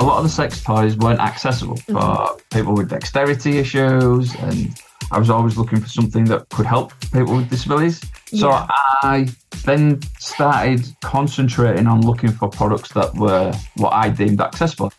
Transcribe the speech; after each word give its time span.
a 0.00 0.02
lot 0.02 0.16
of 0.16 0.22
the 0.24 0.30
sex 0.30 0.62
toys 0.62 0.96
weren't 0.96 1.20
accessible 1.20 1.76
for 1.76 1.92
Mm-hmm. 1.92 2.58
people 2.58 2.74
with 2.74 2.88
dexterity 2.88 3.58
issues, 3.58 4.34
and 4.36 4.74
I 5.12 5.18
was 5.18 5.28
always 5.28 5.58
looking 5.58 5.78
for 5.80 5.88
something 5.88 6.24
that 6.24 6.48
could 6.48 6.64
help 6.64 6.92
people 7.12 7.36
with 7.36 7.50
disabilities. 7.50 8.00
So 8.26 8.48
Yeah. 8.48 8.66
I 9.02 9.28
then 9.64 10.00
started 10.18 10.86
concentrating 11.02 11.86
on 11.86 12.00
looking 12.00 12.30
for 12.32 12.48
products 12.48 12.92
that 12.94 13.14
were 13.14 13.52
what 13.76 13.92
I 13.92 14.08
deemed 14.08 14.40
accessible. 14.40 14.90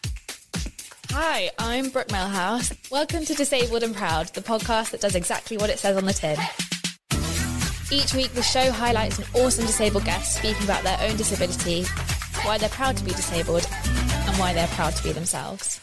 Hi, 1.10 1.49
I'm 1.58 1.90
Brooke 1.90 2.12
Melhouse. 2.12 2.72
Welcome 2.92 3.26
to 3.26 3.33
Disabled 3.33 3.81
and 3.81 3.96
Proud, 3.96 4.28
the 4.36 4.42
podcast 4.42 4.92
that 4.92 5.02
does 5.02 5.15
exactly 5.15 5.58
what 5.58 5.72
it 5.72 5.79
says 5.79 5.97
on 5.97 6.06
the 6.06 6.13
tin. 6.13 6.38
Each 7.92 8.13
week, 8.13 8.31
the 8.33 8.44
show 8.44 8.72
highlights 8.72 9.18
an 9.18 9.26
awesome 9.33 9.65
disabled 9.65 10.06
guest 10.06 10.38
speaking 10.38 10.63
about 10.63 10.83
their 10.83 10.97
own 11.02 11.18
disability, 11.18 11.86
why 12.44 12.58
they're 12.60 12.70
proud 12.70 12.96
to 12.97 13.04
be 13.04 13.12
disabled, 13.12 13.68
and 14.31 14.39
why 14.39 14.53
they're 14.53 14.67
proud 14.67 14.95
to 14.95 15.03
be 15.03 15.11
themselves. 15.11 15.81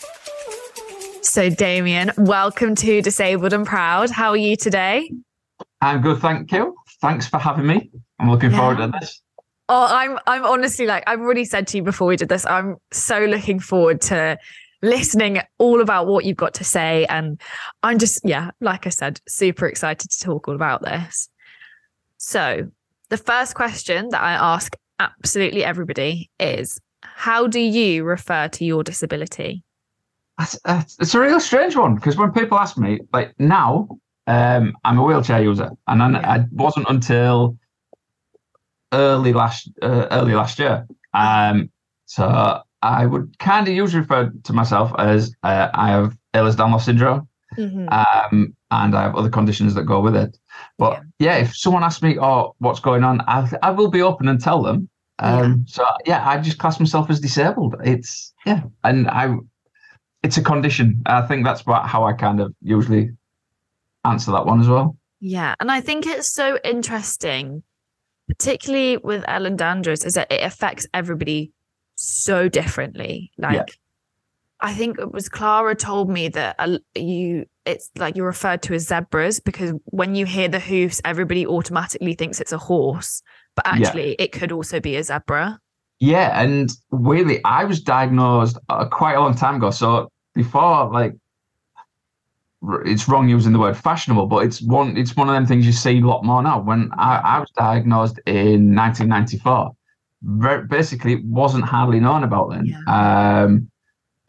So, 1.21 1.51
Damian, 1.51 2.13
welcome 2.17 2.75
to 2.77 3.03
Disabled 3.03 3.53
and 3.53 3.67
Proud. 3.67 4.09
How 4.09 4.31
are 4.31 4.37
you 4.39 4.57
today? 4.57 5.13
I'm 5.83 6.01
good, 6.01 6.19
thank 6.21 6.51
you. 6.53 6.75
Thanks 7.03 7.29
for 7.29 7.37
having 7.39 7.67
me. 7.67 7.91
I'm 8.19 8.31
looking 8.31 8.51
Yeah. 8.51 8.57
forward 8.59 8.79
to 8.79 8.99
this. 8.99 9.21
Oh, 9.69 9.87
I'm 9.91 10.19
I'm 10.27 10.47
honestly 10.47 10.87
like 10.87 11.05
I've 11.07 11.21
already 11.21 11.45
said 11.45 11.67
to 11.69 11.77
you 11.77 11.83
before 11.83 12.09
we 12.09 12.17
did 12.17 12.31
this. 12.31 12.47
I'm 12.47 12.77
so 12.91 13.27
looking 13.27 13.61
forward 13.61 14.01
to 14.03 14.39
listening 14.81 15.43
all 15.59 15.83
about 15.83 16.07
what 16.07 16.25
you've 16.25 16.39
got 16.39 16.55
to 16.55 16.65
say, 16.65 17.05
and 17.11 17.39
I'm 17.83 17.99
just 17.99 18.21
yeah, 18.25 18.53
like 18.63 18.87
I 18.87 18.91
said, 18.91 19.21
super 19.29 19.67
excited 19.67 20.11
to 20.11 20.19
talk 20.25 20.49
all 20.49 20.55
about 20.55 20.83
this. 20.83 21.29
So, 22.17 22.71
the 23.11 23.19
first 23.19 23.55
question 23.55 24.09
that 24.09 24.23
I 24.23 24.33
ask 24.33 24.75
absolutely 24.99 25.65
everybody 25.65 26.31
is, 26.41 26.81
how 27.19 27.49
do 27.49 27.59
you 27.59 28.05
refer 28.05 28.47
to 28.47 28.65
your 28.65 28.85
disability? 28.85 29.65
That's, 30.39 30.57
that's, 30.65 30.97
it's 31.01 31.15
a 31.17 31.21
real 31.21 31.41
strange 31.41 31.75
one 31.75 31.97
because 31.97 32.17
when 32.17 32.31
people 32.31 32.57
ask 32.57 32.79
me, 32.79 33.01
like 33.13 33.35
now, 33.41 33.89
um, 34.29 34.75
I'm 34.85 34.99
a 34.99 35.03
wheelchair 35.03 35.43
user, 35.43 35.71
and 35.89 36.01
I, 36.01 36.37
I 36.37 36.45
wasn't 36.53 36.87
until 36.89 37.59
early 38.93 39.33
last 39.33 39.69
uh, 39.83 40.07
early 40.13 40.35
last 40.35 40.61
year. 40.61 40.87
Um, 41.13 41.71
so 42.05 42.61
I 42.83 43.07
would 43.07 43.37
kind 43.41 43.67
of 43.67 43.75
usually 43.75 44.03
refer 44.03 44.31
to 44.45 44.53
myself 44.53 44.93
as 44.97 45.35
uh, 45.43 45.71
I 45.75 45.89
have 45.89 46.17
Ehlers-Danlos 46.35 46.83
syndrome, 46.83 47.27
um, 47.89 48.55
and 48.71 48.95
I 48.95 49.03
have 49.03 49.17
other 49.17 49.31
conditions 49.31 49.75
that 49.75 49.85
go 49.87 50.01
with 50.01 50.15
it. 50.15 50.39
But 50.79 51.01
yeah, 51.19 51.35
if 51.39 51.57
someone 51.57 51.83
asks 51.83 52.01
me, 52.01 52.17
"Oh, 52.17 52.55
what's 52.59 52.81
going 52.81 53.03
on?" 53.03 53.23
I, 53.23 53.51
I 53.61 53.71
will 53.73 53.91
be 53.91 54.03
open 54.03 54.29
and 54.29 54.41
tell 54.41 54.63
them. 54.63 54.89
Um, 55.21 55.65
So 55.67 55.85
yeah, 56.07 56.27
I 56.29 56.39
just 56.39 56.59
class 56.59 56.79
myself 56.79 57.11
as 57.11 57.21
disabled. 57.21 57.77
It's 57.85 58.33
yeah, 58.47 58.63
and 58.85 59.09
I, 59.09 59.35
it's 60.23 60.37
a 60.37 60.43
condition. 60.43 61.03
I 61.07 61.23
think 61.23 61.45
that's 61.45 61.67
what 61.67 61.87
how 61.87 62.05
I 62.05 62.13
kind 62.13 62.41
of 62.41 62.55
usually 62.63 63.11
answer 64.05 64.31
that 64.33 64.47
one 64.47 64.61
as 64.61 64.69
well. 64.69 64.97
Yeah, 65.21 65.55
and 65.61 65.71
I 65.71 65.81
think 65.81 66.07
it's 66.07 66.33
so 66.33 66.59
interesting, 66.63 67.65
particularly 68.29 68.99
with 68.99 69.25
Ehlers-Danlos, 69.25 70.07
is 70.07 70.15
that 70.15 70.31
it 70.31 70.43
affects 70.45 70.87
everybody 70.95 71.51
so 71.97 72.49
differently. 72.49 73.33
Like, 73.37 73.55
Yeah. 73.55 73.65
I 74.61 74.75
think 74.75 74.99
it 74.99 75.13
was 75.13 75.29
Clara 75.29 75.75
told 75.75 76.09
me 76.11 76.29
that 76.29 76.57
uh, 76.59 76.79
you, 76.95 77.47
it's 77.65 77.91
like 77.97 78.17
you're 78.17 78.27
referred 78.27 78.63
to 78.63 78.75
as 78.75 78.89
zebras 78.89 79.39
because 79.41 79.73
when 79.85 80.15
you 80.17 80.27
hear 80.27 80.49
the 80.49 80.59
hoofs, 80.59 81.01
everybody 81.05 81.47
automatically 81.47 82.15
thinks 82.15 82.41
it's 82.41 82.53
a 82.53 82.59
horse, 82.59 83.23
but 83.59 83.67
Yeah. 83.67 83.87
actually 83.89 84.13
it 84.21 84.31
could 84.31 84.53
also 84.53 84.79
be 84.79 84.95
a 84.97 85.03
zebra. 85.03 85.59
Yeah, 86.01 86.41
and 86.41 86.71
weirdly, 86.93 87.41
I 87.45 87.65
was 87.65 87.81
diagnosed 87.81 88.57
uh, 88.69 88.85
quite 88.85 89.15
a 89.15 89.21
long 89.21 89.35
time 89.35 89.57
ago. 89.57 89.71
So 89.73 90.09
before, 90.33 90.89
like, 90.93 91.15
it's 92.85 93.09
wrong 93.09 93.29
using 93.29 93.53
the 93.53 93.59
word 93.59 93.77
fashionable, 93.77 94.27
but 94.27 94.45
it's 94.45 94.63
one. 94.63 94.97
It's 94.97 95.17
one 95.17 95.29
of 95.29 95.35
them 95.35 95.45
things 95.45 95.67
you 95.67 95.73
see 95.73 95.99
a 96.01 96.07
lot 96.07 96.25
more 96.25 96.41
now. 96.41 96.61
When 96.61 96.91
I, 96.97 97.17
I 97.17 97.39
was 97.41 97.51
diagnosed 97.51 98.21
in 98.27 98.75
1994, 98.77 99.73
very, 100.23 100.67
basically, 100.67 101.15
it 101.15 101.25
wasn't 101.25 101.65
hardly 101.65 101.99
known 101.99 102.23
about 102.23 102.51
then. 102.51 102.77
Um, 102.87 103.69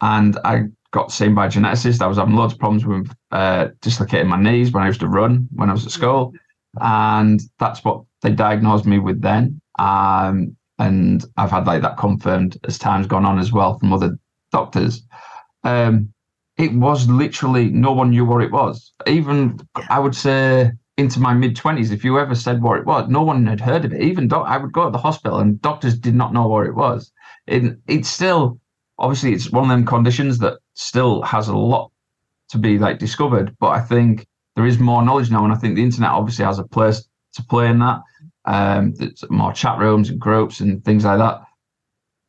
and 0.00 0.38
I 0.44 0.64
got 0.90 1.12
seen 1.12 1.36
by 1.36 1.46
a 1.46 1.48
geneticist. 1.48 2.02
I 2.02 2.08
was 2.08 2.18
having 2.18 2.34
loads 2.34 2.54
of 2.54 2.58
problems 2.58 2.84
with 2.84 3.14
uh, 3.30 3.68
dislocating 3.80 4.28
my 4.28 4.40
knees 4.40 4.72
when 4.72 4.82
I 4.82 4.88
used 4.88 5.00
to 5.00 5.08
run 5.08 5.48
when 5.54 5.68
I 5.70 5.72
was 5.72 5.86
at 5.86 5.92
school, 5.92 6.32
and 6.80 7.40
that's 7.58 7.84
what 7.84 8.02
they 8.22 8.30
diagnosed 8.30 8.86
me 8.86 8.98
with 8.98 9.20
then. 9.22 9.60
Um, 9.78 10.56
and 10.78 11.24
I've 11.36 11.50
had 11.50 11.66
like 11.66 11.82
that 11.82 11.98
confirmed 11.98 12.58
as 12.64 12.78
time's 12.78 13.06
gone 13.06 13.24
on 13.24 13.38
as 13.38 13.52
well 13.52 13.78
from 13.78 13.92
other 13.92 14.18
doctors. 14.52 15.02
Um, 15.64 16.12
it 16.56 16.72
was 16.72 17.08
literally 17.08 17.70
no 17.70 17.92
one 17.92 18.10
knew 18.10 18.24
what 18.24 18.42
it 18.42 18.52
was. 18.52 18.92
Even 19.06 19.58
I 19.88 19.98
would 19.98 20.14
say 20.14 20.72
into 20.96 21.20
my 21.20 21.34
mid 21.34 21.56
twenties, 21.56 21.90
if 21.90 22.04
you 22.04 22.18
ever 22.18 22.34
said 22.34 22.62
what 22.62 22.78
it 22.78 22.86
was, 22.86 23.08
no 23.08 23.22
one 23.22 23.46
had 23.46 23.60
heard 23.60 23.84
of 23.84 23.92
it. 23.92 24.02
Even 24.02 24.28
doc- 24.28 24.46
I 24.48 24.58
would 24.58 24.72
go 24.72 24.84
to 24.84 24.90
the 24.90 24.98
hospital 24.98 25.38
and 25.38 25.60
doctors 25.62 25.98
did 25.98 26.14
not 26.14 26.32
know 26.32 26.46
what 26.46 26.66
it 26.66 26.74
was. 26.74 27.12
It, 27.46 27.78
it's 27.86 28.08
still 28.08 28.58
obviously 28.98 29.32
it's 29.32 29.50
one 29.50 29.64
of 29.64 29.70
them 29.70 29.86
conditions 29.86 30.38
that 30.38 30.58
still 30.74 31.22
has 31.22 31.48
a 31.48 31.56
lot 31.56 31.90
to 32.50 32.58
be 32.58 32.78
like 32.78 32.98
discovered. 32.98 33.56
But 33.58 33.70
I 33.70 33.80
think 33.80 34.26
there 34.60 34.66
is 34.66 34.78
more 34.78 35.02
knowledge 35.02 35.30
now, 35.30 35.42
and 35.42 35.54
I 35.54 35.56
think 35.56 35.74
the 35.74 35.82
internet 35.82 36.10
obviously 36.10 36.44
has 36.44 36.58
a 36.58 36.64
place 36.64 37.08
to 37.32 37.42
play 37.44 37.68
in 37.68 37.78
that. 37.78 38.00
Um, 38.44 38.92
there's 38.92 39.24
more 39.30 39.54
chat 39.54 39.78
rooms 39.78 40.10
and 40.10 40.20
groups 40.20 40.60
and 40.60 40.84
things 40.84 41.06
like 41.06 41.18
that. 41.18 41.40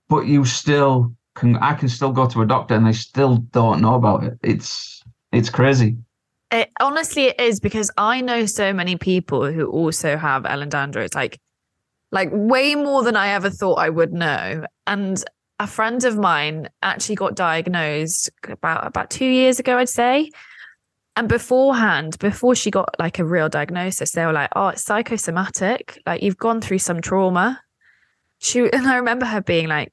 But 0.08 0.28
you 0.28 0.46
still 0.46 1.14
can. 1.36 1.58
I 1.58 1.74
can 1.74 1.90
still 1.90 2.14
go 2.14 2.26
to 2.28 2.42
a 2.42 2.46
doctor, 2.46 2.74
and 2.74 2.88
they 2.88 2.94
still 2.94 3.36
don't 3.52 3.82
know 3.82 3.96
about 3.96 4.24
it. 4.24 4.40
It's 4.42 5.04
it's 5.34 5.50
crazy. 5.50 5.98
It 6.54 6.72
honestly 6.80 7.26
it 7.26 7.40
is 7.42 7.60
because 7.60 7.92
I 7.98 8.22
know 8.22 8.46
so 8.46 8.72
many 8.72 8.96
people 8.96 9.52
who 9.52 9.66
also 9.68 10.16
have 10.16 10.44
Ehlers-Danlos, 10.44 11.14
like 11.14 11.38
like 12.14 12.30
way 12.32 12.76
more 12.76 13.04
than 13.04 13.18
I 13.18 13.30
ever 13.34 13.50
thought 13.50 13.76
I 13.76 13.90
would 13.90 14.14
know. 14.14 14.66
And 14.88 15.22
a 15.60 15.68
friend 15.68 16.02
of 16.06 16.18
mine 16.18 16.70
actually 16.82 17.16
got 17.16 17.36
diagnosed 17.36 18.30
about 18.48 18.88
about 18.88 19.10
two 19.10 19.26
years 19.26 19.60
ago, 19.60 19.78
I'd 19.78 19.90
say. 19.90 20.32
And 21.16 21.28
beforehand, 21.28 22.18
before 22.20 22.56
she 22.56 22.72
got 22.72 22.96
like 22.98 23.20
a 23.20 23.26
real 23.26 23.50
diagnosis, 23.50 24.12
they 24.12 24.26
were 24.26 24.34
like, 24.34 24.50
"Oh, 24.56 24.70
it's 24.70 24.84
psychosomatic. 24.84 26.02
Like 26.06 26.24
you've 26.24 26.38
gone 26.38 26.62
through 26.62 26.80
some 26.80 27.02
trauma." 27.02 27.62
She 28.40 28.60
and 28.74 28.88
I 28.88 28.96
remember 28.96 29.26
her 29.26 29.42
being 29.42 29.68
like, 29.68 29.92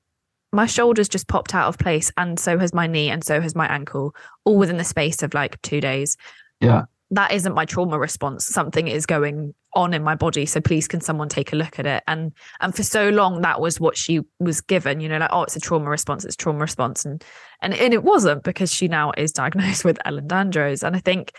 "My 0.52 0.66
shoulders 0.66 1.08
just 1.08 1.28
popped 1.28 1.54
out 1.54 1.68
of 1.68 1.78
place, 1.78 2.12
and 2.16 2.38
so 2.38 2.58
has 2.58 2.72
my 2.72 2.86
knee, 2.86 3.10
and 3.10 3.24
so 3.24 3.40
has 3.40 3.54
my 3.54 3.66
ankle, 3.66 4.14
all 4.44 4.56
within 4.56 4.76
the 4.78 4.84
space 4.84 5.22
of 5.22 5.34
like 5.34 5.60
two 5.62 5.80
days." 5.80 6.16
Yeah. 6.60 6.86
that 7.12 7.30
isn't 7.32 7.54
my 7.54 7.64
trauma 7.64 7.96
response 7.98 8.44
something 8.44 8.88
is 8.88 9.06
going 9.06 9.54
on 9.78 9.94
in 9.94 10.02
my 10.02 10.14
body 10.14 10.44
so 10.44 10.60
please 10.60 10.86
can 10.88 11.00
someone 11.00 11.28
take 11.28 11.52
a 11.52 11.56
look 11.56 11.78
at 11.78 11.86
it? 11.86 12.02
And 12.06 12.32
and 12.60 12.74
for 12.74 12.82
so 12.82 13.08
long 13.08 13.40
that 13.42 13.60
was 13.60 13.80
what 13.80 13.96
she 13.96 14.20
was 14.38 14.60
given 14.60 15.00
you 15.00 15.08
know 15.08 15.18
like 15.18 15.30
oh 15.32 15.44
it's 15.44 15.56
a 15.56 15.60
trauma 15.60 15.88
response 15.88 16.24
it's 16.24 16.36
trauma 16.36 16.58
response. 16.58 17.04
And 17.06 17.24
and, 17.62 17.72
and 17.74 17.94
it 17.94 18.02
wasn't 18.02 18.42
because 18.44 18.72
she 18.72 18.88
now 18.88 19.12
is 19.16 19.32
diagnosed 19.32 19.84
with 19.88 19.98
Ehlers-Danlos 20.04 20.82
and 20.82 20.96
I 20.96 20.98
think 21.00 21.32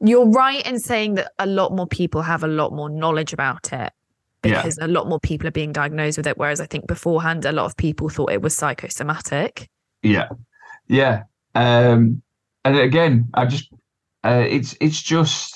you're 0.00 0.28
right 0.30 0.66
in 0.66 0.78
saying 0.78 1.14
that 1.14 1.32
a 1.38 1.46
lot 1.46 1.72
more 1.72 1.86
people 1.86 2.22
have 2.22 2.42
a 2.44 2.48
lot 2.48 2.72
more 2.72 2.88
knowledge 2.88 3.32
about 3.32 3.72
it 3.72 3.92
Yeah. 4.44 4.56
because 4.62 4.78
a 4.78 4.88
lot 4.88 5.08
more 5.08 5.20
people 5.20 5.48
are 5.48 5.52
being 5.52 5.72
diagnosed 5.72 6.18
with 6.18 6.26
it 6.26 6.38
whereas 6.38 6.60
I 6.60 6.66
think 6.66 6.86
beforehand 6.86 7.44
a 7.44 7.52
lot 7.52 7.66
of 7.66 7.76
people 7.76 8.08
thought 8.08 8.32
it 8.32 8.42
was 8.42 8.56
psychosomatic. 8.56 9.68
Yeah, 10.02 10.28
yeah. 10.88 11.22
Um, 11.54 12.22
and 12.64 12.76
again, 12.78 13.28
I 13.34 13.46
just 13.46 13.72
uh, 14.24 14.44
it's 14.46 14.76
it's 14.80 15.00
just 15.02 15.55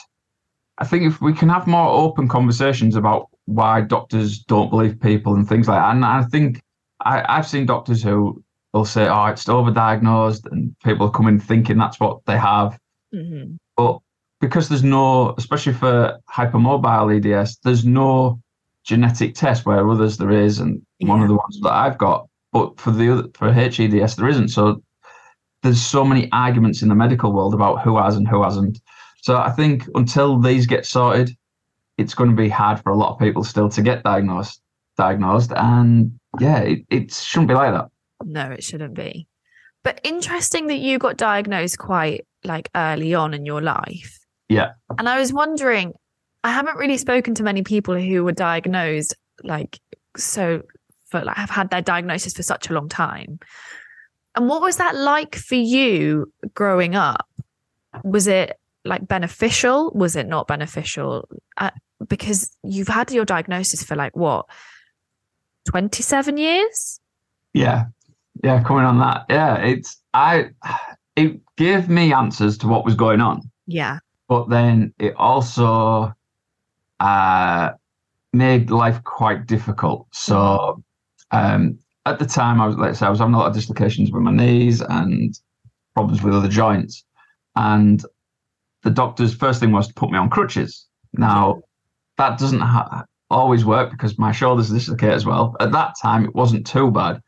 I 0.80 0.86
think 0.86 1.04
if 1.04 1.20
we 1.20 1.32
can 1.34 1.48
have 1.50 1.66
more 1.66 1.88
open 1.90 2.26
conversations 2.26 2.96
about 2.96 3.28
why 3.44 3.82
doctors 3.82 4.38
don't 4.38 4.70
believe 4.70 5.00
people 5.00 5.34
and 5.34 5.46
things 5.48 5.68
like 5.68 5.78
that, 5.80 5.94
and 5.94 6.04
I 6.04 6.22
think 6.24 6.60
I, 7.04 7.24
I've 7.28 7.46
seen 7.46 7.66
doctors 7.66 8.02
who 8.02 8.42
will 8.72 8.86
say, 8.86 9.06
"Oh, 9.08 9.26
it's 9.26 9.44
overdiagnosed," 9.44 10.50
and 10.50 10.74
people 10.82 11.10
come 11.10 11.28
in 11.28 11.38
thinking 11.38 11.76
that's 11.78 12.00
what 12.00 12.20
they 12.26 12.38
have, 12.38 12.78
Mhm. 13.14 13.56
but 13.76 13.98
because 14.40 14.68
there's 14.68 14.82
no, 14.84 15.34
especially 15.36 15.74
for 15.74 16.18
hypermobile 16.34 17.14
EDS, 17.14 17.58
there's 17.62 17.84
no 17.84 18.40
genetic 18.84 19.34
test 19.34 19.66
where 19.66 19.86
others 19.88 20.16
there 20.16 20.30
is, 20.30 20.60
and 20.60 20.80
one 21.00 21.20
of 21.20 21.28
the 21.28 21.34
ones 21.34 21.60
that 21.62 21.72
I've 21.72 21.98
got, 21.98 22.26
but 22.52 22.80
for 22.80 22.90
the 22.90 23.12
other 23.12 23.28
for 23.34 23.52
HEDS 23.52 24.16
there 24.16 24.28
isn't. 24.28 24.48
So 24.48 24.82
there's 25.62 25.80
so 25.82 26.04
many 26.04 26.30
arguments 26.32 26.80
in 26.80 26.88
the 26.88 26.94
medical 26.94 27.32
world 27.32 27.52
about 27.52 27.82
who 27.82 27.98
has 27.98 28.16
and 28.16 28.26
who 28.26 28.42
hasn't. 28.42 28.80
So 29.22 29.36
I 29.36 29.50
think 29.50 29.84
until 29.94 30.38
these 30.38 30.66
get 30.66 30.86
sorted, 30.86 31.30
it's 31.98 32.14
going 32.14 32.30
to 32.30 32.36
be 32.36 32.48
hard 32.48 32.80
for 32.80 32.90
a 32.90 32.96
lot 32.96 33.12
of 33.12 33.18
people 33.18 33.44
still 33.44 33.68
to 33.70 33.82
get 33.82 34.02
diagnosed. 34.02 34.62
Diagnosed, 34.96 35.52
and 35.56 36.18
yeah, 36.40 36.58
it, 36.58 36.84
it 36.90 37.12
shouldn't 37.12 37.48
be 37.48 37.54
like 37.54 37.72
that. 37.72 37.88
No, 38.24 38.50
it 38.50 38.62
shouldn't 38.62 38.94
be. 38.94 39.26
But 39.82 40.00
interesting 40.04 40.66
that 40.66 40.76
you 40.76 40.98
got 40.98 41.16
diagnosed 41.16 41.78
quite 41.78 42.26
like 42.44 42.68
early 42.74 43.14
on 43.14 43.32
in 43.32 43.46
your 43.46 43.62
life. 43.62 44.18
Yeah, 44.48 44.72
And 44.98 45.08
I 45.08 45.18
was 45.18 45.32
wondering, 45.32 45.94
I 46.42 46.50
haven't 46.50 46.76
really 46.76 46.98
spoken 46.98 47.34
to 47.36 47.42
many 47.42 47.62
people 47.62 47.96
who 47.96 48.24
were 48.24 48.32
diagnosed 48.32 49.14
like 49.44 49.78
so 50.16 50.62
for 51.10 51.22
like 51.22 51.36
have 51.36 51.50
had 51.50 51.70
their 51.70 51.82
diagnosis 51.82 52.34
for 52.34 52.42
such 52.42 52.68
a 52.68 52.72
long 52.72 52.88
time. 52.88 53.38
And 54.34 54.48
what 54.48 54.60
was 54.60 54.76
that 54.76 54.96
like 54.96 55.36
for 55.36 55.54
you 55.54 56.32
growing 56.54 56.94
up? 56.94 57.28
Was 58.04 58.26
it 58.26 58.58
like 58.84 59.06
beneficial? 59.06 59.90
Was 59.94 60.16
it 60.16 60.26
not 60.26 60.46
beneficial? 60.46 61.28
Uh, 61.56 61.70
because 62.08 62.50
you've 62.62 62.88
had 62.88 63.10
your 63.10 63.24
diagnosis 63.24 63.82
for 63.82 63.96
like 63.96 64.16
what, 64.16 64.46
27 65.68 66.36
years? 66.36 67.00
Yeah. 67.52 67.86
Yeah. 68.42 68.62
Coming 68.62 68.84
on 68.84 68.98
that. 68.98 69.26
Yeah. 69.28 69.56
It's, 69.56 70.00
I, 70.14 70.50
it 71.16 71.40
gave 71.56 71.88
me 71.88 72.12
answers 72.12 72.56
to 72.58 72.68
what 72.68 72.84
was 72.84 72.94
going 72.94 73.20
on. 73.20 73.50
Yeah. 73.66 73.98
But 74.28 74.48
then 74.48 74.94
it 74.98 75.14
also 75.16 76.14
uh, 77.00 77.70
made 78.32 78.70
life 78.70 79.02
quite 79.04 79.46
difficult. 79.46 80.06
So 80.12 80.82
um, 81.32 81.78
at 82.06 82.18
the 82.18 82.26
time, 82.26 82.60
I 82.60 82.66
was, 82.66 82.76
let's 82.76 82.98
say, 82.98 83.06
I 83.06 83.10
was 83.10 83.18
having 83.18 83.34
a 83.34 83.38
lot 83.38 83.48
of 83.48 83.54
dislocations 83.54 84.10
with 84.10 84.22
my 84.22 84.30
knees 84.30 84.80
and 84.80 85.38
problems 85.94 86.22
with 86.22 86.34
other 86.34 86.48
joints. 86.48 87.04
And 87.56 88.04
the 88.82 88.90
doctor's 88.90 89.34
first 89.34 89.60
thing 89.60 89.72
was 89.72 89.88
to 89.88 89.94
put 89.94 90.10
me 90.10 90.18
on 90.18 90.30
crutches. 90.30 90.86
Now, 91.12 91.62
that 92.18 92.38
doesn't 92.38 92.60
ha- 92.60 93.04
always 93.30 93.64
work 93.64 93.90
because 93.90 94.18
my 94.18 94.32
shoulders 94.32 94.70
dislocate 94.70 95.12
as 95.12 95.26
well. 95.26 95.56
At 95.60 95.72
that 95.72 95.94
time, 96.00 96.24
it 96.24 96.34
wasn't 96.34 96.66
too 96.66 96.90
bad. 96.90 97.22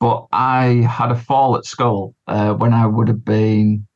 But 0.00 0.26
I 0.32 0.86
had 0.90 1.10
a 1.10 1.14
fall 1.14 1.56
at 1.56 1.64
school 1.64 2.14
uh, 2.26 2.54
when 2.54 2.74
I 2.74 2.86
would 2.86 3.08
have 3.08 3.24
been 3.24 3.86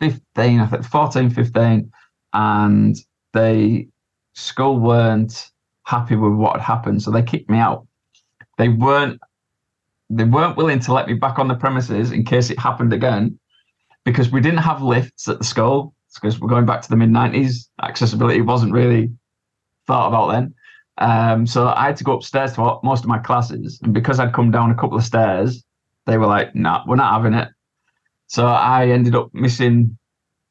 15, 0.00 0.60
I 0.60 0.66
think 0.66 0.84
14, 0.84 1.30
15. 1.30 1.92
And 2.32 2.96
they, 3.32 3.88
school 4.34 4.78
weren't 4.78 5.50
happy 5.84 6.16
with 6.16 6.32
what 6.32 6.56
had 6.56 6.62
happened. 6.62 7.02
So 7.02 7.10
they 7.10 7.22
kicked 7.22 7.50
me 7.50 7.58
out. 7.58 7.86
They 8.58 8.68
weren't 8.68 9.20
they 10.10 10.24
weren't 10.24 10.56
willing 10.56 10.80
to 10.80 10.92
let 10.92 11.06
me 11.06 11.14
back 11.14 11.38
on 11.38 11.46
the 11.46 11.54
premises 11.54 12.10
in 12.10 12.24
case 12.24 12.50
it 12.50 12.58
happened 12.58 12.92
again 12.92 13.38
because 14.04 14.30
we 14.30 14.40
didn't 14.40 14.58
have 14.58 14.82
lifts 14.82 15.28
at 15.28 15.38
the 15.38 15.44
school 15.44 15.94
because 16.14 16.40
we're 16.40 16.48
going 16.48 16.66
back 16.66 16.82
to 16.82 16.88
the 16.88 16.96
mid 16.96 17.10
90s 17.10 17.68
accessibility 17.82 18.40
wasn't 18.40 18.72
really 18.72 19.10
thought 19.86 20.08
about 20.08 20.32
then. 20.32 20.54
Um, 20.98 21.46
so 21.46 21.68
i 21.68 21.86
had 21.86 21.96
to 21.96 22.04
go 22.04 22.12
upstairs 22.12 22.52
to 22.54 22.78
most 22.82 23.04
of 23.04 23.08
my 23.08 23.18
classes 23.18 23.80
and 23.82 23.94
because 23.94 24.20
i'd 24.20 24.34
come 24.34 24.50
down 24.50 24.70
a 24.70 24.74
couple 24.74 24.98
of 24.98 25.04
stairs 25.04 25.64
they 26.06 26.18
were 26.18 26.26
like 26.26 26.54
nah, 26.54 26.82
we're 26.86 26.96
not 26.96 27.12
having 27.12 27.34
it. 27.34 27.48
So 28.26 28.46
i 28.46 28.88
ended 28.88 29.14
up 29.14 29.30
missing 29.32 29.96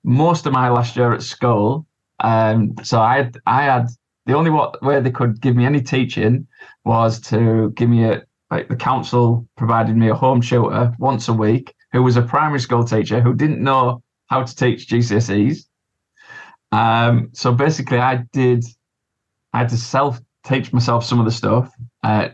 most 0.03 0.45
of 0.45 0.53
my 0.53 0.69
last 0.69 0.95
year 0.95 1.13
at 1.13 1.21
school. 1.21 1.85
Um, 2.19 2.75
so 2.83 2.99
i 3.01 3.17
had 3.17 3.37
i 3.45 3.63
had 3.63 3.87
the 4.25 4.33
only 4.33 4.51
way 4.51 4.99
they 4.99 5.11
could 5.11 5.41
give 5.41 5.55
me 5.55 5.65
any 5.65 5.81
teaching 5.81 6.47
was 6.85 7.19
to 7.21 7.71
give 7.75 7.89
me 7.89 8.05
a 8.05 8.23
like 8.51 8.67
the 8.67 8.75
council 8.75 9.47
provided 9.57 9.95
me 9.95 10.09
a 10.09 10.15
home 10.15 10.41
tutor 10.41 10.93
once 10.99 11.27
a 11.27 11.33
week 11.33 11.73
who 11.91 12.03
was 12.03 12.17
a 12.17 12.21
primary 12.21 12.59
school 12.59 12.83
teacher 12.83 13.21
who 13.21 13.33
didn't 13.33 13.63
know 13.63 14.01
how 14.29 14.43
to 14.43 14.55
teach 14.55 14.87
GCSEs. 14.87 15.65
Um, 16.71 17.29
so 17.33 17.51
basically, 17.53 17.99
I 17.99 18.23
did, 18.31 18.63
I 19.53 19.59
had 19.59 19.69
to 19.69 19.77
self 19.77 20.19
teach 20.45 20.71
myself 20.71 21.03
some 21.03 21.19
of 21.19 21.25
the 21.25 21.31
stuff. 21.31 21.71
Uh, 22.03 22.29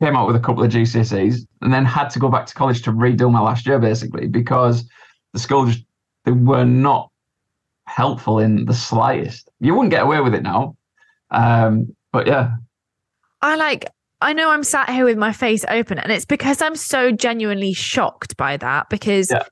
came 0.00 0.16
out 0.16 0.26
with 0.26 0.36
a 0.36 0.40
couple 0.40 0.62
of 0.62 0.70
GCSEs 0.70 1.46
and 1.62 1.72
then 1.72 1.84
had 1.84 2.08
to 2.10 2.18
go 2.18 2.28
back 2.28 2.46
to 2.46 2.54
college 2.54 2.82
to 2.82 2.92
redo 2.92 3.32
my 3.32 3.40
last 3.40 3.66
year 3.66 3.78
basically 3.78 4.26
because 4.26 4.86
the 5.32 5.38
school 5.38 5.64
just 5.64 5.84
they 6.24 6.32
were 6.32 6.66
not 6.66 7.10
helpful 7.86 8.40
in 8.40 8.66
the 8.66 8.74
slightest. 8.74 9.48
You 9.60 9.74
wouldn't 9.74 9.90
get 9.90 10.02
away 10.02 10.20
with 10.20 10.34
it 10.34 10.42
now. 10.42 10.76
Um, 11.30 11.94
but 12.12 12.26
yeah. 12.26 12.56
I 13.42 13.56
like 13.56 13.86
I 14.20 14.32
know 14.32 14.50
I'm 14.50 14.64
sat 14.64 14.90
here 14.90 15.04
with 15.04 15.18
my 15.18 15.32
face 15.32 15.64
open, 15.68 15.98
and 15.98 16.10
it's 16.10 16.24
because 16.24 16.62
I'm 16.62 16.74
so 16.74 17.12
genuinely 17.12 17.74
shocked 17.74 18.36
by 18.36 18.56
that. 18.56 18.88
Because 18.88 19.30
yeah. 19.30 19.44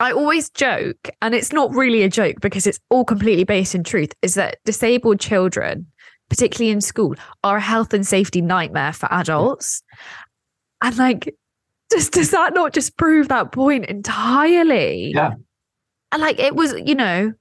I 0.00 0.12
always 0.12 0.50
joke, 0.50 1.10
and 1.22 1.34
it's 1.34 1.52
not 1.52 1.72
really 1.72 2.02
a 2.02 2.08
joke 2.08 2.40
because 2.40 2.66
it's 2.66 2.80
all 2.88 3.04
completely 3.04 3.44
based 3.44 3.74
in 3.74 3.84
truth, 3.84 4.12
is 4.22 4.34
that 4.34 4.58
disabled 4.64 5.20
children, 5.20 5.86
particularly 6.28 6.72
in 6.72 6.80
school, 6.80 7.14
are 7.44 7.58
a 7.58 7.60
health 7.60 7.92
and 7.94 8.06
safety 8.06 8.40
nightmare 8.40 8.92
for 8.92 9.12
adults. 9.12 9.82
And 10.82 10.96
like, 10.96 11.34
just 11.92 12.12
does 12.12 12.30
that 12.30 12.54
not 12.54 12.72
just 12.72 12.96
prove 12.96 13.28
that 13.28 13.52
point 13.52 13.86
entirely? 13.86 15.12
Yeah. 15.14 15.34
And 16.12 16.22
like, 16.22 16.40
it 16.40 16.56
was, 16.56 16.74
you 16.84 16.94
know, 16.94 17.32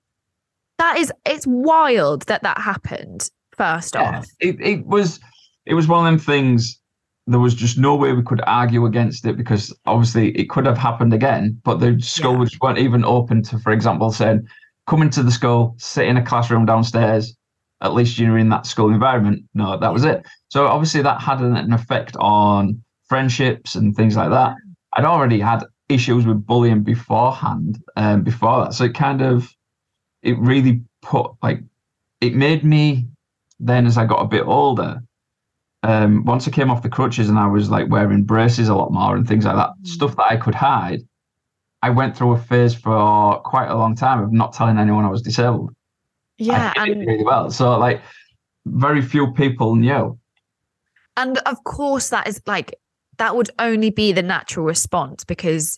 that 0.78 0.98
is, 1.00 1.12
it's 1.26 1.48
wild 1.48 2.24
that 2.28 2.44
that 2.44 2.60
happened. 2.60 3.30
First 3.58 3.96
yeah. 3.96 4.20
off, 4.20 4.28
it, 4.40 4.56
it 4.62 4.86
was 4.86 5.20
it 5.66 5.74
was 5.74 5.86
one 5.86 6.06
of 6.06 6.10
them 6.10 6.18
things. 6.18 6.80
There 7.30 7.40
was 7.40 7.54
just 7.54 7.78
no 7.78 7.96
way 7.96 8.12
we 8.14 8.24
could 8.24 8.42
argue 8.48 8.86
against 8.86 9.26
it 9.26 9.38
because 9.38 9.74
obviously 9.86 10.32
it 10.32 10.50
could 10.50 10.66
have 10.66 10.78
happened 10.78 11.14
again, 11.14 11.62
but 11.64 11.80
the 11.80 12.00
school 12.02 12.44
yeah. 12.44 12.58
weren't 12.62 12.80
even 12.80 13.06
open 13.06 13.44
to, 13.44 13.60
for 13.60 13.72
example, 13.72 14.12
saying, 14.12 14.48
come 14.88 15.04
into 15.04 15.22
the 15.22 15.32
school, 15.32 15.76
sit 15.78 16.08
in 16.08 16.18
a 16.18 16.26
classroom 16.26 16.66
downstairs. 16.66 17.36
At 17.82 17.94
least 17.94 18.18
you're 18.18 18.40
in 18.40 18.50
that 18.50 18.66
school 18.66 18.90
environment. 18.90 19.44
No, 19.54 19.78
that 19.78 19.94
was 19.94 20.04
it. 20.04 20.26
So 20.50 20.66
obviously 20.66 21.04
that 21.04 21.22
had 21.22 21.40
an, 21.40 21.56
an 21.56 21.72
effect 21.72 22.18
on 22.20 22.82
friendships 23.08 23.76
and 23.76 23.96
things 23.96 24.16
like 24.18 24.32
that. 24.32 24.56
I'd 24.94 25.06
already 25.06 25.40
had 25.40 25.64
issues 25.88 26.26
with 26.26 26.46
bullying 26.46 26.84
beforehand, 26.84 27.82
um, 27.96 28.24
before 28.24 28.66
that. 28.66 28.74
So 28.74 28.86
it 28.86 28.96
kind 28.96 29.22
of, 29.22 29.54
it 30.24 30.38
really 30.40 30.82
put 31.04 31.32
like, 31.44 31.62
it 32.22 32.34
made 32.34 32.64
me 32.66 33.06
then 33.60 33.86
as 33.86 33.98
I 33.98 34.06
got 34.06 34.22
a 34.22 34.28
bit 34.28 34.46
older, 34.46 35.04
um, 35.84 36.26
once 36.26 36.48
I 36.48 36.52
came 36.52 36.70
off 36.70 36.84
the 36.84 36.90
crutches 36.90 37.30
and 37.30 37.40
I 37.40 37.48
was 37.48 37.70
like 37.70 37.90
wearing 37.90 38.24
braces 38.24 38.70
a 38.70 38.76
lot 38.76 38.92
more 38.92 39.16
and 39.16 39.28
things 39.28 39.46
like 39.46 39.56
that, 39.56 39.70
mm. 39.70 39.88
stuff 39.88 40.16
that 40.18 40.28
I 40.30 40.38
could 40.38 40.56
hide, 40.56 41.02
I 41.82 41.90
went 41.90 42.18
through 42.18 42.34
a 42.34 42.38
phase 42.38 42.74
for 42.74 43.40
quite 43.42 43.68
a 43.68 43.76
long 43.76 43.96
time 43.96 44.22
of 44.22 44.34
not 44.34 44.54
telling 44.54 44.78
anyone 44.78 45.06
I 45.06 45.10
was 45.10 45.22
disabled. 45.22 45.74
Yeah, 46.38 46.74
and 46.78 47.06
really 47.06 47.24
well. 47.24 47.52
So 47.52 47.78
like, 47.78 48.02
very 48.66 49.02
few 49.02 49.32
people 49.34 49.76
knew. 49.76 50.18
And 51.18 51.38
of 51.40 51.64
course, 51.64 52.10
that 52.10 52.28
is 52.28 52.42
like 52.46 52.76
that 53.18 53.36
would 53.36 53.50
only 53.60 53.90
be 53.90 54.12
the 54.12 54.22
natural 54.22 54.66
response 54.66 55.24
because 55.24 55.78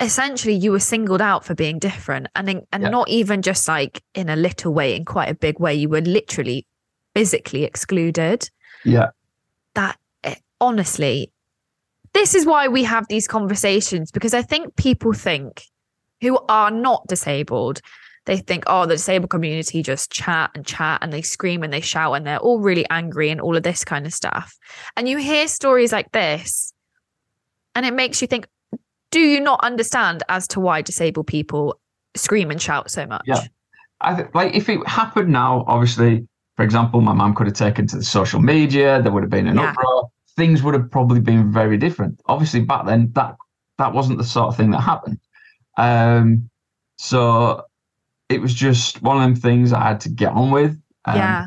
essentially 0.00 0.54
you 0.54 0.70
were 0.70 0.80
singled 0.80 1.20
out 1.20 1.44
for 1.44 1.54
being 1.54 1.78
different 1.78 2.28
and 2.34 2.48
in, 2.48 2.62
and 2.72 2.84
yeah. 2.84 2.88
not 2.88 3.08
even 3.08 3.42
just 3.42 3.68
like 3.68 4.02
in 4.14 4.28
a 4.28 4.36
little 4.36 4.72
way 4.72 4.94
in 4.94 5.04
quite 5.04 5.28
a 5.28 5.34
big 5.34 5.58
way 5.58 5.74
you 5.74 5.88
were 5.88 6.00
literally 6.00 6.66
physically 7.14 7.64
excluded 7.64 8.48
yeah. 8.84 9.10
That 9.74 9.98
eh, 10.24 10.36
honestly, 10.60 11.30
this 12.12 12.34
is 12.34 12.46
why 12.46 12.68
we 12.68 12.84
have 12.84 13.06
these 13.08 13.26
conversations 13.28 14.10
because 14.10 14.34
I 14.34 14.42
think 14.42 14.76
people 14.76 15.12
think 15.12 15.64
who 16.20 16.38
are 16.48 16.70
not 16.70 17.06
disabled, 17.06 17.80
they 18.26 18.38
think, 18.38 18.64
oh, 18.66 18.86
the 18.86 18.94
disabled 18.94 19.30
community 19.30 19.82
just 19.82 20.10
chat 20.10 20.50
and 20.54 20.66
chat 20.66 20.98
and 21.02 21.12
they 21.12 21.22
scream 21.22 21.62
and 21.62 21.72
they 21.72 21.80
shout 21.80 22.14
and 22.14 22.26
they're 22.26 22.38
all 22.38 22.60
really 22.60 22.84
angry 22.90 23.30
and 23.30 23.40
all 23.40 23.56
of 23.56 23.62
this 23.62 23.84
kind 23.84 24.04
of 24.04 24.12
stuff. 24.12 24.56
And 24.96 25.08
you 25.08 25.18
hear 25.18 25.48
stories 25.48 25.92
like 25.92 26.12
this 26.12 26.72
and 27.74 27.86
it 27.86 27.94
makes 27.94 28.20
you 28.20 28.26
think, 28.28 28.46
do 29.10 29.20
you 29.20 29.40
not 29.40 29.60
understand 29.62 30.22
as 30.28 30.46
to 30.48 30.60
why 30.60 30.82
disabled 30.82 31.26
people 31.26 31.80
scream 32.14 32.50
and 32.50 32.60
shout 32.60 32.90
so 32.90 33.06
much? 33.06 33.22
Yeah. 33.26 33.42
I 34.00 34.14
th- 34.14 34.28
like 34.34 34.54
if 34.54 34.68
it 34.68 34.86
happened 34.86 35.30
now, 35.30 35.64
obviously 35.66 36.28
for 36.58 36.64
example, 36.64 37.00
my 37.00 37.12
mum 37.12 37.36
could 37.36 37.46
have 37.46 37.54
taken 37.54 37.86
to 37.86 37.98
the 37.98 38.02
social 38.02 38.40
media. 38.40 39.00
There 39.00 39.12
would 39.12 39.22
have 39.22 39.30
been 39.30 39.46
an 39.46 39.58
yeah. 39.58 39.70
uproar. 39.70 40.10
Things 40.34 40.60
would 40.64 40.74
have 40.74 40.90
probably 40.90 41.20
been 41.20 41.52
very 41.52 41.76
different. 41.76 42.20
Obviously, 42.26 42.62
back 42.62 42.84
then 42.84 43.12
that 43.12 43.36
that 43.78 43.92
wasn't 43.92 44.18
the 44.18 44.24
sort 44.24 44.48
of 44.48 44.56
thing 44.56 44.72
that 44.72 44.80
happened. 44.80 45.20
Um, 45.76 46.50
so 46.96 47.62
it 48.28 48.40
was 48.40 48.54
just 48.54 49.00
one 49.02 49.18
of 49.18 49.22
them 49.22 49.36
things 49.36 49.72
I 49.72 49.84
had 49.84 50.00
to 50.00 50.08
get 50.08 50.32
on 50.32 50.50
with. 50.50 50.72
Um, 51.04 51.16
yeah. 51.16 51.46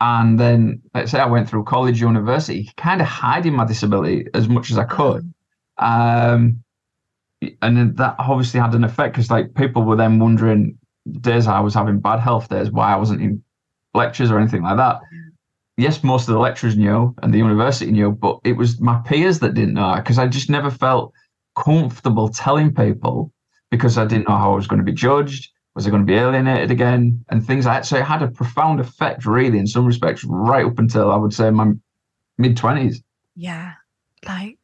And 0.00 0.40
then 0.40 0.80
let's 0.94 1.10
say 1.10 1.20
I 1.20 1.26
went 1.26 1.50
through 1.50 1.64
college, 1.64 2.00
university, 2.00 2.70
kind 2.78 3.02
of 3.02 3.06
hiding 3.06 3.52
my 3.52 3.66
disability 3.66 4.26
as 4.32 4.48
much 4.48 4.70
as 4.70 4.78
I 4.78 4.84
could. 4.84 5.34
Um, 5.76 6.64
and 7.60 7.94
that 7.98 8.16
obviously 8.18 8.58
had 8.58 8.74
an 8.74 8.84
effect 8.84 9.12
because 9.12 9.30
like 9.30 9.52
people 9.52 9.82
were 9.82 9.96
then 9.96 10.18
wondering 10.18 10.78
days 11.20 11.46
I 11.46 11.60
was 11.60 11.74
having 11.74 12.00
bad 12.00 12.20
health 12.20 12.48
days 12.48 12.70
why 12.70 12.94
I 12.94 12.96
wasn't 12.96 13.20
in 13.20 13.42
lectures 13.96 14.30
or 14.30 14.38
anything 14.38 14.62
like 14.62 14.76
that. 14.76 15.00
Yes, 15.76 16.02
most 16.02 16.28
of 16.28 16.34
the 16.34 16.40
lecturers 16.40 16.76
knew 16.76 17.14
and 17.22 17.34
the 17.34 17.38
university 17.38 17.90
knew, 17.90 18.10
but 18.12 18.38
it 18.44 18.52
was 18.52 18.80
my 18.80 19.00
peers 19.04 19.40
that 19.40 19.54
didn't 19.54 19.74
know 19.74 19.94
because 19.96 20.18
I 20.18 20.26
just 20.26 20.48
never 20.48 20.70
felt 20.70 21.12
comfortable 21.56 22.28
telling 22.28 22.74
people 22.74 23.32
because 23.70 23.98
I 23.98 24.06
didn't 24.06 24.28
know 24.28 24.36
how 24.36 24.52
I 24.52 24.56
was 24.56 24.66
going 24.66 24.78
to 24.78 24.84
be 24.84 24.92
judged. 24.92 25.50
Was 25.74 25.86
I 25.86 25.90
going 25.90 26.06
to 26.06 26.10
be 26.10 26.14
alienated 26.18 26.70
again? 26.70 27.22
And 27.28 27.46
things 27.46 27.66
like 27.66 27.82
that. 27.82 27.86
So 27.86 27.98
it 27.98 28.04
had 28.04 28.22
a 28.22 28.28
profound 28.28 28.80
effect, 28.80 29.26
really, 29.26 29.58
in 29.58 29.66
some 29.66 29.84
respects, 29.84 30.24
right 30.24 30.64
up 30.64 30.78
until 30.78 31.10
I 31.10 31.16
would 31.16 31.34
say 31.34 31.50
my 31.50 31.72
mid 32.38 32.56
20s. 32.56 33.02
Yeah. 33.34 33.74
Like, 34.26 34.56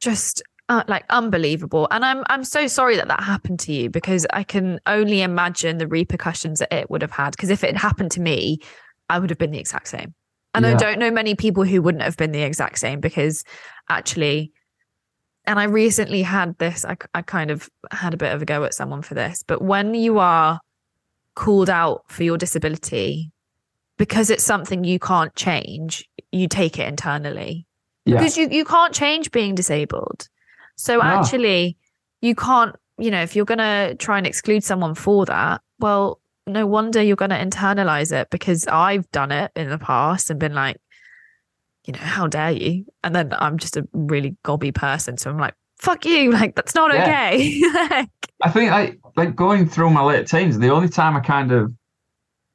just 0.00 0.42
uh, 0.68 0.82
like 0.88 1.04
unbelievable 1.10 1.86
and 1.90 2.04
i'm 2.04 2.24
i'm 2.28 2.42
so 2.42 2.66
sorry 2.66 2.96
that 2.96 3.08
that 3.08 3.22
happened 3.22 3.58
to 3.60 3.72
you 3.72 3.88
because 3.88 4.26
i 4.32 4.42
can 4.42 4.80
only 4.86 5.22
imagine 5.22 5.78
the 5.78 5.86
repercussions 5.86 6.58
that 6.58 6.72
it 6.72 6.90
would 6.90 7.02
have 7.02 7.12
had 7.12 7.30
because 7.30 7.50
if 7.50 7.62
it 7.62 7.68
had 7.68 7.76
happened 7.76 8.10
to 8.10 8.20
me 8.20 8.58
i 9.08 9.18
would 9.18 9.30
have 9.30 9.38
been 9.38 9.52
the 9.52 9.58
exact 9.58 9.86
same 9.86 10.12
and 10.54 10.64
yeah. 10.64 10.72
i 10.72 10.74
don't 10.74 10.98
know 10.98 11.10
many 11.10 11.34
people 11.34 11.62
who 11.62 11.80
wouldn't 11.80 12.02
have 12.02 12.16
been 12.16 12.32
the 12.32 12.42
exact 12.42 12.78
same 12.78 13.00
because 13.00 13.44
actually 13.88 14.52
and 15.46 15.60
I 15.60 15.64
recently 15.64 16.22
had 16.22 16.58
this, 16.58 16.84
I, 16.84 16.96
I 17.14 17.22
kind 17.22 17.50
of 17.50 17.70
had 17.92 18.14
a 18.14 18.16
bit 18.16 18.34
of 18.34 18.42
a 18.42 18.44
go 18.44 18.64
at 18.64 18.74
someone 18.74 19.02
for 19.02 19.14
this, 19.14 19.44
but 19.46 19.62
when 19.62 19.94
you 19.94 20.18
are 20.18 20.60
called 21.36 21.70
out 21.70 22.02
for 22.08 22.24
your 22.24 22.36
disability, 22.36 23.30
because 23.96 24.28
it's 24.28 24.42
something 24.42 24.82
you 24.82 24.98
can't 24.98 25.34
change, 25.36 26.08
you 26.32 26.48
take 26.48 26.78
it 26.78 26.88
internally. 26.88 27.66
Yeah. 28.04 28.16
Because 28.16 28.36
you, 28.36 28.48
you 28.50 28.64
can't 28.64 28.92
change 28.92 29.30
being 29.30 29.54
disabled. 29.54 30.28
So 30.76 30.98
No. 30.98 31.02
actually, 31.02 31.76
you 32.20 32.34
can't, 32.34 32.76
you 32.98 33.10
know, 33.10 33.22
if 33.22 33.34
you're 33.36 33.44
going 33.44 33.58
to 33.58 33.94
try 33.98 34.18
and 34.18 34.26
exclude 34.26 34.64
someone 34.64 34.94
for 34.94 35.26
that, 35.26 35.60
well, 35.78 36.20
no 36.46 36.66
wonder 36.66 37.02
you're 37.02 37.16
going 37.16 37.30
to 37.30 37.36
internalize 37.38 38.12
it 38.12 38.30
because 38.30 38.66
I've 38.68 39.10
done 39.10 39.32
it 39.32 39.50
in 39.56 39.68
the 39.68 39.78
past 39.78 40.30
and 40.30 40.38
been 40.38 40.54
like, 40.54 40.76
you 41.86 41.92
know, 41.92 41.98
how 42.00 42.26
dare 42.26 42.52
you? 42.52 42.84
And 43.04 43.14
then 43.14 43.32
I'm 43.38 43.58
just 43.58 43.76
a 43.76 43.86
really 43.92 44.36
gobby 44.42 44.72
person. 44.72 45.16
So 45.18 45.30
I'm 45.30 45.38
like, 45.38 45.54
fuck 45.78 46.04
you. 46.04 46.30
Like, 46.32 46.54
that's 46.54 46.74
not 46.74 46.92
Yeah. 46.94 47.02
okay. 47.02 47.60
Like, 47.90 48.10
I 48.42 48.50
think 48.50 48.70
I 48.70 48.96
like 49.16 49.34
going 49.34 49.66
through 49.66 49.88
my 49.90 50.02
late 50.02 50.26
teens. 50.26 50.58
The 50.58 50.68
only 50.68 50.90
time 50.90 51.16
I 51.16 51.20
kind 51.20 51.52
of, 51.52 51.72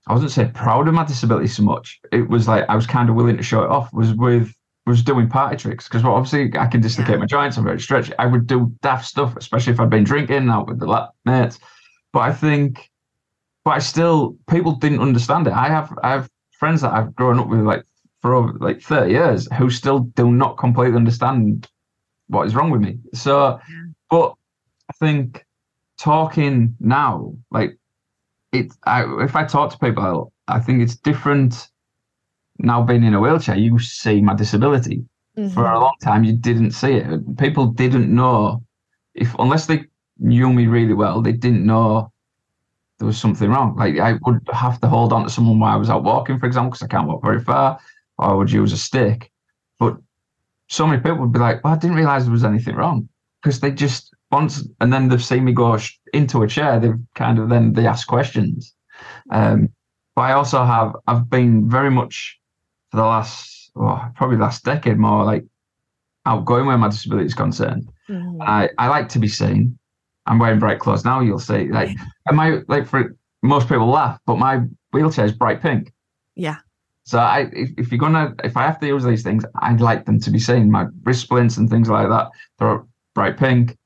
I 0.07 0.13
wasn't 0.13 0.31
say 0.31 0.49
proud 0.53 0.87
of 0.87 0.93
my 0.93 1.03
disability 1.05 1.47
so 1.47 1.63
much. 1.63 1.99
It 2.11 2.29
was 2.29 2.47
like 2.47 2.65
I 2.69 2.75
was 2.75 2.85
kind 2.85 3.09
of 3.09 3.15
willing 3.15 3.35
to 3.37 3.41
show 3.43 3.63
it 3.63 3.69
off. 3.71 3.91
Was 3.91 4.13
with 4.13 4.53
was 4.85 5.03
doing 5.03 5.29
party 5.29 5.57
tricks 5.57 5.87
because 5.87 6.03
well, 6.03 6.15
obviously 6.15 6.57
I 6.57 6.65
can 6.67 6.81
dislocate 6.81 7.15
Yeah. 7.15 7.19
my 7.19 7.25
joints. 7.25 7.57
I'm 7.57 7.63
very 7.63 7.79
stretchy. 7.79 8.13
I 8.17 8.25
would 8.25 8.47
do 8.47 8.73
daft 8.81 9.05
stuff, 9.05 9.35
especially 9.37 9.73
if 9.73 9.79
I'd 9.79 9.89
been 9.89 10.03
drinking 10.03 10.49
out 10.49 10.67
with 10.67 10.79
the 10.79 10.87
la- 10.87 11.09
mates. 11.25 11.59
But 12.13 12.21
I 12.21 12.33
think, 12.33 12.89
but 13.63 13.71
I 13.71 13.79
still 13.79 14.35
people 14.49 14.73
didn't 14.73 14.99
understand 15.01 15.47
it. 15.47 15.53
I 15.53 15.67
have 15.67 15.93
I 16.03 16.11
have 16.11 16.29
friends 16.51 16.81
that 16.81 16.93
I've 16.93 17.15
grown 17.15 17.39
up 17.39 17.47
with 17.47 17.61
like 17.61 17.83
for 18.21 18.33
over 18.33 18.53
like 18.59 18.81
thirty 18.81 19.13
years 19.13 19.47
who 19.57 19.69
still 19.69 19.99
do 19.99 20.31
not 20.31 20.57
completely 20.57 20.95
understand 20.95 21.67
what 22.27 22.47
is 22.47 22.55
wrong 22.55 22.71
with 22.71 22.81
me. 22.81 22.97
So, 23.13 23.59
but 24.09 24.33
I 24.89 24.93
think 24.99 25.45
talking 25.99 26.75
now, 26.79 27.33
like 27.51 27.77
it, 28.51 28.73
I, 28.85 29.05
if 29.23 29.35
I 29.35 29.45
talk 29.45 29.71
to 29.71 29.77
people, 29.77 30.33
I, 30.47 30.55
I 30.55 30.59
think 30.59 30.81
it's 30.81 30.95
different 30.95 31.69
now 32.63 32.81
being 32.83 33.03
in 33.03 33.13
a 33.13 33.19
wheelchair. 33.19 33.55
You 33.57 33.79
see 33.79 34.21
my 34.21 34.33
disability. 34.35 35.03
For 35.53 35.65
a 35.65 35.79
long 35.79 35.95
time, 36.03 36.23
you 36.23 36.33
didn't 36.33 36.71
see 36.71 36.93
it. 36.93 37.37
People 37.37 37.67
didn't 37.67 38.13
know 38.13 38.63
if, 39.15 39.33
unless 39.39 39.65
they 39.65 39.85
knew 40.19 40.51
me 40.51 40.67
really 40.67 40.93
well, 40.93 41.21
they 41.21 41.31
didn't 41.31 41.65
know 41.65 42.11
there 42.99 43.07
was 43.07 43.17
something 43.17 43.49
wrong. 43.49 43.75
Like 43.75 43.97
I 43.97 44.19
would 44.25 44.41
have 44.51 44.79
to 44.81 44.87
hold 44.87 45.13
on 45.13 45.23
to 45.23 45.29
someone 45.29 45.59
while 45.59 45.73
I 45.73 45.77
was 45.77 45.89
out 45.89 46.03
walking, 46.03 46.37
for 46.37 46.45
example, 46.45 46.71
because 46.71 46.83
I 46.83 46.87
can't 46.87 47.07
walk 47.07 47.23
very 47.23 47.39
far, 47.39 47.79
or 48.17 48.25
I 48.25 48.33
would 48.33 48.51
use 48.51 48.73
a 48.73 48.77
stick. 48.77 49.31
But 49.79 49.97
so 50.69 50.85
many 50.85 51.01
people 51.01 51.17
would 51.19 51.31
be 51.31 51.39
like, 51.39 51.63
"Well, 51.63 51.73
I 51.73 51.77
didn't 51.77 51.95
realize 51.95 52.25
there 52.25 52.31
was 52.31 52.43
anything 52.43 52.75
wrong," 52.75 53.09
because 53.41 53.59
they 53.59 53.71
just 53.71 54.13
once, 54.31 54.67
and 54.79 54.93
then 54.93 55.07
they've 55.07 55.23
seen 55.23 55.45
me 55.45 55.53
go 55.53 55.77
sh- 55.77 55.97
into 56.13 56.43
a 56.43 56.47
chair. 56.47 56.79
They've 56.79 56.99
kind 57.15 57.39
of 57.39 57.49
then 57.49 57.73
they 57.73 57.87
ask 57.87 58.07
questions. 58.07 58.75
Um, 59.31 59.69
but 60.15 60.23
I 60.23 60.33
also 60.33 60.63
have 60.63 60.95
I've 61.07 61.29
been 61.29 61.69
very 61.69 61.89
much 61.89 62.39
for 62.91 62.97
the 62.97 63.03
last 63.03 63.71
oh, 63.75 64.01
probably 64.15 64.37
last 64.37 64.63
decade 64.63 64.97
more 64.97 65.23
like 65.23 65.45
outgoing 66.25 66.65
where 66.67 66.77
my 66.77 66.89
disability 66.89 67.25
is 67.25 67.33
concerned. 67.33 67.89
Mhm. 68.09 68.37
I, 68.41 68.69
I 68.77 68.87
like 68.89 69.09
to 69.09 69.19
be 69.19 69.27
seen. 69.27 69.77
I'm 70.27 70.37
wearing 70.37 70.59
bright 70.59 70.79
clothes 70.79 71.03
now. 71.03 71.19
You'll 71.21 71.39
see, 71.39 71.69
like, 71.69 71.97
and 72.27 72.37
my 72.37 72.59
like 72.67 72.85
for 72.87 73.15
most 73.41 73.67
people 73.67 73.87
laugh, 73.87 74.19
but 74.27 74.37
my 74.37 74.61
wheelchair 74.93 75.25
is 75.25 75.31
bright 75.31 75.61
pink. 75.61 75.91
Yeah. 76.35 76.57
So 77.03 77.17
I, 77.17 77.49
if, 77.53 77.71
if 77.77 77.91
you're 77.91 77.97
gonna, 77.99 78.35
if 78.43 78.55
I 78.55 78.61
have 78.63 78.79
to 78.81 78.87
use 78.87 79.03
these 79.03 79.23
things, 79.23 79.43
I'd 79.61 79.81
like 79.81 80.05
them 80.05 80.19
to 80.19 80.29
be 80.29 80.37
seen. 80.39 80.69
My 80.69 80.85
wrist 81.03 81.21
splints 81.21 81.57
and 81.57 81.69
things 81.69 81.89
like 81.89 82.07
that, 82.09 82.29
they're 82.59 82.83
bright 83.15 83.37
pink. 83.37 83.77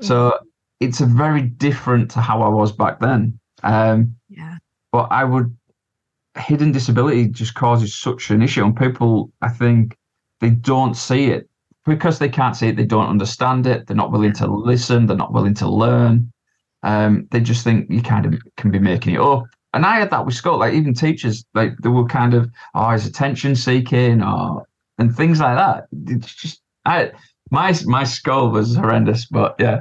So 0.00 0.36
it's 0.80 1.00
a 1.00 1.06
very 1.06 1.42
different 1.42 2.10
to 2.12 2.20
how 2.20 2.42
I 2.42 2.48
was 2.48 2.72
back 2.72 2.98
then. 3.00 3.38
Um, 3.62 4.16
Yeah. 4.28 4.56
but 4.90 5.08
I 5.12 5.24
would 5.24 5.54
hidden 6.36 6.72
disability 6.72 7.28
just 7.28 7.54
causes 7.54 7.94
such 7.94 8.30
an 8.30 8.42
issue, 8.42 8.64
and 8.64 8.76
people, 8.76 9.32
I 9.42 9.48
think, 9.48 9.96
they 10.40 10.50
don't 10.50 10.94
see 10.94 11.26
it 11.26 11.48
because 11.84 12.18
they 12.18 12.28
can't 12.28 12.56
see 12.56 12.68
it. 12.68 12.76
They 12.76 12.84
don't 12.84 13.08
understand 13.08 13.66
it. 13.66 13.86
They're 13.86 13.96
not 13.96 14.12
willing 14.12 14.32
to 14.34 14.46
listen. 14.46 15.06
They're 15.06 15.16
not 15.16 15.32
willing 15.32 15.54
to 15.54 15.68
learn. 15.68 16.32
Um, 16.82 17.28
they 17.30 17.40
just 17.40 17.64
think 17.64 17.90
you 17.90 18.02
kind 18.02 18.26
of 18.26 18.40
can 18.56 18.70
be 18.70 18.78
making 18.78 19.14
it 19.14 19.20
up. 19.20 19.44
And 19.72 19.84
I 19.84 19.98
had 19.98 20.10
that 20.10 20.26
with 20.26 20.34
school, 20.34 20.58
like 20.58 20.74
even 20.74 20.94
teachers, 20.94 21.44
like 21.54 21.76
they 21.78 21.88
were 21.88 22.06
kind 22.06 22.34
of, 22.34 22.50
oh, 22.74 22.90
is 22.90 23.06
attention 23.06 23.54
seeking 23.54 24.22
or 24.22 24.66
and 24.98 25.14
things 25.14 25.40
like 25.40 25.56
that. 25.56 25.86
It's 26.06 26.34
just 26.34 26.60
I 26.84 27.12
my 27.50 27.74
my 27.84 28.04
skull 28.04 28.50
was 28.50 28.76
horrendous, 28.76 29.26
but 29.26 29.56
yeah. 29.58 29.80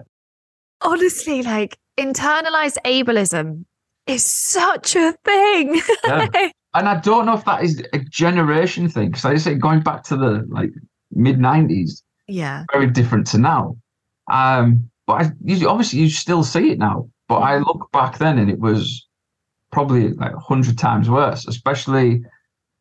Honestly, 0.82 1.42
like 1.42 1.78
internalized 1.98 2.78
ableism 2.86 3.66
is 4.08 4.26
such 4.26 4.96
a 4.96 5.14
thing. 5.24 5.82
Yeah. 6.04 6.28
and 6.74 6.88
I 6.88 7.00
don't 7.00 7.26
know 7.26 7.34
if 7.34 7.46
that 7.46 7.64
is 7.64 7.84
a 7.94 8.00
generation 8.00 8.90
thing 8.90 9.12
because 9.12 9.26
I 9.26 9.36
say 9.38 9.56
going 9.56 9.82
back 9.82 10.04
to 10.06 10.18
the 10.18 10.46
like 10.50 10.72
mid 11.12 11.38
'90s, 11.38 12.02
yeah. 12.28 12.66
very 12.72 12.88
different 12.88 13.28
to 13.28 13.38
now. 13.38 13.78
Um, 14.32 14.90
but 15.08 15.14
I, 15.26 15.32
you, 15.44 15.68
obviously 15.68 16.00
you 16.00 16.10
still 16.10 16.44
see 16.44 16.72
it 16.72 16.80
now. 16.80 17.10
But 17.28 17.40
I 17.40 17.58
look 17.58 17.92
back 17.92 18.18
then 18.18 18.40
and 18.40 18.50
it 18.50 18.60
was 18.60 19.08
probably 19.72 20.14
like 20.14 20.34
a 20.34 20.40
hundred 20.40 20.78
times 20.78 21.10
worse, 21.10 21.48
especially 21.48 22.24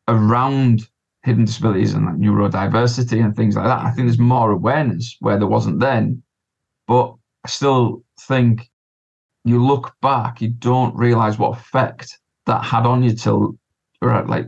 around 0.08 0.88
hidden 1.22 1.44
disabilities 1.44 1.92
and 1.94 2.06
like 2.06 2.16
neurodiversity 2.16 3.22
and 3.22 3.36
things 3.36 3.56
like 3.56 3.66
that. 3.66 3.84
I 3.84 3.90
think 3.90 4.06
there's 4.06 4.18
more 4.18 4.50
awareness 4.50 5.16
where 5.20 5.38
there 5.38 5.46
wasn't 5.46 5.80
then. 5.80 6.22
But 6.86 7.14
I 7.44 7.48
still 7.48 8.02
think 8.20 8.70
you 9.44 9.64
look 9.64 9.94
back, 10.02 10.40
you 10.40 10.48
don't 10.48 10.94
realize 10.96 11.38
what 11.38 11.58
effect 11.58 12.18
that 12.46 12.64
had 12.64 12.86
on 12.86 13.02
you 13.02 13.14
till 13.14 13.58
like 14.02 14.46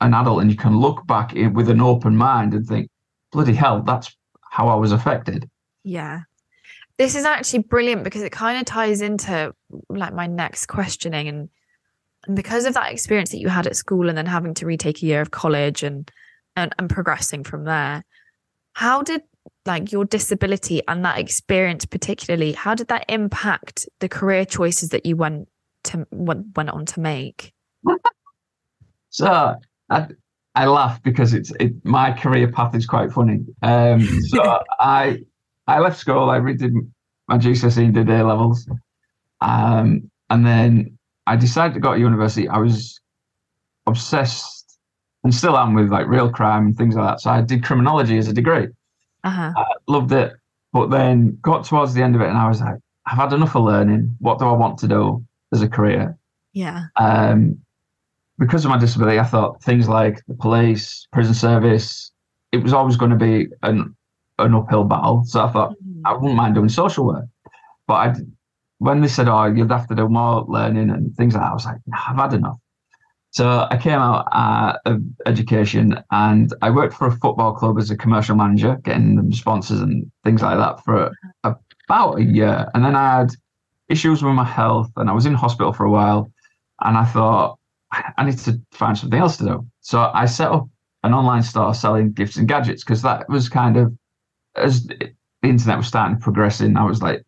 an 0.00 0.14
adult, 0.14 0.42
and 0.42 0.50
you 0.50 0.56
can 0.56 0.78
look 0.78 1.06
back 1.06 1.32
with 1.52 1.68
an 1.68 1.80
open 1.80 2.16
mind 2.16 2.54
and 2.54 2.66
think, 2.66 2.90
bloody 3.30 3.54
hell, 3.54 3.82
that's 3.82 4.16
how 4.50 4.68
I 4.68 4.74
was 4.74 4.92
affected. 4.92 5.48
Yeah. 5.84 6.22
This 6.98 7.14
is 7.14 7.24
actually 7.24 7.60
brilliant 7.60 8.04
because 8.04 8.22
it 8.22 8.32
kind 8.32 8.58
of 8.58 8.64
ties 8.64 9.00
into 9.00 9.54
like 9.88 10.14
my 10.14 10.26
next 10.26 10.66
questioning 10.66 11.28
and 11.28 11.48
and 12.26 12.36
because 12.36 12.66
of 12.66 12.74
that 12.74 12.92
experience 12.92 13.30
that 13.30 13.40
you 13.40 13.48
had 13.48 13.66
at 13.66 13.74
school 13.74 14.08
and 14.08 14.16
then 14.16 14.26
having 14.26 14.54
to 14.54 14.66
retake 14.66 15.02
a 15.02 15.06
year 15.06 15.20
of 15.20 15.32
college 15.32 15.82
and 15.82 16.10
and, 16.54 16.74
and 16.78 16.90
progressing 16.90 17.44
from 17.44 17.64
there, 17.64 18.04
how 18.74 19.02
did 19.02 19.22
like 19.64 19.92
your 19.92 20.04
disability 20.04 20.82
and 20.88 21.04
that 21.04 21.18
experience 21.18 21.84
particularly, 21.84 22.52
how 22.52 22.74
did 22.74 22.88
that 22.88 23.04
impact 23.08 23.88
the 24.00 24.08
career 24.08 24.44
choices 24.44 24.90
that 24.90 25.06
you 25.06 25.16
went 25.16 25.48
to 25.84 26.06
went, 26.10 26.46
went 26.56 26.70
on 26.70 26.86
to 26.86 27.00
make? 27.00 27.52
So 29.14 29.56
I, 29.90 30.06
I 30.54 30.66
laugh 30.66 31.02
because 31.02 31.34
it's 31.34 31.52
it, 31.60 31.72
my 31.84 32.12
career 32.12 32.50
path 32.50 32.74
is 32.74 32.86
quite 32.86 33.12
funny. 33.12 33.40
Um, 33.60 34.00
so 34.22 34.58
I 34.80 35.20
I 35.66 35.80
left 35.80 35.98
school, 35.98 36.30
I 36.30 36.38
redid 36.38 36.72
my 37.28 37.36
GCSE 37.36 37.84
and 37.84 37.94
did 37.94 38.08
A 38.08 38.24
levels, 38.24 38.66
um, 39.42 40.10
and 40.30 40.46
then 40.46 40.98
I 41.26 41.36
decided 41.36 41.74
to 41.74 41.80
go 41.80 41.92
to 41.92 42.00
university. 42.00 42.48
I 42.48 42.56
was 42.56 42.98
obsessed 43.86 44.78
and 45.24 45.34
still 45.34 45.56
am 45.56 45.74
with 45.74 45.90
like 45.90 46.06
real 46.06 46.30
crime 46.30 46.66
and 46.66 46.76
things 46.76 46.96
like 46.96 47.06
that. 47.06 47.20
So 47.20 47.30
I 47.30 47.42
did 47.42 47.62
criminology 47.62 48.16
as 48.18 48.28
a 48.28 48.32
degree. 48.32 48.68
Uh-huh. 49.24 49.52
loved 49.86 50.12
it. 50.12 50.32
But 50.72 50.90
then 50.90 51.38
got 51.42 51.64
towards 51.64 51.94
the 51.94 52.02
end 52.02 52.14
of 52.14 52.22
it 52.22 52.28
and 52.28 52.38
I 52.38 52.48
was 52.48 52.60
like, 52.60 52.78
I've 53.06 53.18
had 53.18 53.32
enough 53.32 53.56
of 53.56 53.64
learning. 53.64 54.16
What 54.20 54.38
do 54.38 54.46
I 54.46 54.52
want 54.52 54.78
to 54.78 54.88
do 54.88 55.24
as 55.52 55.62
a 55.62 55.68
career? 55.68 56.16
Yeah. 56.52 56.84
Um, 56.96 57.58
because 58.38 58.64
of 58.64 58.70
my 58.70 58.78
disability, 58.78 59.18
I 59.18 59.24
thought 59.24 59.62
things 59.62 59.88
like 59.88 60.22
the 60.26 60.34
police, 60.34 61.06
prison 61.12 61.34
service, 61.34 62.10
it 62.52 62.62
was 62.62 62.72
always 62.72 62.96
going 62.96 63.10
to 63.10 63.16
be 63.16 63.48
an, 63.62 63.94
an 64.38 64.54
uphill 64.54 64.84
battle. 64.84 65.24
So 65.26 65.44
I 65.44 65.50
thought 65.50 65.74
I 66.04 66.12
wouldn't 66.14 66.34
mind 66.34 66.54
doing 66.54 66.68
social 66.68 67.06
work. 67.06 67.26
But 67.86 67.94
I, 67.94 68.14
when 68.78 69.00
they 69.00 69.08
said, 69.08 69.28
oh, 69.28 69.44
you'd 69.44 69.70
have 69.70 69.86
to 69.88 69.94
do 69.94 70.08
more 70.08 70.44
learning 70.48 70.90
and 70.90 71.14
things 71.16 71.34
like 71.34 71.42
that, 71.42 71.50
I 71.50 71.54
was 71.54 71.64
like, 71.64 71.78
nah, 71.86 71.98
I've 72.08 72.16
had 72.16 72.32
enough. 72.32 72.58
So 73.32 73.66
I 73.70 73.78
came 73.78 73.98
out 73.98 74.28
uh, 74.30 74.76
of 74.84 75.02
education 75.24 75.98
and 76.10 76.52
I 76.60 76.68
worked 76.68 76.92
for 76.92 77.06
a 77.06 77.12
football 77.12 77.54
club 77.54 77.78
as 77.78 77.90
a 77.90 77.96
commercial 77.96 78.36
manager, 78.36 78.76
getting 78.84 79.16
them 79.16 79.32
sponsors 79.32 79.80
and 79.80 80.10
things 80.22 80.42
like 80.42 80.58
that 80.58 80.84
for 80.84 81.10
about 81.42 82.18
a 82.18 82.22
year. 82.22 82.68
And 82.74 82.84
then 82.84 82.94
I 82.94 83.20
had 83.20 83.30
issues 83.88 84.22
with 84.22 84.34
my 84.34 84.44
health 84.44 84.90
and 84.96 85.08
I 85.08 85.14
was 85.14 85.24
in 85.24 85.32
hospital 85.32 85.72
for 85.72 85.86
a 85.86 85.90
while. 85.90 86.30
And 86.82 86.98
I 86.98 87.06
thought, 87.06 87.58
I 87.90 88.24
need 88.24 88.36
to 88.40 88.60
find 88.72 88.98
something 88.98 89.18
else 89.18 89.38
to 89.38 89.44
do. 89.44 89.66
So 89.80 90.10
I 90.12 90.26
set 90.26 90.50
up 90.50 90.68
an 91.02 91.14
online 91.14 91.42
store 91.42 91.74
selling 91.74 92.12
gifts 92.12 92.36
and 92.36 92.46
gadgets 92.46 92.84
because 92.84 93.00
that 93.00 93.30
was 93.30 93.48
kind 93.48 93.78
of, 93.78 93.94
as 94.56 94.84
the 94.84 95.10
internet 95.42 95.78
was 95.78 95.86
starting 95.86 96.18
progressing, 96.18 96.76
I 96.76 96.84
was 96.84 97.00
like 97.00 97.22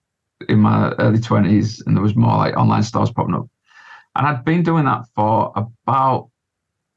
in 0.51 0.59
my 0.59 0.93
early 0.99 1.19
20s 1.19 1.81
and 1.87 1.97
there 1.97 2.03
was 2.03 2.15
more 2.15 2.37
like 2.37 2.57
online 2.59 2.83
stores 2.83 3.11
popping 3.11 3.37
up. 3.37 3.47
And 4.17 4.27
I'd 4.27 4.45
been 4.45 4.63
doing 4.63 4.85
that 4.85 5.05
for 5.15 5.53
about 5.57 6.31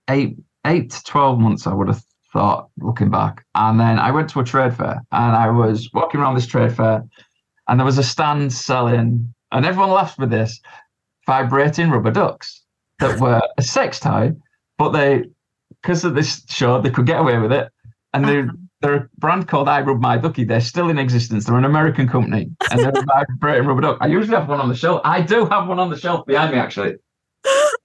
eight, 0.10 0.38
eight 0.66 0.92
to 0.92 1.04
12 1.04 1.40
months, 1.40 1.68
I 1.68 1.74
would 1.74 1.88
have 1.88 2.04
thought 2.34 2.70
looking 2.78 3.10
back. 3.10 3.44
And 3.56 3.80
then 3.80 4.00
I 4.00 4.12
went 4.12 4.30
to 4.32 4.40
a 4.40 4.44
trade 4.44 4.76
fair 4.76 5.02
and 5.12 5.36
I 5.36 5.50
was 5.50 5.90
walking 5.94 6.20
around 6.22 6.36
this 6.36 6.48
trade 6.48 6.74
fair 6.76 7.04
and 7.68 7.80
there 7.80 7.86
was 7.86 7.98
a 7.98 8.04
stand 8.04 8.54
selling, 8.54 9.34
and 9.52 9.66
everyone 9.66 9.92
laughs 9.92 10.18
with 10.18 10.30
this, 10.30 10.62
vibrating 11.26 11.90
rubber 11.90 12.12
ducks 12.12 12.64
that 13.00 13.20
were 13.20 13.42
a 13.58 13.62
sex 13.62 14.00
toy, 14.00 14.32
but 14.78 14.92
they, 14.92 15.26
because 15.82 16.06
of 16.06 16.16
this 16.16 16.44
show, 16.48 16.80
they 16.82 16.90
could 16.90 17.06
get 17.06 17.20
away 17.20 17.38
with 17.40 17.52
it. 17.52 17.70
And 18.14 18.26
they're, 18.26 18.44
Uh-huh. 18.44 18.54
they're 18.82 18.96
a 18.96 19.10
brand 19.18 19.48
called 19.50 19.68
I 19.68 19.82
Rub 19.82 20.00
My 20.00 20.18
Duckie. 20.18 20.46
They're 20.46 20.62
still 20.62 20.90
in 20.90 20.98
existence. 20.98 21.46
They're 21.46 21.58
an 21.58 21.66
American 21.66 22.08
company 22.08 22.50
and 22.72 22.82
they're 22.82 22.98
a 22.98 23.04
vibrating 23.40 23.68
rubber 23.68 23.82
duck. 23.82 23.98
I 24.00 24.08
usually 24.08 24.38
have 24.38 24.48
one 24.48 24.62
on 24.62 24.70
the 24.70 24.76
shelf. 24.76 25.02
I 25.04 25.22
do 25.22 25.46
have 25.46 25.68
one 25.68 25.80
on 25.80 25.90
the 25.90 25.98
shelf 25.98 26.26
behind 26.26 26.54
me, 26.54 26.58
actually. 26.60 26.96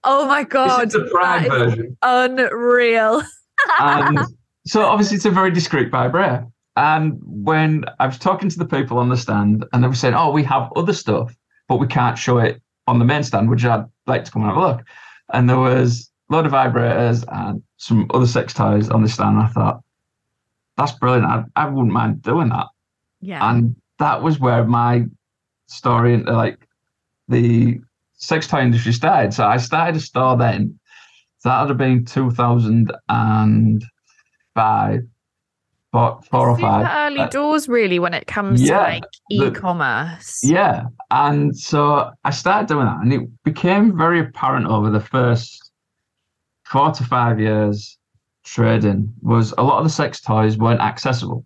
Oh 0.03 0.27
my 0.27 0.43
god, 0.43 0.87
this 0.87 0.95
is 0.95 1.03
the 1.03 1.09
prime 1.09 1.43
that 1.43 1.61
is 1.61 1.73
version. 1.75 1.97
unreal. 2.01 3.23
Um, 3.79 4.17
and 4.17 4.19
so 4.65 4.81
obviously 4.85 5.17
it's 5.17 5.25
a 5.25 5.31
very 5.31 5.51
discreet 5.51 5.91
vibrator. 5.91 6.45
And 6.75 7.19
when 7.23 7.85
I 7.99 8.07
was 8.07 8.17
talking 8.17 8.49
to 8.49 8.57
the 8.57 8.65
people 8.65 8.97
on 8.97 9.09
the 9.09 9.17
stand, 9.17 9.65
and 9.71 9.83
they 9.83 9.87
were 9.87 9.95
saying, 9.95 10.15
"Oh, 10.15 10.31
we 10.31 10.43
have 10.43 10.71
other 10.75 10.93
stuff, 10.93 11.35
but 11.67 11.77
we 11.77 11.87
can't 11.87 12.17
show 12.17 12.39
it 12.39 12.61
on 12.87 12.99
the 12.99 13.05
main 13.05 13.23
stand. 13.23 13.49
Would 13.49 13.61
you 13.61 13.69
I'd 13.69 13.85
like 14.07 14.25
to 14.25 14.31
come 14.31 14.41
and 14.41 14.51
have 14.51 14.57
a 14.57 14.67
look?" 14.67 14.83
And 15.31 15.49
there 15.49 15.59
was 15.59 16.09
a 16.29 16.33
load 16.33 16.45
of 16.45 16.51
vibrators 16.51 17.23
and 17.31 17.61
some 17.77 18.09
other 18.13 18.25
sex 18.25 18.53
toys 18.53 18.89
on 18.89 19.03
the 19.03 19.09
stand. 19.09 19.37
I 19.37 19.47
thought, 19.47 19.81
"That's 20.77 20.93
brilliant. 20.93 21.25
I, 21.25 21.43
I 21.55 21.65
wouldn't 21.69 21.93
mind 21.93 22.23
doing 22.23 22.49
that." 22.49 22.67
Yeah. 23.21 23.49
And 23.49 23.75
that 23.99 24.23
was 24.23 24.39
where 24.39 24.65
my 24.65 25.05
story 25.67 26.15
into 26.15 26.33
like 26.33 26.67
the 27.27 27.79
sex 28.23 28.47
toy 28.47 28.61
industry 28.61 28.93
started. 28.93 29.33
So 29.33 29.45
I 29.45 29.57
started 29.57 29.97
a 29.97 29.99
store 29.99 30.37
then. 30.37 30.79
That 31.43 31.59
would 31.61 31.69
have 31.69 31.77
been 31.77 32.05
2005, 32.05 35.01
about 35.91 36.25
four 36.25 36.49
or 36.49 36.57
five. 36.57 36.87
early 36.89 37.19
Uh, 37.19 37.27
doors, 37.27 37.67
really, 37.67 37.99
when 37.99 38.13
it 38.13 38.27
comes 38.27 38.61
yeah, 38.61 38.77
to 38.77 38.83
like 38.83 39.03
e-commerce. 39.29 40.39
Yeah. 40.41 40.85
And 41.11 41.57
so 41.57 42.11
I 42.23 42.29
started 42.31 42.69
doing 42.69 42.85
that, 42.85 43.01
and 43.01 43.11
it 43.11 43.43
became 43.43 43.97
very 43.97 44.21
apparent 44.21 44.67
over 44.67 44.89
the 44.89 45.01
first 45.01 45.71
four 46.65 46.91
to 46.91 47.03
five 47.03 47.41
years 47.41 47.97
trading 48.45 49.13
was 49.21 49.53
a 49.57 49.63
lot 49.63 49.79
of 49.79 49.83
the 49.83 49.89
sex 49.89 50.21
toys 50.21 50.57
weren't 50.57 50.79
accessible 50.81 51.45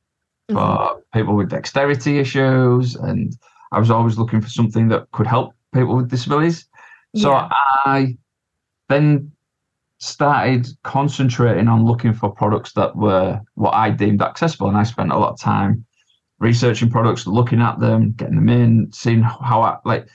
for 0.50 1.02
people 1.14 1.36
with 1.36 1.50
dexterity 1.50 2.20
issues. 2.20 2.96
And 2.96 3.36
I 3.72 3.80
was 3.80 3.92
always 3.92 4.18
looking 4.18 4.42
for 4.42 4.50
something 4.50 4.88
that 4.90 5.10
could 5.12 5.28
help 5.28 5.54
people 5.74 5.96
with 5.96 6.10
disabilities. 6.10 6.68
So 7.16 7.32
Yeah. 7.32 7.50
I 7.86 8.18
then 8.90 9.32
started 10.00 10.68
concentrating 10.84 11.68
on 11.68 11.86
looking 11.86 12.14
for 12.14 12.30
products 12.30 12.74
that 12.74 12.96
were 12.96 13.42
what 13.56 13.74
I 13.74 13.90
deemed 13.90 14.22
accessible. 14.22 14.68
And 14.68 14.78
I 14.78 14.84
spent 14.84 15.12
a 15.12 15.18
lot 15.18 15.34
of 15.34 15.40
time 15.40 15.86
researching 16.40 16.90
products, 16.90 17.26
looking 17.26 17.62
at 17.62 17.80
them, 17.80 18.12
getting 18.12 18.36
them 18.36 18.50
in, 18.50 18.92
seeing 18.92 19.22
how 19.22 19.62
I 19.62 19.78
like. 19.86 20.08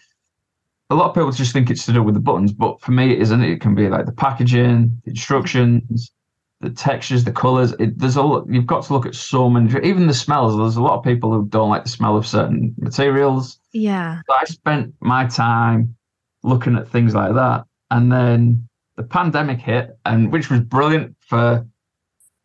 A 0.91 0.95
lot 0.95 1.09
of 1.09 1.15
people 1.15 1.33
just 1.33 1.53
think 1.53 1.71
it's 1.71 1.87
to 1.87 1.93
do 1.93 2.03
with 2.03 2.15
the 2.15 2.21
buttons, 2.21 2.53
but 2.53 2.81
for 2.81 2.93
me, 2.93 3.13
it 3.13 3.23
isn't. 3.23 3.43
It 3.43 3.61
can 3.61 3.75
be 3.75 3.89
like 3.89 4.07
the 4.07 4.13
packaging, 4.13 5.01
the 5.05 5.11
instructions, 5.11 6.13
the 6.63 6.71
textures, 6.71 7.25
the 7.25 7.33
colors. 7.33 7.73
It, 7.79 7.99
there's 7.99 8.17
a 8.17 8.23
lot. 8.23 8.47
You've 8.49 8.67
got 8.67 8.85
to 8.85 8.93
look 8.95 9.05
at 9.05 9.15
so 9.15 9.51
many. 9.51 9.69
Even 9.87 10.07
the 10.07 10.15
smells. 10.15 10.57
There's 10.57 10.77
a 10.77 10.83
lot 10.83 10.97
of 10.97 11.05
people 11.05 11.31
who 11.33 11.47
don't 11.49 11.69
like 11.69 11.83
the 11.85 11.91
smell 11.91 12.17
of 12.17 12.27
certain 12.27 12.75
materials. 12.79 13.59
Yeah. 13.73 14.21
So 14.29 14.35
I 14.41 14.45
spent 14.45 14.95
my 15.01 15.27
time 15.27 15.95
looking 16.43 16.77
at 16.77 16.89
things 16.89 17.15
like 17.15 17.35
that. 17.35 17.65
And 17.91 18.11
then 18.11 18.67
the 18.97 19.03
pandemic 19.03 19.59
hit, 19.61 19.99
and 20.07 20.33
which 20.33 20.51
was 20.51 20.61
brilliant 20.61 21.17
for 21.21 21.67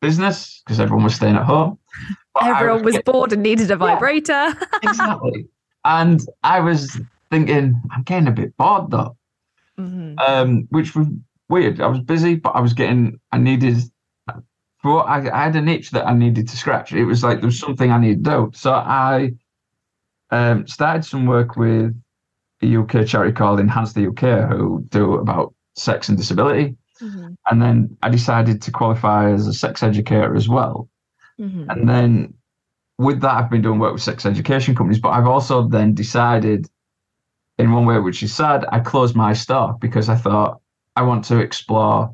business 0.02 0.62
because 0.66 0.80
everyone 0.80 1.04
was 1.06 1.16
staying 1.16 1.36
at 1.36 1.44
home. 1.46 1.78
But 2.34 2.44
Everyone 2.50 2.84
was 2.84 2.94
getting- 2.94 3.12
bored 3.12 3.34
and 3.34 3.42
needed 3.42 3.72
a 3.72 3.76
vibrator. 3.76 4.54
exactly. 4.84 5.48
And 5.86 6.22
I 6.44 6.60
was 6.60 7.02
thinking, 7.32 7.82
I'm 7.90 8.04
getting 8.04 8.28
a 8.28 8.32
bit 8.32 8.56
bored 8.58 8.92
though, 8.92 9.18
Mhm. 9.80 10.20
um, 10.20 10.68
which 10.70 10.96
was 10.96 11.08
weird. 11.50 11.82
I 11.82 11.88
was 11.88 12.00
busy, 12.02 12.36
but 12.36 12.52
I 12.52 12.60
was 12.60 12.74
getting, 12.74 13.20
I 13.32 13.40
needed, 13.40 13.78
what 14.88 15.08
I, 15.08 15.30
I 15.30 15.44
had 15.46 15.56
a 15.56 15.62
niche 15.62 15.92
that 15.92 16.08
I 16.08 16.14
needed 16.14 16.48
to 16.50 16.58
scratch. 16.58 16.94
It 16.94 17.06
was 17.06 17.24
like 17.24 17.40
there 17.40 17.48
was 17.48 17.60
something 17.60 17.92
I 17.92 18.00
needed 18.00 18.24
to 18.26 18.30
do. 18.30 18.52
So 18.54 18.74
I 18.74 19.32
um, 20.32 20.68
started 20.68 21.06
some 21.06 21.26
work 21.26 21.56
with 21.56 21.96
a 22.62 22.76
UK 22.76 23.06
charity 23.06 23.34
called 23.34 23.60
Enhance 23.60 23.94
the 23.94 24.08
UK, 24.08 24.50
who 24.50 24.84
do 24.90 25.16
about 25.16 25.54
sex 25.76 26.10
and 26.10 26.18
disability. 26.18 26.76
Mhm. 27.02 27.36
And 27.50 27.62
then 27.62 27.98
I 28.02 28.10
decided 28.10 28.62
to 28.64 28.72
qualify 28.72 29.32
as 29.32 29.48
a 29.48 29.54
sex 29.54 29.84
educator 29.84 30.36
as 30.36 30.50
well. 30.50 30.90
Mhm. 31.40 31.68
And 31.70 31.88
then 31.88 32.34
with 32.98 33.22
that, 33.22 33.36
I've 33.36 33.50
been 33.52 33.62
doing 33.62 33.80
work 33.80 33.94
with 33.94 34.02
sex 34.02 34.26
education 34.26 34.76
companies, 34.76 35.00
but 35.00 35.10
I've 35.10 35.28
also 35.28 35.68
then 35.68 35.94
decided 35.94 36.68
in 37.58 37.72
one 37.72 37.86
way, 37.86 38.00
which 38.00 38.22
is 38.22 38.34
sad, 38.34 38.66
I 38.72 38.80
closed 38.80 39.16
my 39.16 39.34
store 39.34 39.76
because 39.80 40.10
I 40.10 40.16
thought 40.16 40.62
I 40.96 41.02
want 41.02 41.26
to 41.26 41.40
explore 41.40 42.14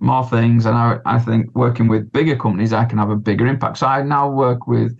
more 0.00 0.28
things. 0.28 0.66
And 0.66 0.76
I, 0.76 0.98
I 1.06 1.18
think 1.18 1.54
working 1.54 1.88
with 1.88 2.10
bigger 2.12 2.36
companies, 2.36 2.72
I 2.72 2.84
can 2.84 2.98
have 2.98 3.10
a 3.10 3.16
bigger 3.16 3.46
impact. 3.46 3.78
So 3.78 3.86
I 3.86 4.02
now 4.02 4.30
work 4.30 4.66
with 4.66 4.96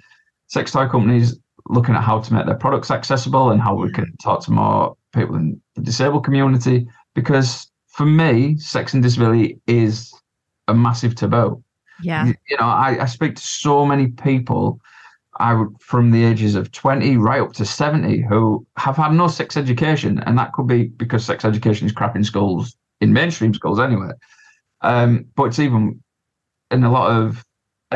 sex 0.48 0.72
toy 0.72 0.88
companies 0.88 1.38
looking 1.68 1.94
at 1.94 2.02
how 2.02 2.20
to 2.20 2.34
make 2.34 2.46
their 2.46 2.56
products 2.56 2.90
accessible 2.90 3.50
and 3.50 3.60
how 3.60 3.74
we 3.74 3.90
can 3.90 4.04
mm. 4.04 4.22
talk 4.22 4.44
to 4.44 4.52
more 4.52 4.96
people 5.14 5.36
in 5.36 5.60
the 5.74 5.82
disabled 5.82 6.24
community. 6.24 6.86
Because 7.14 7.70
for 7.88 8.06
me, 8.06 8.56
sex 8.58 8.94
and 8.94 9.02
disability 9.02 9.58
is 9.66 10.12
a 10.68 10.74
massive 10.74 11.14
taboo 11.14 11.62
Yeah. 12.02 12.26
you 12.26 12.56
know, 12.58 12.64
I, 12.64 13.02
I 13.02 13.06
speak 13.06 13.36
to 13.36 13.42
so 13.42 13.84
many 13.86 14.08
people 14.08 14.80
I 15.40 15.54
would 15.54 15.74
from 15.80 16.10
the 16.10 16.24
ages 16.24 16.54
of 16.54 16.70
20 16.70 17.16
right 17.16 17.40
up 17.40 17.52
to 17.54 17.64
70 17.64 18.22
who 18.22 18.64
have 18.76 18.96
had 18.96 19.12
no 19.12 19.26
sex 19.26 19.56
education. 19.56 20.20
And 20.26 20.38
that 20.38 20.52
could 20.52 20.66
be 20.66 20.84
because 20.84 21.24
sex 21.24 21.44
education 21.44 21.86
is 21.86 21.92
crap 21.92 22.14
in 22.14 22.24
schools, 22.24 22.76
in 23.00 23.12
mainstream 23.12 23.52
schools 23.52 23.80
anyway. 23.80 24.10
Um, 24.84 25.26
but 25.34 25.44
it's 25.44 25.58
even 25.58 26.02
in 26.70 26.84
a 26.84 26.92
lot 26.92 27.10
of 27.10 27.44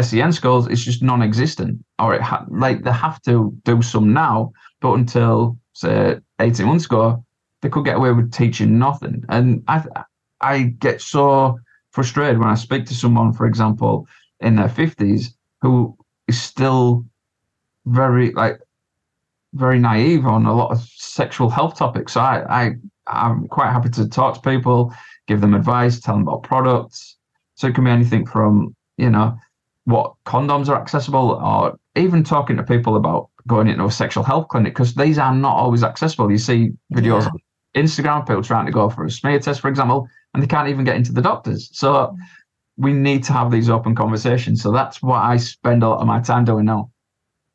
SEN 0.01 0.33
schools, 0.33 0.67
it's 0.69 0.85
just 0.85 1.03
non 1.03 1.23
existent. 1.23 1.85
Or 1.99 2.15
it 2.15 2.23
ha- 2.23 2.47
like 2.49 2.83
they 2.83 2.93
have 2.93 3.21
to 3.23 3.55
do 3.65 3.83
some 3.83 4.13
now, 4.13 4.53
but 4.81 4.95
until 4.95 5.59
say 5.75 6.19
18 6.41 6.67
months 6.67 6.87
ago, 6.87 7.25
they 7.63 7.69
could 7.69 7.85
get 7.85 7.97
away 7.97 8.13
with 8.13 8.33
teaching 8.33 8.79
nothing. 8.79 9.25
And 9.29 9.63
I, 9.69 9.85
I 10.41 10.63
get 10.63 11.01
so 11.01 11.59
frustrated 11.91 12.39
when 12.39 12.49
I 12.49 12.55
speak 12.55 12.87
to 12.87 12.95
someone, 12.95 13.33
for 13.33 13.47
example, 13.47 14.07
in 14.41 14.57
their 14.57 14.69
fifties, 14.69 15.37
who 15.61 15.97
is 16.29 16.41
still 16.41 17.05
very 17.87 18.33
like 18.33 18.61
very 19.55 19.79
naive 19.79 20.27
on 20.27 20.47
a 20.47 20.55
lot 20.55 20.71
of 20.71 20.81
sexual 20.81 21.51
health 21.51 21.77
topics. 21.77 22.13
So 22.13 22.21
I, 22.21 22.45
I 22.49 22.75
I'm 23.09 23.49
quite 23.49 23.71
happy 23.73 23.89
to 23.91 24.09
talk 24.09 24.35
to 24.35 24.41
people, 24.41 24.95
give 25.27 25.41
them 25.41 25.55
advice, 25.55 26.01
tell 26.01 26.15
them 26.15 26.23
about 26.29 26.43
products. 26.43 27.17
So 27.55 27.67
it 27.69 27.75
can 27.75 27.85
be 27.85 27.91
anything 27.91 28.27
from 28.27 28.75
you 28.97 29.11
know 29.11 29.37
what 29.85 30.15
condoms 30.27 30.69
are 30.69 30.81
accessible, 30.81 31.33
or 31.43 31.77
even 31.97 32.23
talking 32.23 32.57
to 32.57 32.63
people 32.63 32.97
about 32.97 33.31
going 33.47 33.69
into 33.69 33.85
a 33.85 33.91
sexual 33.91 34.23
health 34.23 34.49
clinic 34.49 34.75
because 34.75 34.95
these 34.95 35.19
are 35.19 35.35
not 35.35 35.57
always 35.57 35.83
accessible. 35.83 36.31
You 36.31 36.39
see 36.39 36.73
videos 36.93 37.23
Yeah. 37.23 37.31
on 37.31 37.39
Instagram, 37.75 38.27
people 38.27 38.43
trying 38.43 38.67
to 38.67 38.73
go 38.73 38.91
for 38.91 39.05
a 39.07 39.11
smear 39.11 39.39
test, 39.39 39.61
for 39.61 39.69
example, 39.69 40.07
and 40.35 40.43
they 40.43 40.47
can't 40.47 40.69
even 40.69 40.85
get 40.85 40.97
into 40.97 41.13
the 41.13 41.23
doctors. 41.23 41.71
So 41.73 42.15
we 42.77 42.93
need 42.93 43.25
to 43.25 43.33
have 43.33 43.51
these 43.51 43.71
open 43.71 43.95
conversations. 43.95 44.63
So 44.63 44.71
that's 44.73 45.03
what 45.03 45.23
I 45.23 45.37
spend 45.39 45.83
a 45.83 45.89
lot 45.89 46.01
of 46.01 46.07
my 46.07 46.21
time 46.21 46.45
doing 46.45 46.67
now. 46.67 46.91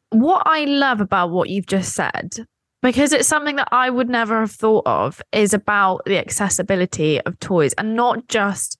what 0.09 0.43
I 0.45 0.65
love 0.65 1.01
about 1.01 1.29
what 1.31 1.49
you've 1.49 1.65
just 1.67 1.93
said, 1.93 2.35
because 2.83 3.13
it's 3.13 3.27
something 3.27 3.55
that 3.55 3.69
I 3.71 3.89
would 3.89 4.09
never 4.09 4.41
have 4.41 4.51
thought 4.51 4.85
of, 4.85 5.21
is 5.31 5.55
about 5.55 6.05
the 6.05 6.19
accessibility 6.19 7.19
of 7.21 7.39
toys 7.39 7.73
and 7.73 7.95
not 7.95 8.27
just 8.27 8.77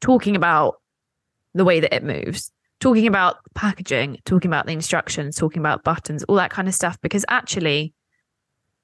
talking 0.00 0.34
about 0.34 0.76
the 1.54 1.64
way 1.64 1.78
that 1.78 1.94
it 1.94 2.02
moves, 2.02 2.50
talking 2.80 3.06
about 3.06 3.36
packaging, 3.54 4.18
talking 4.24 4.48
about 4.50 4.66
the 4.66 4.72
instructions, 4.72 5.36
talking 5.36 5.60
about 5.60 5.84
buttons, 5.84 6.24
all 6.24 6.36
that 6.36 6.50
kind 6.50 6.66
of 6.66 6.74
stuff. 6.74 6.98
Because 7.02 7.24
actually, 7.28 7.94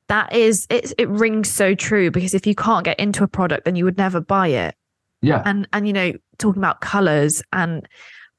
that 0.08 0.32
is 0.34 0.66
it. 0.70 0.92
It 0.98 1.08
rings 1.08 1.50
so 1.50 1.74
true. 1.74 2.10
Because 2.10 2.34
if 2.34 2.46
you 2.46 2.54
can't 2.54 2.84
get 2.84 3.00
into 3.00 3.24
a 3.24 3.28
product, 3.28 3.64
then 3.64 3.74
you 3.74 3.84
would 3.84 3.98
never 3.98 4.20
buy 4.20 4.48
it 4.48 4.74
Yeah. 5.22 5.42
and 5.44 5.66
and 5.72 5.86
you 5.86 5.92
know 5.92 6.12
talking 6.38 6.60
about 6.62 6.80
colors 6.80 7.42
and 7.52 7.88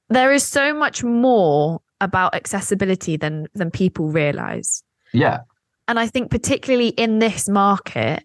there 0.09 0.31
is 0.31 0.43
so 0.43 0.73
much 0.73 1.03
more 1.03 1.81
about 2.01 2.33
accessibility 2.33 3.17
than 3.17 3.47
than 3.53 3.69
people 3.71 4.09
realize 4.09 4.83
Yeah. 5.11 5.41
And 5.89 5.99
i 5.99 6.07
think 6.07 6.31
particularly 6.31 6.89
in 6.89 7.19
this 7.19 7.49
market 7.49 8.23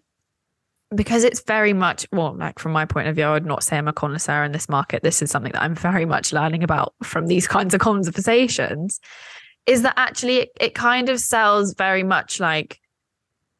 because 0.95 1.23
it's 1.23 1.41
very 1.41 1.73
much 1.73 2.05
well 2.11 2.35
like 2.35 2.59
from 2.59 2.71
my 2.71 2.85
point 2.85 3.07
of 3.07 3.15
view 3.15 3.25
i 3.25 3.33
would 3.33 3.45
not 3.45 3.63
say 3.63 3.77
i'm 3.77 3.87
a 3.87 3.93
connoisseur 3.93 4.43
in 4.43 4.51
this 4.51 4.69
market. 4.69 5.03
This 5.03 5.21
is 5.21 5.31
something 5.31 5.51
that 5.51 5.61
i'm 5.61 5.75
very 5.75 6.05
much 6.05 6.31
learning 6.31 6.63
about 6.63 6.93
from 7.03 7.27
these 7.27 7.47
kinds 7.55 7.73
of 7.73 7.81
conversations 7.81 9.01
is 9.65 9.81
that 9.81 9.95
actually 9.97 10.37
it, 10.37 10.49
it 10.61 10.75
kind 10.75 11.09
of 11.09 11.19
sells 11.19 11.73
very 11.73 12.03
much 12.03 12.39
like 12.39 12.79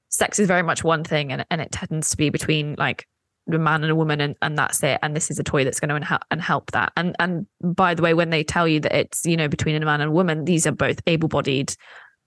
sex 0.10 0.40
is 0.40 0.48
very 0.48 0.62
much 0.62 0.84
one 0.84 1.04
thing 1.04 1.32
and, 1.32 1.46
and 1.50 1.62
it 1.62 1.72
tends 1.72 2.12
to 2.12 2.18
be 2.18 2.30
between 2.30 2.76
like 2.78 3.08
a 3.52 3.58
man 3.58 3.84
and 3.84 3.92
a 3.92 3.96
woman 3.96 4.22
and, 4.22 4.36
and 4.42 4.58
that's 4.58 4.82
it 4.84 5.00
and 5.02 5.16
this 5.16 5.30
is 5.30 5.40
a 5.40 5.44
toy 5.44 5.64
that's 5.64 5.80
going 5.80 5.90
to 5.90 6.20
and, 6.32 6.42
help 6.42 6.72
that. 6.72 6.92
And 6.96 7.16
and 7.20 7.46
by 7.62 7.94
the 7.94 8.02
way 8.02 8.14
when 8.14 8.30
they 8.30 8.44
tell 8.44 8.68
you 8.68 8.80
that 8.80 8.94
it's 8.94 9.26
you 9.26 9.38
know 9.38 9.48
between 9.48 9.82
a 9.82 9.86
man 9.86 10.02
and 10.02 10.10
a 10.10 10.14
woman 10.14 10.46
these 10.46 10.66
are 10.66 10.72
both 10.72 11.00
able-bodied 11.06 11.76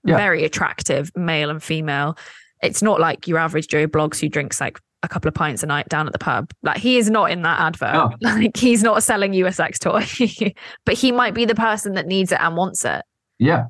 Yeah. 0.03 0.17
very 0.17 0.45
attractive 0.45 1.11
male 1.15 1.49
and 1.49 1.61
female. 1.61 2.17
It's 2.61 2.81
not 2.81 2.99
like 2.99 3.27
your 3.27 3.37
average 3.37 3.67
joe 3.67 3.87
blogs 3.87 4.19
who 4.19 4.29
drinks 4.29 4.59
like 4.61 4.79
a 5.01 5.07
couple 5.07 5.29
of 5.29 5.33
pints 5.33 5.63
a 5.63 5.65
night 5.65 5.87
down 5.89 6.07
at 6.07 6.13
the 6.13 6.19
pub. 6.19 6.51
Like 6.61 6.77
he 6.77 6.97
is 6.97 7.09
not 7.09 7.31
in 7.31 7.41
that 7.43 7.59
advert. 7.59 7.93
No. 7.93 8.11
like 8.21 8.57
he's 8.57 8.83
not 8.83 9.03
selling 9.03 9.33
you 9.33 9.45
a 9.45 9.51
sex 9.51 9.79
toy. 9.79 10.05
But 10.85 10.95
he 10.95 11.11
might 11.11 11.33
be 11.33 11.45
the 11.45 11.55
person 11.55 11.93
that 11.93 12.07
needs 12.07 12.31
it 12.31 12.39
and 12.41 12.55
wants 12.55 12.85
it. 12.85 13.03
Yeah, 13.37 13.65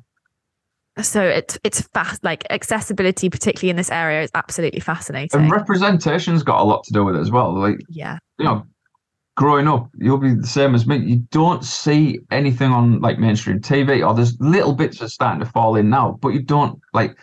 so 1.02 1.22
it's 1.22 1.58
it's 1.64 1.80
fast 1.80 2.22
like 2.24 2.44
accessibility 2.50 3.30
particularly 3.30 3.70
in 3.70 3.76
this 3.76 3.90
area 3.90 4.22
is 4.22 4.30
absolutely 4.34 4.80
fascinating. 4.80 5.40
And 5.40 5.50
representation's 5.50 6.42
got 6.42 6.60
a 6.60 6.64
lot 6.64 6.84
to 6.84 6.92
do 6.92 7.04
with 7.04 7.16
it 7.16 7.20
as 7.20 7.30
well. 7.30 7.58
Like 7.58 7.80
yeah. 7.88 8.18
you 8.38 8.44
know, 8.44 8.64
growing 9.36 9.68
up, 9.68 9.88
you'll 9.98 10.18
be 10.18 10.34
the 10.34 10.46
same 10.46 10.74
as 10.74 10.86
me. 10.86 10.98
You 10.98 11.16
don't 11.30 11.64
see 11.64 12.20
anything 12.30 12.70
on 12.70 13.00
like 13.00 13.18
mainstream 13.18 13.60
TV, 13.60 14.06
or 14.06 14.14
there's 14.14 14.38
little 14.40 14.74
bits 14.74 14.98
that 14.98 15.06
are 15.06 15.08
starting 15.08 15.40
to 15.40 15.46
fall 15.50 15.76
in 15.76 15.90
now, 15.90 16.18
but 16.20 16.30
you 16.30 16.42
don't 16.42 16.80
like. 16.92 17.16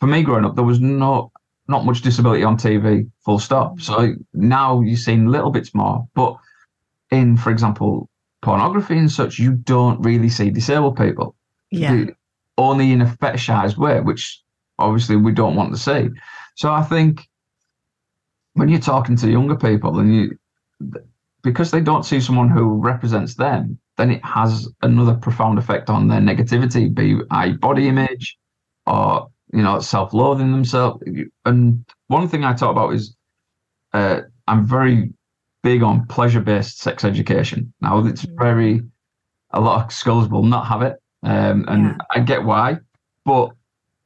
For 0.00 0.06
me, 0.06 0.22
growing 0.22 0.44
up, 0.44 0.54
there 0.54 0.64
was 0.64 0.80
no 0.80 1.30
not 1.66 1.86
much 1.86 2.02
disability 2.02 2.42
on 2.42 2.58
TV, 2.58 3.10
full 3.24 3.38
stop. 3.38 3.78
Mm. 3.78 3.82
So 3.82 4.14
now 4.34 4.80
you're 4.82 4.98
seeing 4.98 5.28
little 5.28 5.50
bits 5.50 5.74
more, 5.74 6.06
but 6.14 6.36
in, 7.10 7.38
for 7.38 7.50
example, 7.50 8.10
pornography 8.42 8.98
and 8.98 9.10
such, 9.10 9.38
you 9.38 9.52
don't 9.52 9.98
really 10.02 10.28
see 10.28 10.50
disabled 10.50 10.98
people. 10.98 11.34
yeah 11.70 12.04
only 12.58 12.92
in 12.92 13.00
a 13.00 13.06
fetishized 13.06 13.76
way, 13.76 14.00
which 14.00 14.40
obviously 14.78 15.16
we 15.16 15.32
don't 15.32 15.56
want 15.56 15.72
to 15.72 15.78
see. 15.78 16.08
So 16.54 16.72
I 16.72 16.82
think 16.82 17.28
when 18.54 18.68
you're 18.68 18.80
talking 18.80 19.16
to 19.16 19.30
younger 19.30 19.56
people 19.56 19.98
and 19.98 20.14
you, 20.14 20.38
because 21.44 21.70
they 21.70 21.80
don't 21.80 22.04
see 22.04 22.20
someone 22.20 22.48
who 22.48 22.80
represents 22.82 23.34
them, 23.34 23.78
then 23.98 24.10
it 24.10 24.24
has 24.24 24.68
another 24.82 25.14
profound 25.14 25.58
effect 25.58 25.88
on 25.90 26.08
their 26.08 26.20
negativity, 26.20 26.92
be 26.92 27.20
i 27.30 27.52
body 27.52 27.86
image 27.86 28.36
or 28.86 29.28
you 29.52 29.62
know 29.62 29.78
self-loathing 29.78 30.50
themselves. 30.50 31.00
And 31.44 31.84
one 32.08 32.26
thing 32.28 32.44
I 32.44 32.54
talk 32.54 32.72
about 32.72 32.94
is 32.94 33.14
uh, 33.92 34.22
I'm 34.48 34.66
very 34.66 35.12
big 35.62 35.82
on 35.82 36.06
pleasure-based 36.06 36.80
sex 36.80 37.04
education. 37.04 37.72
Now 37.80 38.04
it's 38.04 38.24
Mm. 38.26 38.38
very 38.38 38.82
a 39.52 39.60
lot 39.60 39.84
of 39.84 39.92
schools 39.92 40.28
will 40.28 40.42
not 40.42 40.66
have 40.66 40.82
it, 40.82 40.96
um, 41.22 41.64
and 41.68 41.82
Yeah. 41.84 41.96
I 42.10 42.20
get 42.20 42.42
why, 42.44 42.78
but 43.24 43.50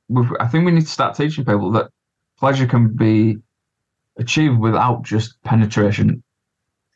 we've, 0.09 0.31
I 0.41 0.47
think 0.49 0.67
we 0.67 0.73
need 0.73 0.83
to 0.83 0.97
start 0.99 1.17
teaching 1.17 1.45
people 1.45 1.71
that 1.73 1.89
pleasure 2.39 2.67
can 2.67 2.95
be 2.95 3.39
achieved 4.19 4.59
without 4.59 5.03
just 5.03 5.41
penetration. 5.45 6.23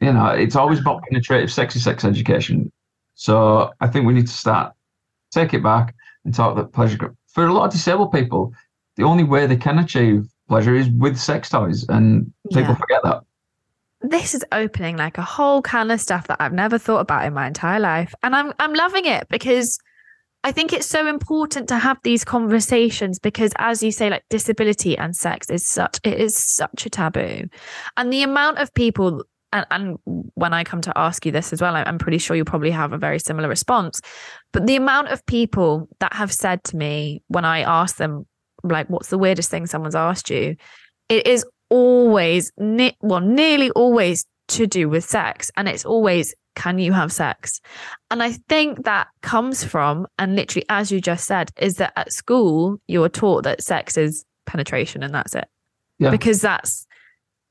You 0.02 0.12
know, 0.12 0.26
it's 0.26 0.56
always 0.56 0.80
about 0.80 1.02
penetrative 1.04 1.50
sexy 1.52 1.78
sex 1.78 2.04
education. 2.04 2.72
So 3.14 3.70
I 3.80 3.86
think 3.86 4.06
we 4.06 4.12
need 4.14 4.26
to 4.26 4.32
start 4.32 4.72
take 5.30 5.54
it 5.54 5.62
back 5.62 5.94
and 6.24 6.34
talk 6.34 6.56
that 6.56 6.72
pleasure 6.72 7.14
for 7.28 7.46
a 7.46 7.52
lot 7.52 7.64
of 7.66 7.72
disabled 7.72 8.12
people, 8.12 8.52
the 8.96 9.04
only 9.04 9.24
way 9.24 9.46
they 9.46 9.56
can 9.56 9.78
achieve 9.78 10.26
pleasure 10.48 10.74
is 10.74 10.88
with 10.90 11.16
sex 11.18 11.48
toys, 11.48 11.86
and 11.88 12.30
people 12.52 12.72
Yeah. 12.72 12.74
forget 12.74 13.02
that. 13.04 13.22
this 14.02 14.34
is 14.34 14.44
opening 14.50 14.96
like 14.96 15.16
a 15.16 15.22
whole 15.22 15.62
can 15.62 15.88
of 15.90 16.00
stuff 16.00 16.26
that 16.26 16.36
I've 16.40 16.52
never 16.52 16.76
thought 16.76 16.98
about 16.98 17.24
in 17.24 17.32
my 17.32 17.46
entire 17.46 17.78
life. 17.78 18.12
And 18.24 18.34
I'm 18.34 18.52
I'm 18.58 18.74
loving 18.74 19.04
it 19.06 19.28
because 19.30 19.78
I 20.44 20.50
think 20.50 20.72
it's 20.72 20.88
so 20.88 21.06
important 21.06 21.68
to 21.68 21.78
have 21.78 21.98
these 22.02 22.24
conversations 22.24 23.20
because 23.20 23.52
as 23.58 23.80
you 23.82 23.92
say, 23.92 24.10
like 24.10 24.24
disability 24.28 24.98
and 24.98 25.14
sex 25.14 25.48
is 25.50 25.64
such 25.64 26.00
it 26.02 26.18
is 26.18 26.36
such 26.36 26.84
a 26.84 26.90
taboo. 26.90 27.44
And 27.96 28.12
the 28.12 28.24
amount 28.24 28.58
of 28.58 28.74
people 28.74 29.24
and, 29.52 29.66
and 29.70 29.98
when 30.34 30.52
I 30.52 30.64
come 30.64 30.80
to 30.82 30.92
ask 30.96 31.24
you 31.26 31.32
this 31.32 31.52
as 31.52 31.60
well, 31.60 31.74
I'm 31.76 31.98
pretty 31.98 32.18
sure 32.18 32.36
you'll 32.36 32.44
probably 32.44 32.70
have 32.70 32.92
a 32.92 32.98
very 32.98 33.18
similar 33.18 33.48
response. 33.48 34.00
But 34.52 34.66
the 34.66 34.76
amount 34.76 35.08
of 35.08 35.24
people 35.26 35.88
that 36.00 36.12
have 36.14 36.32
said 36.32 36.64
to 36.64 36.76
me 36.76 37.22
when 37.28 37.44
I 37.44 37.60
ask 37.60 37.96
them, 37.96 38.26
like, 38.64 38.88
what's 38.88 39.08
the 39.08 39.18
weirdest 39.18 39.50
thing 39.50 39.66
someone's 39.66 39.94
asked 39.94 40.30
you? 40.30 40.56
It 41.08 41.26
is 41.26 41.44
always, 41.68 42.52
ne- 42.56 42.96
well, 43.00 43.20
nearly 43.20 43.70
always 43.70 44.24
to 44.48 44.66
do 44.66 44.88
with 44.88 45.04
sex. 45.04 45.50
And 45.56 45.68
it's 45.68 45.84
always, 45.84 46.34
can 46.54 46.78
you 46.78 46.92
have 46.92 47.12
sex? 47.12 47.60
And 48.10 48.22
I 48.22 48.32
think 48.48 48.84
that 48.84 49.08
comes 49.22 49.64
from, 49.64 50.06
and 50.18 50.36
literally, 50.36 50.66
as 50.68 50.92
you 50.92 51.00
just 51.00 51.26
said, 51.26 51.50
is 51.58 51.76
that 51.76 51.92
at 51.96 52.12
school, 52.12 52.78
you 52.86 53.02
are 53.04 53.08
taught 53.08 53.44
that 53.44 53.62
sex 53.62 53.96
is 53.96 54.24
penetration 54.46 55.02
and 55.02 55.14
that's 55.14 55.34
it. 55.34 55.46
Yeah. 55.98 56.10
Because 56.10 56.40
that's, 56.40 56.86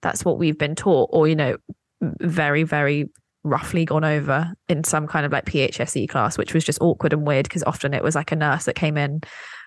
that's 0.01 0.23
what 0.23 0.37
we've 0.37 0.57
been 0.57 0.75
taught, 0.75 1.09
or, 1.11 1.27
you 1.27 1.35
know, 1.35 1.57
very, 2.01 2.63
very 2.63 3.09
roughly 3.43 3.85
gone 3.85 4.03
over 4.03 4.53
in 4.69 4.83
some 4.83 5.07
kind 5.07 5.25
of 5.25 5.31
like 5.31 5.45
PHSE 5.45 6.07
class, 6.09 6.37
which 6.37 6.53
was 6.53 6.63
just 6.63 6.79
awkward 6.81 7.13
and 7.13 7.25
weird 7.25 7.43
because 7.43 7.63
often 7.63 7.93
it 7.93 8.03
was 8.03 8.15
like 8.15 8.31
a 8.31 8.35
nurse 8.35 8.65
that 8.65 8.75
came 8.75 8.97
in 8.97 9.21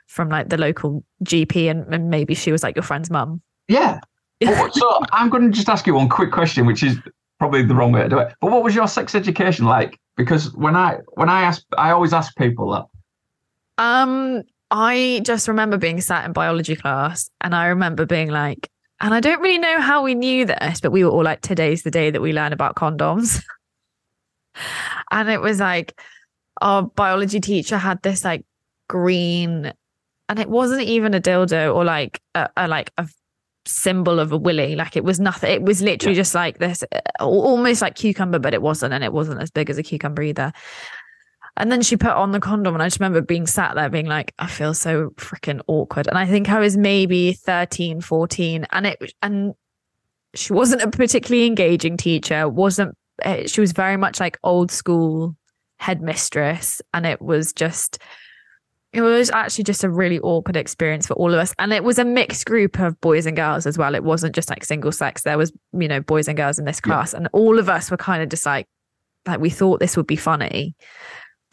from 0.06 0.28
like 0.28 0.48
the 0.48 0.58
local 0.58 1.04
GP 1.24 1.70
and, 1.70 1.92
and 1.92 2.10
maybe 2.10 2.34
she 2.34 2.52
was 2.52 2.62
like 2.62 2.76
your 2.76 2.82
friend's 2.82 3.10
mum. 3.10 3.40
Yeah. 3.68 4.00
So 4.42 5.00
I'm 5.12 5.30
going 5.30 5.44
to 5.44 5.56
just 5.56 5.68
ask 5.68 5.86
you 5.86 5.94
one 5.94 6.08
quick 6.08 6.30
question, 6.30 6.66
which 6.66 6.82
is 6.82 6.98
probably 7.38 7.62
the 7.62 7.74
wrong 7.74 7.92
way 7.92 8.02
to 8.02 8.08
do 8.08 8.18
it. 8.18 8.34
But 8.40 8.50
what 8.50 8.62
was 8.62 8.74
your 8.74 8.86
sex 8.86 9.14
education 9.14 9.64
like? 9.64 9.98
Because 10.16 10.52
when 10.54 10.76
I 10.76 10.98
when 11.14 11.28
I 11.28 11.42
ask, 11.42 11.64
I 11.78 11.90
always 11.90 12.12
ask 12.12 12.36
people 12.36 12.70
that. 12.72 12.84
Um, 13.82 14.42
I 14.70 15.22
just 15.24 15.48
remember 15.48 15.78
being 15.78 16.00
sat 16.00 16.24
in 16.24 16.32
biology 16.32 16.76
class 16.76 17.30
and 17.40 17.54
I 17.54 17.66
remember 17.66 18.06
being 18.06 18.30
like, 18.30 18.68
and 19.00 19.14
I 19.14 19.20
don't 19.20 19.40
really 19.40 19.58
know 19.58 19.80
how 19.80 20.02
we 20.02 20.14
knew 20.14 20.44
this, 20.44 20.80
but 20.80 20.92
we 20.92 21.04
were 21.04 21.10
all 21.10 21.24
like, 21.24 21.40
today's 21.40 21.82
the 21.82 21.90
day 21.90 22.10
that 22.10 22.22
we 22.22 22.32
learn 22.32 22.52
about 22.52 22.76
condoms. 22.76 23.42
and 25.10 25.28
it 25.28 25.40
was 25.40 25.60
like, 25.60 26.00
our 26.60 26.82
biology 26.82 27.40
teacher 27.40 27.76
had 27.76 28.02
this 28.02 28.24
like 28.24 28.44
green, 28.88 29.72
and 30.28 30.38
it 30.38 30.48
wasn't 30.48 30.82
even 30.82 31.14
a 31.14 31.20
dildo 31.20 31.74
or 31.74 31.84
like 31.84 32.20
a, 32.34 32.48
a 32.56 32.68
like 32.68 32.92
a 32.96 33.08
symbol 33.66 34.20
of 34.20 34.32
a 34.32 34.38
willy. 34.38 34.76
Like 34.76 34.96
it 34.96 35.04
was 35.04 35.18
nothing. 35.18 35.50
It 35.50 35.62
was 35.62 35.82
literally 35.82 36.14
just 36.14 36.34
like 36.34 36.58
this, 36.58 36.84
almost 37.20 37.82
like 37.82 37.96
cucumber, 37.96 38.38
but 38.38 38.54
it 38.54 38.62
wasn't, 38.62 38.94
and 38.94 39.02
it 39.02 39.12
wasn't 39.12 39.42
as 39.42 39.50
big 39.50 39.70
as 39.70 39.78
a 39.78 39.82
cucumber 39.82 40.22
either. 40.22 40.52
And 41.56 41.70
then 41.70 41.82
she 41.82 41.96
put 41.96 42.10
on 42.10 42.32
the 42.32 42.40
condom, 42.40 42.74
and 42.74 42.82
I 42.82 42.86
just 42.86 42.98
remember 42.98 43.20
being 43.20 43.46
sat 43.46 43.74
there 43.76 43.88
being 43.88 44.06
like, 44.06 44.34
I 44.38 44.48
feel 44.48 44.74
so 44.74 45.10
freaking 45.10 45.60
awkward. 45.68 46.08
And 46.08 46.18
I 46.18 46.26
think 46.26 46.48
I 46.50 46.58
was 46.58 46.76
maybe 46.76 47.32
13, 47.32 48.00
14, 48.00 48.66
and 48.72 48.86
it, 48.88 49.12
and 49.22 49.54
she 50.34 50.52
wasn't 50.52 50.82
a 50.82 50.90
particularly 50.90 51.46
engaging 51.46 51.96
teacher, 51.96 52.48
wasn't, 52.48 52.96
eh, 53.22 53.46
she 53.46 53.60
was 53.60 53.70
very 53.70 53.96
much 53.96 54.18
like 54.18 54.36
old 54.42 54.72
school 54.72 55.36
headmistress. 55.76 56.82
And 56.92 57.06
it 57.06 57.22
was 57.22 57.52
just, 57.52 57.98
it 58.92 59.00
was 59.02 59.30
actually 59.30 59.64
just 59.64 59.84
a 59.84 59.90
really 59.90 60.18
awkward 60.18 60.56
experience 60.56 61.06
for 61.06 61.14
all 61.14 61.32
of 61.32 61.38
us. 61.38 61.54
And 61.60 61.72
it 61.72 61.84
was 61.84 62.00
a 62.00 62.04
mixed 62.04 62.46
group 62.46 62.80
of 62.80 63.00
boys 63.00 63.26
and 63.26 63.36
girls 63.36 63.64
as 63.64 63.78
well. 63.78 63.94
It 63.94 64.02
wasn't 64.02 64.34
just 64.34 64.50
like 64.50 64.64
single 64.64 64.90
sex. 64.92 65.22
There 65.22 65.38
was, 65.38 65.52
you 65.72 65.86
know, 65.86 66.00
boys 66.00 66.26
and 66.26 66.36
girls 66.36 66.58
in 66.58 66.64
this 66.64 66.80
Yeah. 66.84 66.94
class. 66.94 67.14
And 67.14 67.28
all 67.32 67.60
of 67.60 67.68
us 67.68 67.92
were 67.92 67.96
kind 67.96 68.22
of 68.24 68.28
just 68.28 68.44
like, 68.44 68.66
like 69.26 69.38
we 69.38 69.50
thought 69.50 69.78
this 69.78 69.96
would 69.96 70.06
be 70.08 70.16
funny 70.16 70.74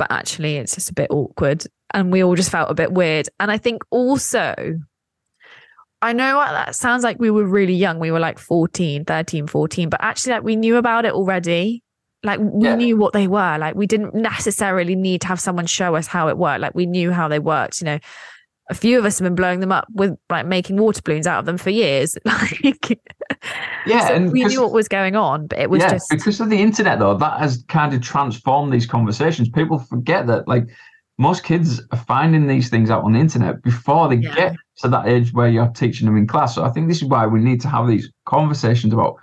but 0.01 0.11
actually 0.11 0.55
it's 0.57 0.73
just 0.73 0.89
a 0.89 0.93
bit 0.95 1.11
awkward 1.11 1.63
and 1.93 2.11
we 2.11 2.23
all 2.23 2.33
just 2.33 2.49
felt 2.49 2.71
a 2.71 2.73
bit 2.73 2.91
weird. 2.91 3.29
And 3.39 3.51
i 3.51 3.59
think 3.59 3.83
also 3.91 4.55
i 6.01 6.11
know 6.11 6.37
what 6.37 6.49
that 6.49 6.73
sounds 6.73 7.03
like 7.03 7.19
we 7.19 7.29
were 7.29 7.45
really 7.45 7.75
young 7.75 7.99
we 7.99 8.09
were 8.09 8.19
like 8.19 8.39
14 8.39 9.05
13 9.05 9.45
14 9.45 9.89
but 9.89 10.01
actually 10.01 10.33
like 10.33 10.43
we 10.43 10.55
knew 10.55 10.77
about 10.77 11.05
it 11.05 11.13
already. 11.13 11.83
Like 12.23 12.39
we 12.39 12.65
Yeah. 12.67 12.75
knew 12.75 12.97
what 12.97 13.13
they 13.13 13.27
were 13.27 13.57
like 13.59 13.75
we 13.75 13.85
didn't 13.85 14.15
necessarily 14.15 14.95
need 14.95 15.21
to 15.21 15.27
have 15.27 15.39
someone 15.39 15.67
show 15.67 15.95
us 15.95 16.07
how 16.07 16.27
it 16.29 16.37
worked 16.37 16.61
like 16.61 16.73
we 16.73 16.87
knew 16.87 17.11
how 17.11 17.27
they 17.27 17.39
worked 17.39 17.79
you 17.81 17.85
know 17.85 17.99
a 18.71 18.73
few 18.73 18.97
of 18.97 19.05
us 19.05 19.19
have 19.19 19.25
been 19.25 19.35
blowing 19.35 19.59
them 19.59 19.71
up 19.71 19.85
with 19.93 20.17
like 20.29 20.45
making 20.45 20.77
water 20.77 21.01
balloons 21.03 21.27
out 21.27 21.39
of 21.39 21.45
them 21.45 21.57
for 21.57 21.69
years 21.69 22.17
like 22.25 22.99
Yeah, 23.85 24.07
so 24.07 24.13
and 24.15 24.31
we 24.31 24.45
knew 24.45 24.61
what 24.61 24.71
was 24.71 24.87
going 24.87 25.15
on 25.15 25.47
but 25.47 25.59
it 25.59 25.69
was 25.69 25.81
yeah, 25.81 25.89
just 25.91 26.09
because 26.09 26.39
of 26.39 26.49
the 26.49 26.59
internet 26.59 26.99
though, 26.99 27.15
that 27.17 27.39
has 27.39 27.63
kind 27.67 27.93
of 27.93 28.01
transformed 28.01 28.71
these 28.73 28.85
conversations. 28.85 29.49
People 29.49 29.77
forget 29.77 30.25
that 30.27 30.47
like 30.47 30.65
most 31.17 31.43
kids 31.43 31.81
are 31.91 31.97
finding 31.97 32.47
these 32.47 32.69
things 32.69 32.89
out 32.89 33.03
on 33.03 33.13
the 33.13 33.19
internet 33.19 33.61
before 33.61 34.07
they 34.07 34.15
Yeah. 34.15 34.35
get 34.35 34.55
to 34.77 34.87
that 34.87 35.07
age 35.07 35.33
where 35.33 35.49
you're 35.49 35.67
teaching 35.67 36.05
them 36.07 36.17
in 36.17 36.25
class. 36.25 36.55
So 36.55 36.63
I 36.63 36.69
think 36.69 36.87
this 36.87 36.97
is 37.01 37.05
why 37.05 37.27
we 37.27 37.39
need 37.39 37.61
to 37.61 37.67
have 37.67 37.87
these 37.87 38.09
conversations 38.25 38.93
about 38.93 39.15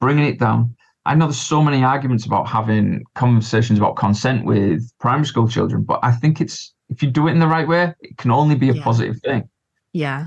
bringing 0.00 0.24
it 0.24 0.38
down. 0.38 0.74
I 1.04 1.14
know 1.14 1.26
there's 1.26 1.38
so 1.40 1.62
many 1.62 1.84
arguments 1.84 2.26
about 2.26 2.48
having 2.48 3.04
conversations 3.14 3.78
about 3.78 3.96
consent 3.96 4.44
with 4.44 4.90
primary 4.98 5.26
school 5.26 5.46
children, 5.48 5.84
but 5.84 6.00
I 6.02 6.10
think 6.12 6.40
it's 6.40 6.74
if 6.88 7.02
you 7.02 7.10
do 7.10 7.28
it 7.28 7.32
in 7.32 7.38
the 7.38 7.46
right 7.46 7.66
way, 7.66 7.94
it 8.00 8.16
can 8.16 8.30
only 8.30 8.54
be 8.54 8.70
a 8.70 8.74
Yeah. 8.74 8.84
positive 8.84 9.20
thing. 9.20 9.48
Yeah. 9.92 10.26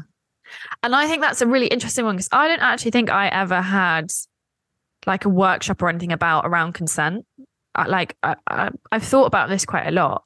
And 0.84 0.95
I 0.95 1.08
think 1.08 1.22
that's 1.22 1.41
a 1.41 1.48
really 1.48 1.67
interesting 1.67 2.06
one 2.06 2.15
because 2.15 2.30
I 2.32 2.48
don't 2.48 2.62
actually 2.62 2.91
think 2.91 3.10
I 3.10 3.28
ever 3.28 3.62
had 3.62 4.12
like 5.06 5.26
a 5.26 5.30
workshop 5.30 5.82
or 5.82 5.89
anything 5.89 6.12
about 6.12 6.45
around 6.45 6.74
consent. 6.74 7.26
I, 7.76 7.88
like 7.88 8.17
I, 8.24 8.36
I, 8.48 8.69
I've 8.91 9.04
thought 9.04 9.26
about 9.26 9.50
this 9.50 9.65
quite 9.65 9.88
a 9.88 9.91
lot. 9.91 10.24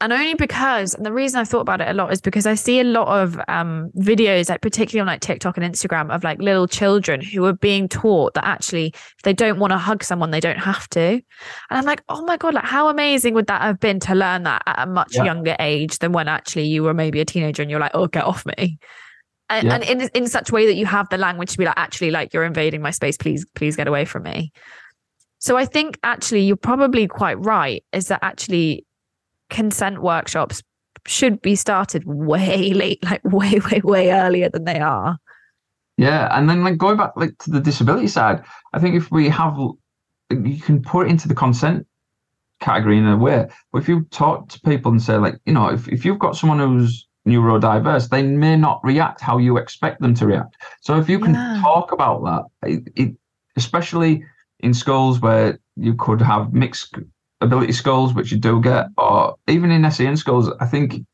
And 0.00 0.12
only 0.12 0.34
because 0.34 0.94
and 0.94 1.06
the 1.06 1.12
reason 1.12 1.40
i've 1.40 1.48
thought 1.48 1.60
about 1.60 1.80
it 1.80 1.88
a 1.88 1.92
lot 1.92 2.12
is 2.12 2.20
because 2.20 2.46
i 2.46 2.54
see 2.54 2.80
a 2.80 2.84
lot 2.84 3.06
of 3.08 3.38
um, 3.48 3.90
videos 3.96 4.48
like 4.48 4.60
particularly 4.60 5.00
on 5.00 5.06
like 5.06 5.20
tiktok 5.20 5.56
and 5.56 5.64
instagram 5.74 6.14
of 6.14 6.24
like 6.24 6.40
little 6.40 6.66
children 6.66 7.20
who 7.20 7.44
are 7.44 7.52
being 7.52 7.88
taught 7.88 8.34
that 8.34 8.44
actually 8.44 8.88
if 8.88 9.22
they 9.22 9.32
don't 9.32 9.58
want 9.58 9.70
to 9.70 9.78
hug 9.78 10.02
someone 10.02 10.30
they 10.30 10.40
don't 10.40 10.58
have 10.58 10.88
to 10.88 11.00
and 11.00 11.22
i'm 11.70 11.84
like 11.84 12.02
oh 12.08 12.22
my 12.24 12.36
god 12.36 12.54
like 12.54 12.64
how 12.64 12.88
amazing 12.88 13.34
would 13.34 13.46
that 13.46 13.62
have 13.62 13.78
been 13.80 14.00
to 14.00 14.14
learn 14.14 14.42
that 14.42 14.62
at 14.66 14.80
a 14.80 14.86
much 14.86 15.14
Yeah. 15.14 15.24
younger 15.24 15.56
age 15.58 15.98
than 15.98 16.12
when 16.12 16.28
actually 16.28 16.66
you 16.66 16.82
were 16.82 16.94
maybe 16.94 17.20
a 17.20 17.24
teenager 17.24 17.62
and 17.62 17.70
you're 17.70 17.80
like 17.80 17.92
oh 17.94 18.06
get 18.06 18.24
off 18.24 18.44
me 18.58 18.78
and, 19.48 19.68
Yeah. 19.68 19.74
and 19.74 19.84
in, 19.84 20.10
in 20.14 20.26
such 20.26 20.50
a 20.50 20.52
way 20.54 20.66
that 20.66 20.74
you 20.74 20.86
have 20.86 21.08
the 21.10 21.18
language 21.18 21.52
to 21.52 21.58
be 21.58 21.64
like 21.64 21.74
actually 21.78 22.10
like 22.10 22.34
you're 22.34 22.44
invading 22.44 22.82
my 22.82 22.90
space 22.90 23.16
please 23.16 23.46
please 23.54 23.76
get 23.76 23.86
away 23.86 24.04
from 24.04 24.24
me 24.24 24.52
so 25.38 25.56
i 25.56 25.64
think 25.64 25.98
actually 26.02 26.40
you're 26.40 26.56
probably 26.56 27.06
quite 27.06 27.38
right 27.44 27.84
is 27.92 28.08
that 28.08 28.18
actually 28.22 28.84
consent 29.50 30.02
workshops 30.02 30.62
should 31.06 31.40
be 31.42 31.54
started 31.54 32.04
way 32.06 32.72
late, 32.72 33.02
like 33.04 33.22
way, 33.24 33.60
way, 33.70 33.80
way 33.84 34.12
earlier 34.12 34.48
than 34.48 34.64
they 34.64 34.80
are. 34.80 35.18
Yeah, 35.96 36.28
and 36.36 36.48
then 36.48 36.64
like 36.64 36.76
going 36.76 36.96
back 36.96 37.12
like 37.16 37.36
to 37.38 37.50
the 37.50 37.60
disability 37.60 38.08
side, 38.08 38.42
I 38.72 38.78
think 38.80 38.96
if 38.96 39.10
we 39.10 39.28
have, 39.28 39.56
you 40.30 40.60
can 40.60 40.82
put 40.82 41.06
it 41.06 41.10
into 41.10 41.28
the 41.28 41.34
consent 41.34 41.86
category 42.60 42.98
in 42.98 43.06
a 43.06 43.16
way. 43.16 43.46
But 43.72 43.82
if 43.82 43.88
you 43.88 44.02
talk 44.10 44.48
to 44.48 44.60
people 44.60 44.90
and 44.90 45.00
say 45.02 45.18
like, 45.18 45.38
you 45.46 45.52
know, 45.52 45.68
if, 45.68 45.86
if 45.88 46.04
you've 46.04 46.18
got 46.18 46.36
someone 46.36 46.58
who's 46.58 47.06
neurodiverse, 47.28 48.08
they 48.08 48.22
may 48.22 48.56
not 48.56 48.80
react 48.82 49.20
how 49.20 49.38
you 49.38 49.56
expect 49.56 50.00
them 50.00 50.14
to 50.14 50.26
react. 50.26 50.56
So 50.80 50.98
if 50.98 51.08
you 51.08 51.18
can 51.18 51.34
Yeah. 51.34 51.60
talk 51.62 51.92
about 51.92 52.24
that, 52.24 52.68
it, 52.68 52.92
it, 52.96 53.16
especially 53.56 54.24
in 54.60 54.74
schools 54.74 55.20
where 55.20 55.58
you 55.76 55.94
could 55.94 56.20
have 56.20 56.52
mixed 56.52 56.96
ability 57.40 57.72
schools, 57.72 58.14
which 58.14 58.32
you 58.32 58.38
do 58.38 58.60
get, 58.60 58.86
or 58.96 59.36
even 59.48 59.70
in 59.70 59.90
SEN 59.90 60.16
schools, 60.16 60.50
I 60.60 60.66
think 60.66 61.04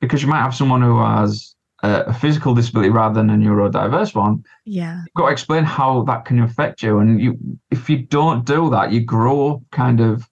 because 0.00 0.22
you 0.22 0.28
might 0.28 0.42
have 0.42 0.54
someone 0.54 0.82
who 0.82 0.98
has 1.00 1.54
a, 1.82 2.12
physical 2.14 2.54
disability 2.54 2.90
rather 2.90 3.14
than 3.14 3.30
a 3.30 3.34
neurodiverse 3.34 4.14
one, 4.14 4.44
Yeah. 4.64 5.00
you've 5.00 5.14
got 5.14 5.26
to 5.26 5.32
explain 5.32 5.64
how 5.64 6.02
that 6.04 6.24
can 6.24 6.40
affect 6.40 6.82
you. 6.82 6.98
And 6.98 7.20
you, 7.20 7.38
if 7.70 7.88
you 7.88 7.98
don't 7.98 8.44
do 8.44 8.70
that, 8.70 8.92
you 8.92 9.00
grow 9.00 9.54
up 9.54 9.62
kind 9.72 10.00
of 10.00 10.28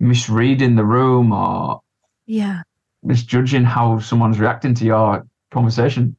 misreading 0.00 0.74
the 0.76 0.84
room 0.84 1.32
or 1.32 1.80
Yeah. 2.26 2.62
misjudging 3.02 3.64
how 3.64 3.98
someone's 3.98 4.38
reacting 4.38 4.74
to 4.74 4.84
your 4.84 5.26
conversation. 5.50 6.16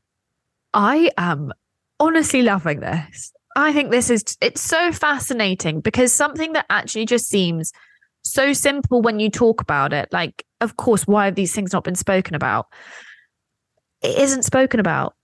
I 0.74 1.12
am 1.18 1.52
honestly 2.00 2.42
loving 2.42 2.80
this. 2.80 3.32
I 3.56 3.72
think 3.72 3.92
this 3.92 4.10
is 4.10 4.24
it's 4.42 4.62
so 4.62 4.92
fascinating 4.92 5.80
because 5.80 6.12
something 6.12 6.54
that 6.54 6.66
actually 6.72 7.06
just 7.06 7.28
seems 7.30 7.72
so 8.24 8.54
simple 8.54 9.02
when 9.02 9.20
you 9.20 9.30
talk 9.30 9.62
about 9.62 9.94
it. 9.94 10.10
Like, 10.12 10.46
of 10.62 10.78
course, 10.78 11.06
why 11.08 11.26
have 11.26 11.36
these 11.36 11.54
things 11.54 11.74
not 11.74 11.84
been 11.84 11.96
spoken 11.96 12.36
about? 12.36 12.68
It 14.02 14.18
isn't 14.18 14.44
spoken 14.44 14.80
about. 14.80 15.16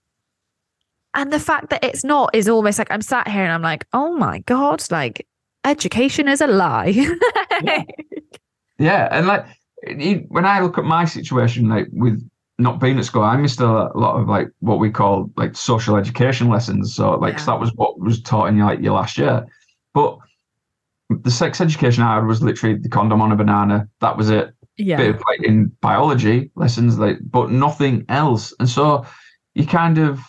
And 1.14 1.32
the 1.32 1.40
fact 1.40 1.70
that 1.70 1.82
it's 1.82 2.04
not 2.04 2.34
is 2.34 2.48
almost 2.48 2.78
like 2.78 2.90
I'm 2.90 3.02
sat 3.02 3.26
here 3.26 3.42
and 3.42 3.52
I'm 3.52 3.62
like, 3.62 3.84
oh 3.92 4.16
my 4.16 4.38
God, 4.40 4.82
like 4.90 5.26
education 5.64 6.28
is 6.28 6.40
a 6.40 6.46
lie. 6.46 6.94
Yeah. 7.62 7.82
Yeah, 8.78 9.08
and 9.10 9.26
like 9.26 9.44
when 10.28 10.46
I 10.46 10.60
look 10.60 10.78
at 10.78 10.84
my 10.84 11.04
situation, 11.04 11.68
like 11.68 11.88
with 11.92 12.26
not 12.58 12.80
being 12.80 12.98
at 12.98 13.04
school, 13.04 13.22
I 13.22 13.36
missed 13.36 13.60
a 13.60 13.66
lot 13.66 14.18
of 14.18 14.28
like 14.28 14.48
what 14.60 14.78
we 14.78 14.90
call 14.90 15.30
like 15.36 15.54
social 15.56 15.96
education 15.96 16.48
lessons. 16.48 16.94
So 16.94 17.12
like 17.18 17.36
Yeah. 17.38 17.44
that 17.44 17.60
was 17.60 17.74
what 17.74 18.00
was 18.00 18.22
taught 18.22 18.46
in 18.46 18.58
like 18.58 18.80
your 18.80 18.94
last 18.94 19.18
year. 19.18 19.46
But 19.92 20.16
the 21.10 21.30
sex 21.30 21.60
education 21.60 22.02
I 22.02 22.14
had 22.14 22.26
was 22.26 22.42
literally 22.42 22.76
the 22.76 22.88
condom 22.88 23.20
on 23.20 23.32
a 23.32 23.36
banana. 23.36 23.88
That 24.00 24.16
was 24.16 24.30
it. 24.30 24.54
yeah. 24.76 24.96
bit 24.96 25.16
of 25.16 25.22
like 25.26 25.42
in 25.42 25.66
biology 25.80 26.50
lessons, 26.54 26.98
like 26.98 27.18
but 27.22 27.50
nothing 27.50 28.04
else. 28.08 28.54
And 28.60 28.68
so 28.68 29.04
you 29.54 29.66
kind 29.66 29.98
of 29.98 30.20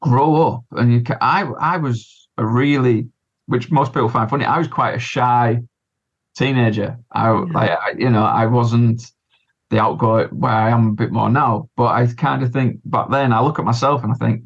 grow 0.00 0.42
up, 0.42 0.64
and 0.72 0.92
you. 0.92 1.02
I 1.20 1.42
I 1.44 1.76
was 1.76 2.28
a 2.36 2.44
really, 2.44 3.08
which 3.46 3.70
most 3.70 3.92
people 3.92 4.08
find 4.08 4.28
funny. 4.28 4.44
I 4.44 4.58
was 4.58 4.68
quite 4.68 4.96
a 4.96 4.98
shy 4.98 5.62
teenager. 6.36 6.98
I 7.12 7.30
like 7.30 7.70
I, 7.70 7.92
you 7.96 8.10
know 8.10 8.24
I 8.24 8.46
wasn't 8.46 9.02
the 9.70 9.80
outgoing 9.80 10.28
where 10.28 10.52
I 10.52 10.70
am 10.70 10.88
a 10.88 10.92
bit 10.92 11.12
more 11.12 11.30
now. 11.30 11.68
But 11.76 11.92
I 11.92 12.06
kind 12.06 12.42
of 12.42 12.52
think 12.52 12.80
back 12.84 13.10
then 13.10 13.32
I 13.32 13.40
look 13.40 13.58
at 13.58 13.64
myself 13.64 14.02
and 14.02 14.12
I 14.12 14.16
think 14.16 14.42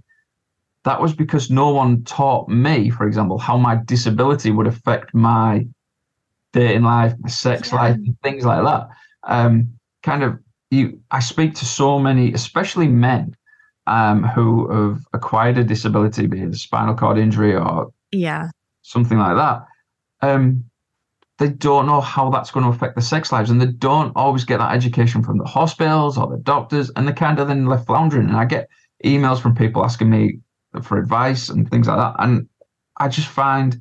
that 0.86 1.00
was 1.00 1.12
because 1.12 1.50
no 1.50 1.70
one 1.70 2.04
taught 2.04 2.48
me, 2.48 2.90
for 2.90 3.08
example, 3.08 3.38
how 3.38 3.56
my 3.58 3.74
disability 3.86 4.52
would 4.52 4.68
affect 4.68 5.12
my 5.12 5.66
dating 6.52 6.84
life, 6.84 7.12
my 7.18 7.28
sex 7.28 7.72
Yeah. 7.72 7.78
life, 7.80 7.96
and 7.96 8.16
things 8.22 8.44
like 8.44 8.64
that. 8.64 8.88
Um, 9.24 9.76
kind 10.04 10.22
of 10.22 10.38
you 10.70 11.00
I 11.10 11.18
speak 11.18 11.54
to 11.56 11.64
so 11.64 11.98
many, 11.98 12.32
especially 12.32 12.86
men, 12.86 13.34
um, 13.88 14.22
who 14.22 14.70
have 14.72 15.00
acquired 15.12 15.58
a 15.58 15.64
disability, 15.64 16.28
be 16.28 16.40
it 16.42 16.54
a 16.54 16.56
spinal 16.56 16.94
cord 16.94 17.18
injury 17.18 17.56
or 17.56 17.92
Yeah. 18.12 18.50
something 18.82 19.18
like 19.18 19.36
that. 19.36 19.66
Um, 20.22 20.64
they 21.38 21.48
don't 21.48 21.86
know 21.86 22.00
how 22.00 22.30
that's 22.30 22.52
going 22.52 22.64
to 22.64 22.70
affect 22.70 22.94
their 22.94 23.02
sex 23.02 23.32
lives, 23.32 23.50
and 23.50 23.60
they 23.60 23.66
don't 23.66 24.12
always 24.14 24.44
get 24.44 24.58
that 24.58 24.72
education 24.72 25.24
from 25.24 25.38
the 25.38 25.44
hospitals 25.44 26.16
or 26.16 26.28
the 26.28 26.38
doctors, 26.38 26.90
and 26.94 27.08
they 27.08 27.12
kind 27.12 27.40
of 27.40 27.48
then 27.48 27.66
left 27.66 27.86
floundering. 27.86 28.28
And 28.28 28.36
I 28.36 28.44
get 28.44 28.68
emails 29.04 29.40
from 29.40 29.56
people 29.56 29.84
asking 29.84 30.10
me 30.10 30.38
for 30.84 30.98
advice 30.98 31.48
and 31.48 31.70
things 31.70 31.88
like 31.88 31.98
that, 31.98 32.14
and 32.18 32.48
I 32.98 33.08
just 33.08 33.28
find 33.28 33.78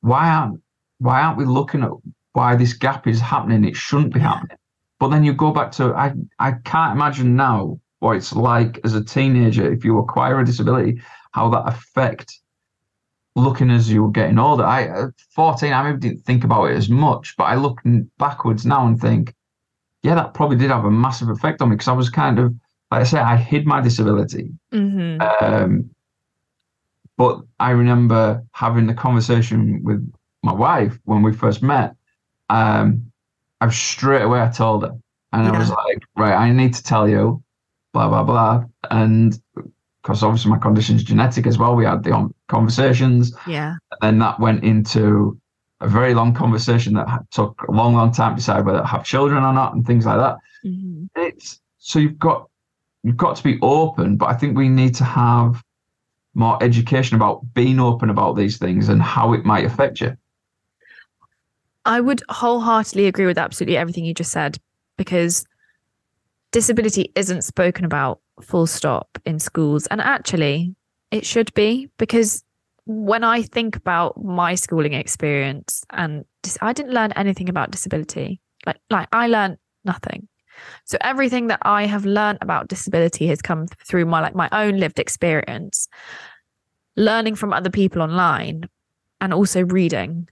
why 0.00 0.28
aren't 0.30 0.60
why 0.98 1.22
aren't 1.22 1.38
we 1.38 1.44
looking 1.44 1.82
at 1.82 1.90
why 2.32 2.56
this 2.56 2.72
gap 2.74 3.06
is 3.06 3.20
happening? 3.20 3.64
It 3.64 3.76
shouldn't 3.76 4.14
be 4.14 4.20
Yeah. 4.20 4.28
happening. 4.34 4.56
But 5.00 5.08
then 5.08 5.24
you 5.24 5.32
go 5.32 5.52
back 5.52 5.72
to 5.72 5.94
I 5.94 6.14
I 6.38 6.52
can't 6.52 6.94
imagine 6.96 7.36
now 7.36 7.80
what 8.00 8.16
it's 8.16 8.34
like 8.34 8.80
as 8.84 8.94
a 8.94 9.04
teenager 9.04 9.72
if 9.72 9.84
you 9.84 9.98
acquire 9.98 10.40
a 10.40 10.44
disability, 10.44 11.00
how 11.32 11.48
that 11.50 11.68
affect 11.68 12.32
looking 13.36 13.70
as 13.70 13.90
you 13.90 14.02
were 14.02 14.10
getting 14.10 14.38
older. 14.38 14.64
I 14.64 14.84
at 14.84 15.10
14, 15.34 15.72
I 15.72 15.82
maybe 15.82 15.98
didn't 16.00 16.24
think 16.24 16.44
about 16.44 16.66
it 16.66 16.76
as 16.76 16.88
much, 16.88 17.34
but 17.36 17.44
I 17.44 17.54
look 17.54 17.80
backwards 18.18 18.66
now 18.66 18.86
and 18.86 19.00
think, 19.00 19.34
yeah, 20.02 20.14
that 20.16 20.34
probably 20.34 20.56
did 20.56 20.70
have 20.70 20.84
a 20.84 20.90
massive 20.90 21.28
effect 21.30 21.62
on 21.62 21.70
me 21.70 21.76
because 21.76 21.88
I 21.88 21.92
was 21.92 22.10
kind 22.10 22.38
of 22.38 22.54
like 22.90 23.02
I 23.02 23.04
say, 23.04 23.20
I 23.20 23.36
hid 23.36 23.66
my 23.66 23.80
disability. 23.80 24.50
hmm 24.72 25.18
Um, 25.40 25.90
but 27.18 27.42
I 27.58 27.70
remember 27.72 28.42
having 28.52 28.86
the 28.86 28.94
conversation 28.94 29.82
with 29.84 30.10
my 30.42 30.52
wife 30.52 30.98
when 31.04 31.22
we 31.22 31.32
first 31.32 31.62
met. 31.62 31.94
Um, 32.48 33.12
I 33.60 33.68
straight 33.70 34.22
away 34.22 34.40
I 34.40 34.48
told 34.48 34.84
her, 34.84 34.92
and 35.32 35.46
I 35.48 35.58
was 35.58 35.70
like, 35.70 36.02
right, 36.16 36.32
I 36.34 36.52
need 36.52 36.72
to 36.74 36.82
tell 36.82 37.08
you, 37.08 37.42
blah 37.92 38.08
blah 38.08 38.22
blah, 38.22 38.64
and 38.90 39.38
because 40.02 40.22
obviously 40.22 40.50
my 40.50 40.58
condition 40.58 40.96
is 40.96 41.02
genetic 41.04 41.46
as 41.46 41.58
well. 41.58 41.74
We 41.74 41.84
had 41.84 42.04
the 42.04 42.30
conversations, 42.46 43.36
Yeah. 43.46 43.74
and 43.90 44.00
then 44.00 44.18
that 44.20 44.40
went 44.40 44.64
into 44.64 45.38
a 45.80 45.88
very 45.88 46.14
long 46.14 46.32
conversation 46.34 46.94
that 46.94 47.08
took 47.30 47.62
a 47.68 47.72
long, 47.72 47.94
long 47.94 48.12
time 48.12 48.32
to 48.32 48.36
decide 48.36 48.64
whether 48.64 48.80
to 48.80 48.86
have 48.86 49.04
children 49.04 49.42
or 49.44 49.52
not, 49.52 49.74
and 49.74 49.86
things 49.86 50.06
like 50.06 50.18
that 50.18 50.38
hmm 50.62 51.04
it's 51.16 51.60
so 51.78 51.98
you've 51.98 52.18
got 52.18 52.48
you've 53.04 53.16
got 53.16 53.36
to 53.36 53.42
be 53.44 53.58
open 53.62 54.16
but 54.16 54.26
i 54.26 54.34
think 54.34 54.56
we 54.56 54.68
need 54.68 54.94
to 54.94 55.04
have 55.04 55.62
more 56.38 56.62
education 56.62 57.16
about 57.16 57.42
being 57.54 57.78
open 57.80 58.10
about 58.10 58.36
these 58.36 58.58
things 58.58 58.88
and 58.88 59.02
how 59.02 59.32
it 59.32 59.44
might 59.44 59.64
affect 59.64 60.00
you 60.00 60.16
I 61.88 62.00
would 62.00 62.22
wholeheartedly 62.28 63.06
agree 63.06 63.24
with 63.24 63.38
absolutely 63.38 63.78
everything 63.78 64.04
you 64.04 64.12
just 64.12 64.30
said 64.30 64.58
because 64.98 65.46
disability 66.52 67.12
isn't 67.14 67.42
spoken 67.42 67.86
about 67.86 68.20
full 68.42 68.66
stop 68.66 69.18
in 69.24 69.38
schools. 69.38 69.86
And 69.86 70.02
actually, 70.02 70.74
it 71.10 71.24
should 71.24 71.52
be 71.54 71.88
because 71.98 72.44
when 72.84 73.24
I 73.24 73.40
think 73.40 73.74
about 73.74 74.22
my 74.22 74.54
schooling 74.54 74.92
experience 74.92 75.82
and 75.90 76.26
dis- 76.42 76.58
I 76.60 76.74
didn't 76.74 76.92
learn 76.92 77.12
anything 77.12 77.48
about 77.48 77.70
disability. 77.70 78.40
Like, 78.66 78.76
like 78.90 79.08
I 79.12 79.26
learned 79.26 79.56
nothing. 79.84 80.28
So 80.84 80.98
everything 81.00 81.48
that 81.48 81.60
I 81.62 81.86
have 81.86 82.04
learned 82.04 82.38
about 82.40 82.68
disability 82.68 83.26
has 83.28 83.42
come 83.42 83.66
through 83.86 84.06
my 84.06 84.20
like 84.20 84.34
my 84.34 84.48
own 84.52 84.78
lived 84.78 84.98
experience, 84.98 85.88
learning 86.96 87.34
from 87.34 87.52
other 87.52 87.70
people 87.70 88.02
online, 88.02 88.68
and 89.20 89.32
also 89.32 89.64
reading. 89.64 90.28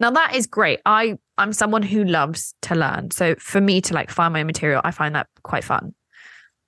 Now 0.00 0.10
that 0.10 0.34
is 0.34 0.46
great. 0.46 0.80
I 0.86 1.18
I'm 1.36 1.52
someone 1.52 1.82
who 1.82 2.04
loves 2.04 2.54
to 2.62 2.74
learn. 2.74 3.10
So 3.10 3.34
for 3.36 3.60
me 3.60 3.80
to 3.82 3.94
like 3.94 4.10
find 4.10 4.32
my 4.32 4.44
material, 4.44 4.80
I 4.84 4.90
find 4.90 5.14
that 5.14 5.28
quite 5.42 5.64
fun. 5.64 5.94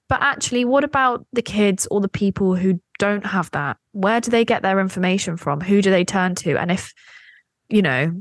But 0.08 0.22
actually, 0.22 0.64
what 0.64 0.82
about 0.82 1.24
the 1.32 1.42
kids 1.42 1.86
or 1.88 2.00
the 2.00 2.08
people 2.08 2.56
who 2.56 2.80
don't 2.98 3.24
have 3.24 3.48
that? 3.52 3.76
Where 3.92 4.20
do 4.20 4.30
they 4.30 4.44
get 4.44 4.60
their 4.60 4.80
information 4.80 5.36
from? 5.36 5.60
Who 5.60 5.80
do 5.80 5.90
they 5.90 6.04
turn 6.04 6.34
to? 6.36 6.56
And 6.56 6.72
if, 6.72 6.92
you 7.68 7.80
know, 7.80 8.12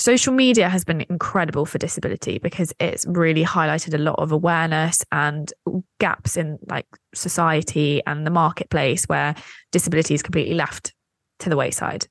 social 0.00 0.32
media 0.32 0.68
has 0.68 0.84
been 0.84 1.02
incredible 1.02 1.66
for 1.66 1.76
disability 1.76 2.38
because 2.38 2.72
it's 2.80 3.04
really 3.06 3.44
highlighted 3.44 3.92
a 3.92 3.98
lot 3.98 4.18
of 4.18 4.32
awareness 4.32 5.04
and 5.12 5.52
gaps 5.98 6.38
in 6.38 6.58
like 6.68 6.86
society 7.14 8.02
and 8.06 8.26
the 8.26 8.30
marketplace 8.30 9.04
where 9.04 9.34
disability 9.72 10.14
is 10.14 10.22
completely 10.22 10.54
left 10.54 10.94
to 11.38 11.50
the 11.50 11.56
wayside. 11.56 12.06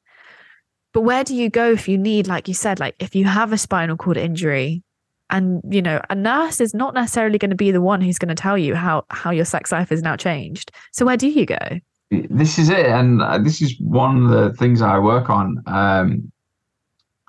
But 0.93 1.02
where 1.02 1.23
do 1.23 1.36
you 1.36 1.49
go 1.49 1.71
if 1.71 1.88
you 1.88 1.97
need, 1.97 2.28
like 2.28 2.47
you 2.47 2.54
said, 2.54 2.80
like 2.80 2.95
if 2.99 3.15
you 3.15 3.25
have 3.25 3.52
a 3.52 3.58
spinal 3.58 3.97
cord 3.97 4.17
injury, 4.17 4.84
and 5.32 5.62
you 5.69 5.80
know 5.80 6.02
a 6.10 6.15
nurse 6.15 6.60
is 6.60 6.73
not 6.73 6.95
necessarily 6.95 7.38
going 7.38 7.52
to 7.52 7.56
be 7.56 7.69
the 7.69 7.82
one 7.82 8.02
who's 8.02 8.17
going 8.17 8.30
to 8.30 8.41
tell 8.41 8.58
you 8.58 8.73
how 8.73 9.06
how 9.12 9.30
your 9.30 9.45
sex 9.45 9.71
life 9.71 9.91
is 9.91 10.02
now 10.02 10.15
changed 10.15 10.71
so 10.91 11.06
where 11.06 11.17
do 11.17 11.28
you 11.28 11.45
go 11.45 11.80
this 12.10 12.58
is 12.58 12.67
it 12.67 12.88
and 12.88 13.21
uh, 13.21 13.38
this 13.38 13.62
is 13.62 13.80
one 13.80 14.23
of 14.23 14.32
the 14.32 14.52
things 14.58 14.82
i 14.82 14.97
work 14.97 15.30
on 15.30 15.62
um, 15.67 16.32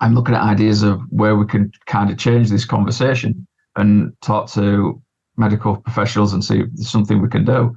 i'm 0.01 0.13
looking 0.13 0.35
at 0.35 0.41
ideas 0.41 0.83
of 0.83 1.01
where 1.09 1.35
we 1.35 1.45
can 1.45 1.71
kind 1.85 2.09
of 2.11 2.17
change 2.17 2.49
this 2.49 2.65
conversation 2.65 3.47
and 3.77 4.13
talk 4.21 4.49
to 4.49 5.01
medical 5.37 5.77
professionals 5.77 6.33
and 6.33 6.43
see 6.43 6.59
if 6.59 6.67
there's 6.73 6.89
something 6.89 7.21
we 7.21 7.29
can 7.29 7.45
do 7.45 7.75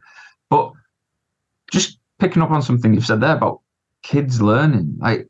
but 0.50 0.72
just 1.70 1.98
picking 2.18 2.42
up 2.42 2.50
on 2.50 2.62
something 2.62 2.92
you've 2.92 3.06
said 3.06 3.20
there 3.20 3.36
about 3.36 3.60
kids 4.02 4.42
learning 4.42 4.94
like 4.98 5.28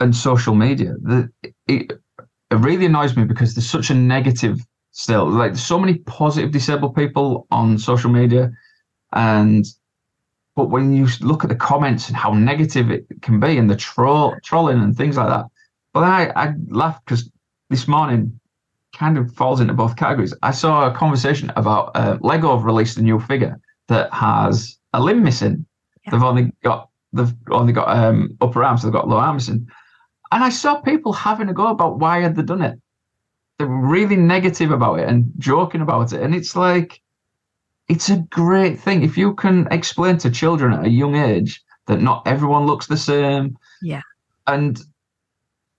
and 0.00 0.14
social 0.14 0.54
media 0.54 0.94
the, 1.02 1.28
it, 1.66 1.92
it 2.50 2.54
really 2.58 2.86
annoys 2.86 3.16
me 3.16 3.24
because 3.24 3.54
there's 3.54 3.68
such 3.68 3.90
a 3.90 3.94
negative 3.94 4.60
still. 4.98 5.30
Like 5.30 5.52
there's 5.52 5.64
so 5.64 5.78
many 5.78 5.98
positive 5.98 6.50
disabled 6.50 6.94
people 6.94 7.46
on 7.50 7.78
social 7.78 8.10
media, 8.10 8.50
and 9.12 9.64
but 10.56 10.70
when 10.70 10.92
you 10.92 11.06
look 11.20 11.44
at 11.44 11.50
the 11.50 11.56
comments 11.56 12.08
and 12.08 12.16
how 12.16 12.32
negative 12.32 12.90
it 12.90 13.06
can 13.22 13.38
be 13.38 13.56
and 13.58 13.70
the 13.70 13.76
troll 13.76 14.34
trolling 14.42 14.80
and 14.80 14.96
things 14.96 15.16
like 15.16 15.28
that, 15.28 15.46
but 15.98 16.04
I 16.04 16.30
I 16.36 16.54
laughed 16.68 17.04
because 17.06 17.28
this 17.70 17.88
morning 17.88 18.38
kind 18.96 19.18
of 19.18 19.34
falls 19.34 19.60
into 19.60 19.74
both 19.74 19.96
categories. 19.96 20.32
I 20.42 20.52
saw 20.52 20.86
a 20.86 20.94
conversation 20.94 21.50
about 21.56 21.90
uh, 21.96 22.18
Lego 22.20 22.54
have 22.54 22.64
released 22.64 22.98
a 22.98 23.02
new 23.02 23.18
figure 23.18 23.58
that 23.88 24.12
has 24.12 24.78
a 24.92 25.02
limb 25.02 25.24
missing. 25.24 25.66
Yeah. 26.04 26.12
They've 26.12 26.22
only 26.22 26.52
got 26.62 26.90
they've 27.12 27.34
only 27.50 27.72
got 27.72 27.88
um, 27.88 28.36
upper 28.40 28.62
arms, 28.62 28.82
so 28.82 28.86
they've 28.86 28.92
got 28.92 29.08
lower 29.08 29.22
arm 29.22 29.36
missing. 29.36 29.66
And 30.30 30.44
I 30.44 30.50
saw 30.50 30.80
people 30.80 31.12
having 31.12 31.48
a 31.48 31.52
go 31.52 31.66
about 31.66 31.98
why 31.98 32.20
had 32.20 32.36
they 32.36 32.42
done 32.42 32.62
it. 32.62 32.78
They're 33.58 33.66
really 33.66 34.14
negative 34.14 34.70
about 34.70 35.00
it 35.00 35.08
and 35.08 35.32
joking 35.38 35.80
about 35.80 36.12
it. 36.12 36.22
And 36.22 36.32
it's 36.32 36.54
like, 36.54 37.02
it's 37.88 38.08
a 38.08 38.18
great 38.30 38.78
thing. 38.78 39.02
If 39.02 39.18
you 39.18 39.34
can 39.34 39.66
explain 39.72 40.18
to 40.18 40.30
children 40.30 40.74
at 40.74 40.84
a 40.84 40.90
young 40.90 41.16
age 41.16 41.60
that 41.88 42.00
not 42.00 42.22
everyone 42.24 42.66
looks 42.66 42.86
the 42.86 42.96
same. 42.96 43.58
Yeah. 43.82 44.02
And 44.46 44.80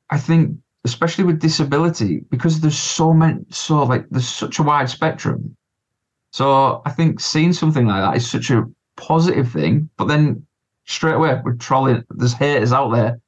I 0.10 0.18
think, 0.18 0.58
especially 0.86 1.24
with 1.24 1.40
disability, 1.40 2.22
because 2.30 2.62
there's 2.62 2.78
so 2.78 3.14
many, 3.14 3.42
so 3.50 3.84
like, 3.84 4.08
there's 4.10 4.28
such 4.28 4.60
a 4.60 4.64
wide 4.64 4.90
spectrum. 4.90 5.56
So 6.32 6.82
I 6.86 6.92
think 6.92 7.20
seeing 7.20 7.54
something 7.54 7.88
like 7.88 8.02
that 8.02 8.18
is 8.18 8.30
such 8.30 8.50
a 8.50 8.66
positive 8.96 9.52
thing. 9.52 9.90
But 9.98 10.06
then 10.06 10.46
straight 10.86 11.16
away, 11.16 11.40
we're 11.44 11.56
trolling, 11.56 12.04
there's 12.12 12.34
haters 12.34 12.72
out 12.72 12.90
there 12.92 13.20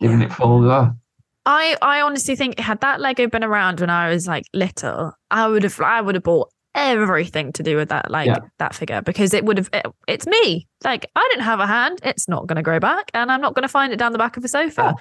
giving 0.00 0.22
it 0.22 0.32
full 0.32 0.62
go. 0.62 0.94
I 1.46 1.76
I 1.82 2.00
honestly 2.02 2.36
think 2.36 2.58
had 2.58 2.80
that 2.80 3.00
Lego 3.00 3.26
been 3.26 3.44
around 3.44 3.80
when 3.80 3.90
I 3.90 4.10
was 4.10 4.26
like 4.26 4.44
little, 4.52 5.12
I 5.30 5.48
would 5.48 5.62
have 5.62 5.80
I 5.80 6.00
would 6.00 6.14
have 6.14 6.24
bought 6.24 6.50
everything 6.74 7.52
to 7.52 7.62
do 7.62 7.76
with 7.76 7.88
that 7.88 8.10
like 8.10 8.26
yeah. 8.26 8.38
that 8.58 8.74
figure 8.74 9.02
because 9.02 9.34
it 9.34 9.44
would 9.44 9.58
have 9.58 9.68
it, 9.72 9.84
it's 10.06 10.24
me 10.24 10.68
like 10.84 11.04
i 11.16 11.28
didn't 11.32 11.42
have 11.42 11.58
a 11.58 11.66
hand 11.66 11.98
it's 12.04 12.28
not 12.28 12.46
going 12.46 12.54
to 12.54 12.62
grow 12.62 12.78
back 12.78 13.10
and 13.12 13.32
i'm 13.32 13.40
not 13.40 13.54
going 13.54 13.64
to 13.64 13.68
find 13.68 13.92
it 13.92 13.96
down 13.96 14.12
the 14.12 14.18
back 14.18 14.36
of 14.36 14.44
a 14.44 14.48
sofa. 14.48 14.94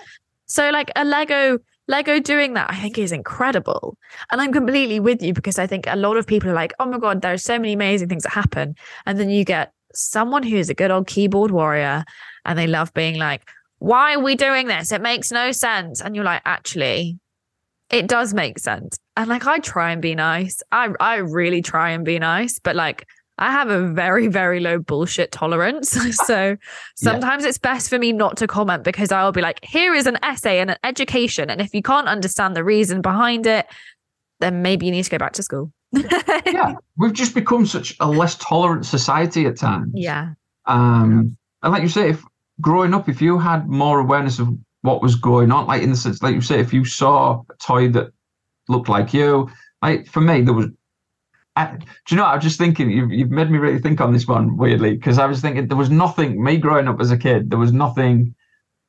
So 0.49 0.69
like 0.71 0.91
a 0.97 1.05
lego 1.05 1.57
lego 1.87 2.19
doing 2.19 2.53
that 2.53 2.69
i 2.69 2.75
think 2.75 2.97
is 2.97 3.13
incredible 3.13 3.97
and 4.31 4.41
i'm 4.41 4.51
completely 4.51 4.99
with 4.99 5.21
you 5.23 5.33
because 5.33 5.57
i 5.57 5.65
think 5.65 5.85
a 5.87 5.95
lot 5.95 6.17
of 6.17 6.27
people 6.27 6.49
are 6.49 6.53
like 6.53 6.73
oh 6.79 6.85
my 6.85 6.97
god 6.97 7.21
there's 7.21 7.43
so 7.43 7.57
many 7.57 7.73
amazing 7.73 8.09
things 8.09 8.23
that 8.23 8.33
happen 8.33 8.75
and 9.05 9.17
then 9.17 9.29
you 9.29 9.45
get 9.45 9.71
someone 9.93 10.43
who's 10.43 10.69
a 10.69 10.73
good 10.73 10.91
old 10.91 11.07
keyboard 11.07 11.51
warrior 11.51 12.03
and 12.45 12.59
they 12.59 12.67
love 12.67 12.93
being 12.93 13.17
like 13.17 13.49
why 13.79 14.15
are 14.15 14.19
we 14.19 14.35
doing 14.35 14.67
this? 14.67 14.91
It 14.91 15.01
makes 15.01 15.31
no 15.31 15.51
sense. 15.51 16.01
And 16.01 16.15
you're 16.15 16.25
like, 16.25 16.41
actually, 16.45 17.17
it 17.89 18.07
does 18.07 18.33
make 18.33 18.59
sense. 18.59 18.97
And 19.17 19.29
like, 19.29 19.47
I 19.47 19.59
try 19.59 19.91
and 19.91 20.01
be 20.01 20.15
nice. 20.15 20.61
I, 20.71 20.89
I 20.99 21.15
really 21.15 21.61
try 21.61 21.91
and 21.91 22.05
be 22.05 22.19
nice, 22.19 22.59
but 22.59 22.75
like, 22.75 23.07
I 23.39 23.51
have 23.51 23.69
a 23.69 23.87
very, 23.87 24.27
very 24.27 24.59
low 24.59 24.79
bullshit 24.79 25.31
tolerance. 25.31 25.89
so 26.25 26.57
sometimes 26.95 27.43
yeah. 27.43 27.49
it's 27.49 27.57
best 27.57 27.89
for 27.89 27.97
me 27.97 28.11
not 28.11 28.37
to 28.37 28.47
comment 28.47 28.83
because 28.83 29.11
I'll 29.11 29.31
be 29.31 29.41
like, 29.41 29.63
here 29.63 29.95
is 29.95 30.05
an 30.05 30.17
essay 30.23 30.59
and 30.59 30.71
an 30.71 30.77
education. 30.83 31.49
And 31.49 31.61
if 31.61 31.73
you 31.73 31.81
can't 31.81 32.07
understand 32.07 32.55
the 32.55 32.63
reason 32.63 33.01
behind 33.01 33.47
it, 33.47 33.65
then 34.39 34.61
maybe 34.61 34.85
you 34.85 34.91
need 34.91 35.03
to 35.03 35.09
go 35.09 35.17
back 35.17 35.33
to 35.33 35.43
school. 35.43 35.71
yeah. 36.45 36.75
We've 36.97 37.13
just 37.13 37.33
become 37.33 37.65
such 37.65 37.95
a 38.01 38.07
less 38.07 38.35
tolerant 38.35 38.85
society 38.85 39.45
at 39.45 39.57
times. 39.57 39.91
Yeah. 39.93 40.33
Um, 40.65 41.37
and 41.63 41.73
like 41.73 41.81
you 41.81 41.89
say, 41.89 42.09
if 42.09 42.23
growing 42.59 42.93
up, 42.93 43.07
if 43.07 43.21
you 43.21 43.39
had 43.39 43.67
more 43.69 43.99
awareness 43.99 44.39
of 44.39 44.49
what 44.81 45.01
was 45.01 45.15
going 45.15 45.51
on, 45.51 45.65
like 45.65 45.81
in 45.81 45.91
the 45.91 45.97
sense, 45.97 46.21
like 46.21 46.35
you 46.35 46.41
say, 46.41 46.59
if 46.59 46.73
you 46.73 46.83
saw 46.83 47.41
a 47.49 47.53
toy 47.55 47.87
that 47.89 48.11
looked 48.67 48.89
like 48.89 49.13
you, 49.13 49.49
like 49.81 50.07
for 50.07 50.21
me, 50.21 50.41
there 50.41 50.53
was. 50.53 50.67
I, 51.55 51.75
do 51.75 51.85
you 52.09 52.17
know? 52.17 52.25
I 52.25 52.35
was 52.35 52.43
just 52.43 52.57
thinking. 52.57 52.89
You've 52.89 53.11
you've 53.11 53.31
made 53.31 53.49
me 53.49 53.57
really 53.57 53.79
think 53.79 53.99
on 53.99 54.13
this 54.13 54.27
one 54.27 54.57
weirdly 54.57 54.95
because 54.95 55.19
I 55.19 55.25
was 55.25 55.41
thinking 55.41 55.67
there 55.67 55.77
was 55.77 55.89
nothing. 55.89 56.43
Me 56.43 56.57
growing 56.57 56.87
up 56.87 57.01
as 57.01 57.11
a 57.11 57.17
kid, 57.17 57.49
there 57.49 57.59
was 57.59 57.73
nothing 57.73 58.35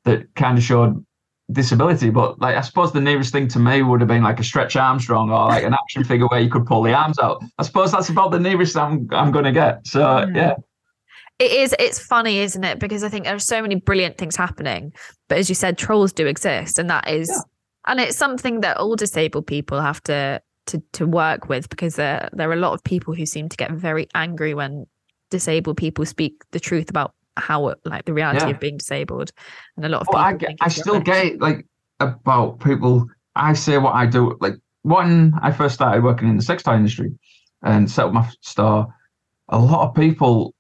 that 0.05 0.35
kind 0.35 0.57
of 0.57 0.65
showed 0.65 1.05
disability. 1.51 2.11
But 2.11 2.41
like, 2.41 2.57
I 2.57 2.61
suppose 2.61 2.93
the 2.93 3.01
nearest 3.01 3.33
thing 3.33 3.49
to 3.49 3.59
me 3.59 3.83
would 3.83 4.01
have 4.01 4.09
been 4.09 4.23
like 4.23 4.39
a 4.39 4.45
Stretch 4.45 4.77
Armstrong 4.77 5.31
or 5.31 5.49
like 5.49 5.65
an 5.65 5.75
action 5.75 6.05
figure 6.05 6.27
where 6.29 6.41
you 6.41 6.49
could 6.49 6.67
pull 6.67 6.83
the 6.83 6.93
arms 6.93 7.19
out. 7.19 7.43
I 7.59 7.65
suppose 7.65 7.93
that's 7.93 8.09
about 8.09 8.31
the 8.31 8.39
nearest 8.39 8.77
I'm 8.77 9.09
I'm 9.11 9.33
going 9.33 9.47
to 9.47 9.53
get. 9.53 9.87
So 9.87 10.01
yeah. 10.01 10.27
yeah 10.35 10.55
it 11.41 11.53
is 11.53 11.75
it's 11.79 11.99
funny 11.99 12.39
isn't 12.39 12.65
it 12.65 12.79
because 12.79 13.03
i 13.03 13.09
think 13.09 13.25
there 13.25 13.35
are 13.35 13.39
so 13.39 13.61
many 13.61 13.75
brilliant 13.75 14.19
things 14.19 14.37
happening 14.37 14.93
but 15.29 15.39
as 15.39 15.49
you 15.49 15.55
said 15.55 15.77
trolls 15.77 16.13
do 16.13 16.27
exist 16.27 16.79
and 16.79 16.89
that 16.89 17.09
is 17.09 17.29
yeah. 17.31 17.41
and 17.91 17.99
it's 17.99 18.17
something 18.17 18.61
that 18.61 18.77
all 18.77 18.95
disabled 18.95 19.47
people 19.47 19.81
have 19.81 20.03
to 20.03 20.41
to 20.67 20.83
to 20.93 21.07
work 21.07 21.49
with 21.49 21.69
because 21.69 21.97
there 21.97 22.29
there 22.33 22.49
are 22.51 22.55
a 22.55 22.57
lot 22.57 22.73
of 22.73 22.83
people 22.85 23.15
who 23.15 23.27
seem 23.27 23.49
to 23.49 23.57
get 23.57 23.71
very 23.73 24.07
angry 24.15 24.55
when 24.55 24.87
disabled 25.31 25.77
people 25.77 26.05
speak 26.05 26.43
the 26.51 26.61
truth 26.61 26.91
about 26.91 27.15
how 27.37 27.75
like 27.85 28.05
the 28.05 28.13
reality 28.13 28.47
yeah. 28.47 28.51
of 28.51 28.61
being 28.61 28.77
disabled 28.77 29.33
and 29.77 29.87
a 29.87 29.89
lot 29.89 30.03
of 30.03 30.09
well, 30.13 30.33
people 30.33 30.49
I, 30.49 30.53
get, 30.53 30.57
I 30.61 30.69
still 30.69 31.01
get 31.01 31.27
it, 31.27 31.41
like 31.41 31.67
about 32.01 32.61
people 32.61 33.07
i 33.37 33.53
say 33.53 33.79
what 33.79 33.95
i 33.95 34.07
do 34.07 34.37
like 34.41 34.55
when 34.83 35.33
i 35.41 35.51
first 35.51 35.75
started 35.75 36.03
working 36.03 36.29
in 36.29 36.37
the 36.37 36.43
sex 36.43 36.63
toy 36.63 36.75
industry 36.75 37.13
and 37.63 37.91
set 37.91 38.07
up 38.07 38.13
my 38.13 38.29
store 38.41 38.93
a 39.49 39.59
lot 39.59 39.89
of 39.89 39.95
people 39.95 40.55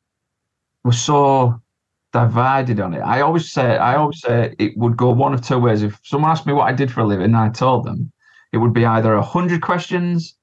were 0.85 0.93
so 0.93 1.61
divided 2.13 2.81
on 2.81 2.95
it. 2.95 3.01
I 3.01 3.21
always 3.21 3.51
say, 3.51 3.77
I 3.77 3.97
always 3.97 4.21
say 4.21 4.55
it 4.59 4.77
would 4.77 4.97
go 4.97 5.11
one 5.11 5.33
of 5.33 5.47
two 5.47 5.59
ways. 5.59 5.83
If 5.83 5.99
someone 6.03 6.31
asked 6.31 6.47
me 6.47 6.53
what 6.53 6.69
I 6.69 6.73
did 6.73 6.91
for 6.91 7.01
a 7.01 7.07
living, 7.07 7.27
and 7.27 7.37
I 7.37 7.49
told 7.51 7.85
them, 7.85 8.13
it 8.53 8.59
would 8.59 8.73
be 8.73 8.85
either 8.85 9.15
a 9.15 9.23
hundred 9.23 9.63
questions, 9.63 10.35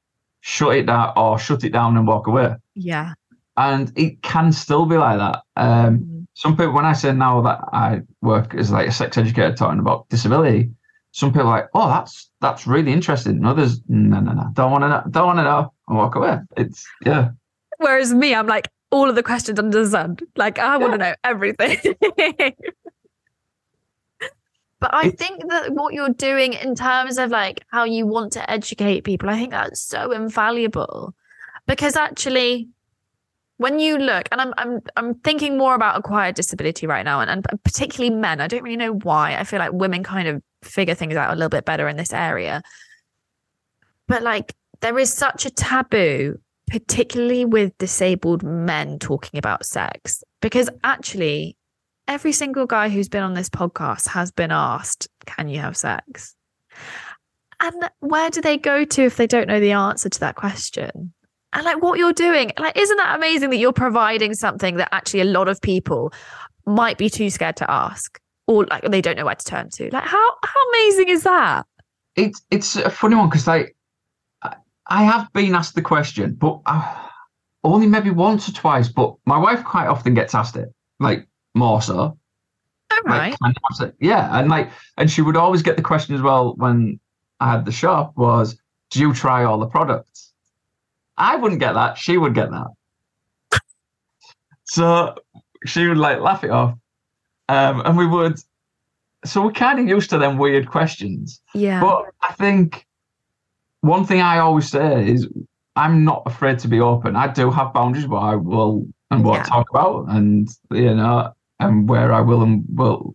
shut 0.41 0.76
it 0.76 0.86
down, 0.86 1.13
or 1.15 1.38
shut 1.38 1.63
it 1.63 1.72
down 1.72 1.98
and 1.98 2.08
walk 2.08 2.28
away. 2.28 2.56
Yeah. 2.76 3.13
And 3.58 3.91
it 3.96 4.22
can 4.22 4.52
still 4.52 4.86
be 4.86 4.98
like 4.98 5.17
that. 5.17 5.41
Um, 5.56 6.00
mm-hmm. 6.00 6.20
Some 6.36 6.56
people, 6.56 6.74
when 6.74 6.86
I 6.86 6.93
say 6.93 7.12
now 7.13 7.41
that 7.41 7.60
I 7.74 8.02
work 8.22 8.54
as 8.54 8.72
like 8.72 8.88
a 8.88 8.91
sex 8.91 9.17
educator 9.17 9.56
talking 9.56 9.80
about 9.80 10.08
disability, 10.10 10.70
some 11.12 11.32
people 11.32 11.48
are 11.48 11.62
like, 11.62 11.70
oh, 11.74 11.88
that's 11.88 12.30
that's 12.41 12.67
really 12.67 12.93
interesting. 12.93 13.38
And 13.38 13.48
others, 13.48 13.82
no, 13.88 14.20
no, 14.20 14.34
no, 14.34 14.50
don't 14.54 14.72
want 14.72 14.84
to 14.84 14.89
know, 14.89 15.04
don't 15.10 15.26
want 15.26 15.39
to 15.39 15.43
know, 15.43 15.74
and 15.88 15.98
walk 15.98 16.15
away. 16.15 16.38
It's 16.56 16.86
yeah. 17.04 17.30
Whereas 17.80 18.13
me, 18.13 18.36
I'm 18.36 18.46
like, 18.46 18.70
all 18.91 19.10
of 19.10 19.15
the 19.15 19.24
questions 19.24 19.60
under 19.60 19.84
the 19.84 19.89
sun. 19.89 20.17
Like 20.36 20.60
I 20.60 20.78
want 20.78 20.93
to 20.93 20.98
know 21.00 21.15
everything. 21.24 21.96
but 24.80 24.94
I 24.94 25.10
think 25.10 25.50
that 25.50 25.74
what 25.74 25.94
you're 25.94 26.10
doing 26.10 26.54
in 26.54 26.76
terms 26.76 27.18
of 27.18 27.32
like 27.32 27.63
how 27.72 27.84
you 27.84 28.06
want 28.06 28.34
to 28.34 28.52
educate 28.52 29.02
people, 29.04 29.30
I 29.30 29.36
think 29.36 29.52
that's 29.52 29.82
so 29.82 30.12
invaluable. 30.12 31.16
Because 31.66 31.96
actually 31.96 32.70
when 33.58 33.80
you 33.80 33.98
look 33.98 34.28
and 34.32 34.40
I'm 34.40 34.54
I'm 34.58 34.82
I'm 34.96 35.16
thinking 35.16 35.58
more 35.58 35.74
about 35.74 35.98
acquired 35.98 36.36
disability 36.36 36.86
right 36.86 37.04
now 37.04 37.22
and, 37.22 37.30
and 37.30 37.63
particularly 37.63 38.16
men. 38.16 38.40
I 38.40 38.48
don't 38.48 38.63
really 38.63 38.78
know 38.78 38.94
why. 38.94 39.36
I 39.36 39.44
feel 39.44 39.60
like 39.60 39.74
women 39.74 40.04
kind 40.04 40.28
of 40.28 40.42
figure 40.62 40.94
things 40.94 41.16
out 41.16 41.32
a 41.32 41.36
little 41.36 41.50
bit 41.50 41.66
better 41.66 41.88
in 41.88 41.98
this 41.98 42.13
area. 42.13 42.62
But 44.08 44.22
like 44.22 44.56
there 44.82 44.98
is 45.00 45.12
such 45.12 45.46
a 45.46 45.50
taboo 45.50 46.40
particularly 46.68 47.46
with 47.46 47.78
disabled 47.78 48.44
men 48.44 49.00
talking 49.00 49.38
about 49.38 49.66
sex, 49.66 50.24
because 50.42 50.70
actually, 50.84 51.56
every 52.08 52.32
single 52.32 52.65
guy 52.65 52.89
who's 52.89 53.10
been 53.10 53.24
on 53.24 53.34
this 53.34 53.50
podcast 53.50 54.08
has 54.08 54.32
been 54.32 54.52
asked, 54.52 55.08
Can 55.26 55.50
you 55.50 55.60
have 55.60 55.78
sex? 55.78 56.36
And 57.60 57.89
where 58.00 58.30
do 58.30 58.41
they 58.41 58.58
go 58.58 58.86
to 58.86 59.03
if 59.03 59.18
they 59.18 59.28
don't 59.28 59.47
know 59.47 59.60
the 59.60 59.72
answer 59.72 60.10
to 60.10 60.20
that 60.20 60.36
question? 60.36 61.14
And 61.53 61.66
like 61.66 61.82
what 61.82 61.97
you're 61.97 62.14
doing, 62.14 62.51
like, 62.60 62.78
isn't 62.78 62.97
that 62.97 63.16
amazing 63.16 63.49
that 63.49 63.58
you're 63.58 63.74
providing 63.74 64.34
something 64.36 64.76
that 64.76 64.89
actually 64.91 65.22
a 65.22 65.26
lot 65.26 65.47
of 65.47 65.60
people 65.62 66.14
might 66.66 66.97
be 66.97 67.10
too 67.10 67.30
scared 67.30 67.55
to 67.58 67.72
ask 67.72 68.20
or 68.45 68.66
like 68.66 68.84
they 68.84 69.01
don't 69.01 69.18
know 69.18 69.26
where 69.26 69.36
to 69.36 69.45
turn 69.45 69.70
to? 69.72 69.89
Like, 69.91 70.03
how 70.03 70.36
how 70.43 70.70
amazing 70.70 71.10
is 71.10 71.24
that? 71.24 71.66
It's 72.16 72.41
it's 72.51 72.76
a 72.76 72.89
funny 72.89 73.16
one 73.16 73.30
because 73.30 73.47
like 73.47 73.76
I 74.89 75.03
have 75.03 75.32
been 75.34 75.55
asked 75.55 75.76
the 75.76 75.82
question, 75.82 76.34
but 76.34 76.62
uh, 76.66 77.08
only 77.64 77.88
maybe 77.88 78.10
once 78.10 78.47
or 78.47 78.53
twice. 78.53 78.88
But 78.88 79.16
my 79.26 79.38
wife 79.38 79.64
quite 79.64 79.88
often 79.88 80.14
gets 80.14 80.34
asked 80.34 80.55
it, 80.55 80.74
like 80.99 81.28
more 81.58 81.82
so. 81.82 82.18
All 82.91 83.03
right. 83.05 83.36
Like, 83.41 83.93
yeah, 83.99 84.39
and 84.39 84.49
like, 84.49 84.70
and 84.97 85.10
she 85.12 85.22
would 85.22 85.38
always 85.38 85.62
get 85.62 85.76
the 85.76 85.84
question 85.84 86.16
as 86.16 86.22
well 86.22 86.53
when 86.55 86.99
I 87.39 87.51
had 87.51 87.66
the 87.66 87.72
shop 87.72 88.16
was, 88.16 88.58
do 88.89 88.99
you 88.99 89.14
try 89.14 89.43
all 89.43 89.60
the 89.60 89.68
products? 89.68 90.32
I 91.18 91.36
wouldn't 91.36 91.60
get 91.60 91.74
that. 91.74 91.97
She 91.97 92.18
would 92.18 92.34
get 92.34 92.49
that. 92.51 93.62
so 94.66 95.16
she 95.66 95.88
would 95.88 95.97
like 95.97 96.20
laugh 96.20 96.43
it 96.43 96.51
off. 96.51 96.78
Um, 97.49 97.82
and 97.86 97.97
we 97.97 98.05
would, 98.05 98.39
so 99.26 99.43
we're 99.43 99.51
kind 99.51 99.80
of 99.80 99.88
used 99.88 100.10
to 100.12 100.18
them 100.18 100.38
weird 100.38 100.70
questions. 100.70 101.41
Yeah. 101.53 101.82
But 101.82 102.05
I 102.22 102.34
think 102.34 102.86
one 103.82 104.05
thing 104.05 104.22
I 104.22 104.39
always 104.39 104.70
say 104.70 105.10
is 105.10 105.28
I'm 105.76 106.03
not 106.03 106.24
afraid 106.26 106.60
to 106.60 106.68
be 106.68 106.80
open. 106.80 107.16
I 107.16 107.28
do 107.28 107.51
have 107.51 107.74
boundaries 107.74 108.08
but 108.08 108.18
I 108.18 108.36
will 108.36 108.88
and 109.12 109.24
what 109.24 109.36
Yeah. 109.36 109.41
I 109.41 109.45
talk 109.45 109.70
about, 109.70 110.10
and 110.10 110.49
you 110.72 110.93
know, 110.93 111.34
and 111.60 111.89
where 111.89 112.12
I 112.14 112.22
will 112.22 112.43
and 112.43 112.66
will 112.70 113.14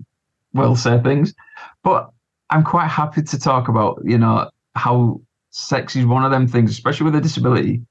will 0.52 0.76
say 0.76 1.00
things. 1.02 1.34
But 1.82 2.10
I'm 2.50 2.64
quite 2.64 2.88
happy 2.88 3.22
to 3.22 3.38
talk 3.38 3.68
about, 3.68 4.02
you 4.04 4.18
know, 4.18 4.50
how 4.74 5.20
sex 5.50 5.96
is 5.96 6.06
one 6.06 6.24
of 6.24 6.30
them 6.30 6.46
things, 6.46 6.70
especially 6.70 7.04
with 7.04 7.16
a 7.16 7.20
disability. 7.20 7.82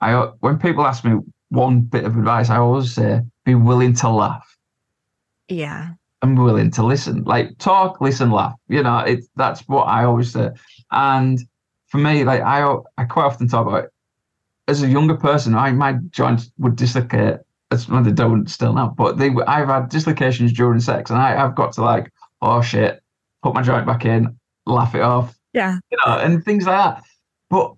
I 0.00 0.14
when 0.40 0.58
people 0.58 0.86
ask 0.86 1.04
me 1.04 1.18
one 1.48 1.80
bit 1.80 2.04
of 2.04 2.16
advice, 2.16 2.50
I 2.50 2.56
always 2.56 2.92
say, 2.92 3.22
be 3.44 3.54
willing 3.54 3.94
to 3.94 4.08
laugh 4.08 4.56
yeah. 5.48 5.90
I'm 6.22 6.34
willing 6.34 6.70
to 6.72 6.82
listen. 6.82 7.24
Like 7.24 7.58
talk, 7.58 8.00
listen, 8.00 8.30
laugh. 8.30 8.54
You 8.68 8.82
know, 8.82 8.98
it's 8.98 9.28
that's 9.36 9.60
what 9.68 9.84
I 9.84 10.04
always 10.04 10.32
say. 10.32 10.50
And 10.90 11.38
for 11.88 11.98
me, 11.98 12.24
like 12.24 12.42
I 12.42 12.74
I 12.96 13.04
quite 13.04 13.24
often 13.24 13.48
talk 13.48 13.66
about 13.66 13.88
as 14.68 14.82
a 14.82 14.88
younger 14.88 15.16
person, 15.16 15.54
I 15.54 15.70
my 15.72 15.94
joints 16.10 16.50
would 16.58 16.76
dislocate. 16.76 17.40
As 17.72 17.88
well, 17.88 18.02
they 18.02 18.12
don't 18.12 18.48
still 18.48 18.72
now, 18.72 18.94
but 18.96 19.18
they 19.18 19.30
I've 19.48 19.66
had 19.68 19.88
dislocations 19.88 20.52
during 20.52 20.78
sex, 20.78 21.10
and 21.10 21.18
I, 21.18 21.44
I've 21.44 21.56
got 21.56 21.72
to 21.72 21.82
like, 21.82 22.12
oh 22.40 22.62
shit, 22.62 23.02
put 23.42 23.54
my 23.54 23.62
joint 23.62 23.86
back 23.86 24.04
in, 24.04 24.38
laugh 24.66 24.94
it 24.94 25.00
off, 25.00 25.36
Yeah. 25.52 25.78
you 25.90 25.98
know, 26.06 26.16
and 26.18 26.44
things 26.44 26.64
like 26.66 26.76
that. 26.76 27.02
But 27.50 27.74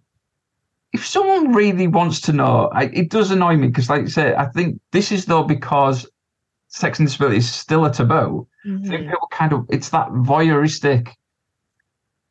if 0.93 1.07
someone 1.07 1.55
really 1.55 1.87
wants 1.87 2.21
to 2.23 2.35
know, 2.35 2.69
I, 2.75 2.85
it 2.93 3.09
does 3.09 3.31
annoy 3.31 3.57
me 3.57 3.69
because, 3.69 3.89
like 3.89 4.03
you 4.03 4.09
say, 4.09 4.35
I 4.35 4.45
think 4.47 4.79
this 4.93 5.11
is 5.11 5.25
though 5.25 5.43
because 5.43 6.07
sex 6.69 6.99
and 6.99 7.09
disability 7.09 7.39
is 7.39 7.51
still 7.51 7.87
a 7.87 7.91
taboo. 7.93 8.47
I 8.67 8.69
think 8.87 9.07
Mhm. 9.07 9.11
people 9.11 9.29
kind 9.31 9.55
of 9.55 9.65
it's 9.71 9.89
that 9.89 10.09
voyeuristic 10.11 11.09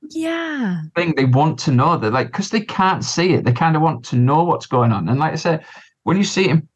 Yeah. 0.10 0.84
thing 0.96 1.16
they 1.16 1.26
want 1.26 1.58
to 1.60 1.72
know 1.72 1.98
that 1.98 2.14
like 2.14 2.28
because 2.28 2.52
they 2.52 2.62
can't 2.62 3.04
see 3.04 3.34
it, 3.34 3.46
they 3.46 3.52
kind 3.52 3.76
of 3.76 3.82
want 3.82 4.06
to 4.06 4.16
know 4.16 4.44
what's 4.44 4.68
going 4.68 4.92
on. 4.92 5.10
And 5.10 5.20
like 5.20 5.34
I 5.34 5.38
said 5.38 5.66
when 6.04 6.18
you 6.18 6.24
see 6.24 6.46
it, 6.46 6.52
in, 6.52 6.68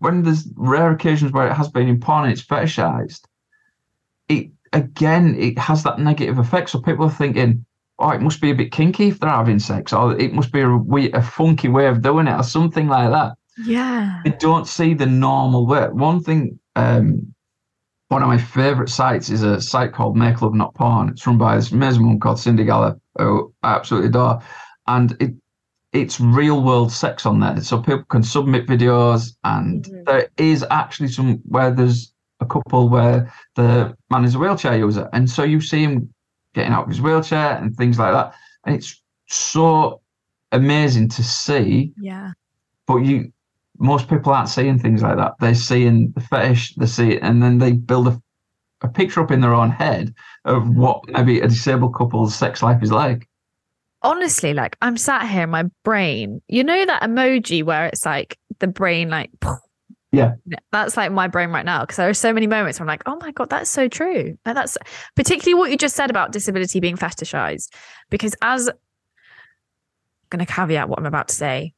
when 0.00 0.22
there's 0.22 0.48
rare 0.56 0.90
occasions 0.90 1.32
where 1.32 1.46
it 1.46 1.54
has 1.54 1.68
been 1.68 1.88
in 1.88 2.00
porn, 2.00 2.24
and 2.24 2.32
it's 2.32 2.44
fetishized. 2.44 3.22
It 4.28 4.50
again, 4.72 5.36
it 5.38 5.58
has 5.58 5.82
that 5.84 5.98
negative 5.98 6.38
effect. 6.38 6.70
So 6.70 6.80
people 6.80 7.06
are 7.06 7.10
thinking, 7.10 7.64
oh, 7.98 8.10
it 8.10 8.22
must 8.22 8.40
be 8.40 8.50
a 8.50 8.54
bit 8.54 8.72
kinky 8.72 9.08
if 9.08 9.20
they're 9.20 9.30
having 9.30 9.58
sex, 9.58 9.92
or 9.92 10.18
it 10.18 10.32
must 10.32 10.52
be 10.52 10.60
a, 10.60 10.68
we- 10.68 11.12
a 11.12 11.22
funky 11.22 11.68
way 11.68 11.86
of 11.86 12.02
doing 12.02 12.26
it, 12.26 12.34
or 12.38 12.42
something 12.42 12.88
like 12.88 13.10
that. 13.10 13.36
Yeah. 13.64 14.20
They 14.24 14.30
don't 14.30 14.66
see 14.66 14.94
the 14.94 15.06
normal 15.06 15.66
way. 15.66 15.88
One 15.90 16.22
thing, 16.22 16.58
um, 16.76 17.34
one 18.08 18.22
of 18.22 18.28
my 18.28 18.38
favorite 18.38 18.88
sites 18.88 19.28
is 19.28 19.42
a 19.42 19.60
site 19.60 19.92
called 19.92 20.16
Make 20.16 20.40
Love 20.40 20.54
Not 20.54 20.74
Porn. 20.74 21.10
It's 21.10 21.26
run 21.26 21.38
by 21.38 21.56
this 21.56 21.70
amazing 21.72 22.02
woman 22.02 22.20
called 22.20 22.40
Cindy 22.40 22.64
Gallop, 22.64 22.98
who 23.18 23.52
I 23.62 23.74
absolutely 23.74 24.08
adore. 24.08 24.40
And 24.86 25.16
it 25.20 25.34
it's 25.92 26.20
real 26.20 26.62
world 26.62 26.92
sex 26.92 27.26
on 27.26 27.40
there. 27.40 27.60
So 27.60 27.78
people 27.78 28.04
can 28.04 28.22
submit 28.22 28.66
videos 28.66 29.34
and 29.44 29.84
Mhm. 29.84 30.04
there 30.06 30.28
is 30.36 30.64
actually 30.70 31.08
some 31.08 31.40
where 31.44 31.70
there's 31.72 32.12
a 32.40 32.46
couple 32.46 32.88
where 32.88 33.32
the 33.56 33.96
man 34.10 34.24
is 34.24 34.34
a 34.34 34.38
wheelchair 34.38 34.78
user. 34.78 35.08
And 35.12 35.28
so 35.28 35.42
you 35.42 35.60
see 35.60 35.82
him 35.82 36.08
getting 36.54 36.72
out 36.72 36.84
of 36.84 36.88
his 36.90 37.00
wheelchair 37.00 37.56
and 37.58 37.76
things 37.76 37.98
like 37.98 38.12
that. 38.12 38.34
And 38.64 38.74
it's 38.76 39.02
so 39.28 40.00
amazing 40.52 41.08
to 41.08 41.22
see 41.22 41.92
Yeah. 42.00 42.32
but 42.86 42.96
you 42.98 43.32
most 43.78 44.08
people 44.08 44.32
aren't 44.32 44.48
seeing 44.48 44.78
things 44.78 45.00
like 45.02 45.16
that 45.16 45.32
they're 45.40 45.54
seeing 45.54 46.10
the 46.10 46.20
fetish 46.20 46.74
they 46.74 46.86
see 46.86 47.12
it 47.12 47.22
and 47.22 47.40
then 47.42 47.56
they 47.58 47.72
build 47.72 48.08
a, 48.08 48.20
a 48.82 48.88
picture 48.88 49.20
up 49.22 49.30
in 49.30 49.40
their 49.40 49.54
own 49.54 49.70
head 49.70 50.12
of 50.44 50.68
what 50.76 51.00
maybe 51.08 51.40
a 51.40 51.46
disabled 51.48 51.94
couple's 51.94 52.34
sex 52.34 52.62
life 52.64 52.82
is 52.82 52.90
like 52.90 53.28
Honestly, 54.02 54.54
like 54.54 54.76
I'm 54.80 54.96
sat 54.96 55.28
here 55.28 55.42
in 55.42 55.50
my 55.50 55.64
brain. 55.84 56.40
You 56.48 56.64
know 56.64 56.86
that 56.86 57.02
emoji 57.02 57.62
where 57.62 57.86
it's 57.86 58.06
like 58.06 58.38
the 58.58 58.66
brain, 58.66 59.10
like, 59.10 59.30
Yeah. 60.12 60.32
that's 60.72 60.96
like 60.96 61.12
my 61.12 61.28
brain 61.28 61.50
right 61.50 61.64
now. 61.64 61.82
Because 61.82 61.96
there 61.96 62.08
are 62.08 62.14
so 62.14 62.32
many 62.32 62.46
moments 62.48 62.80
where 62.80 62.84
I'm 62.84 62.88
like, 62.88 63.02
oh 63.06 63.16
my 63.20 63.30
God, 63.30 63.50
that's 63.50 63.70
so 63.70 63.86
true. 63.88 64.36
Like, 64.44 64.54
that's 64.56 64.76
particularly 65.14 65.54
what 65.54 65.70
you 65.70 65.76
just 65.76 65.94
said 65.94 66.10
about 66.10 66.32
disability 66.32 66.80
being 66.80 66.96
fetishized. 66.96 67.68
Because 68.10 68.34
as 68.42 68.68
I'm 68.68 68.74
going 70.30 70.44
to 70.44 70.52
caveat 70.52 70.88
what 70.88 70.98
I'm 70.98 71.06
about 71.06 71.28
to 71.28 71.34
say, 71.34 71.74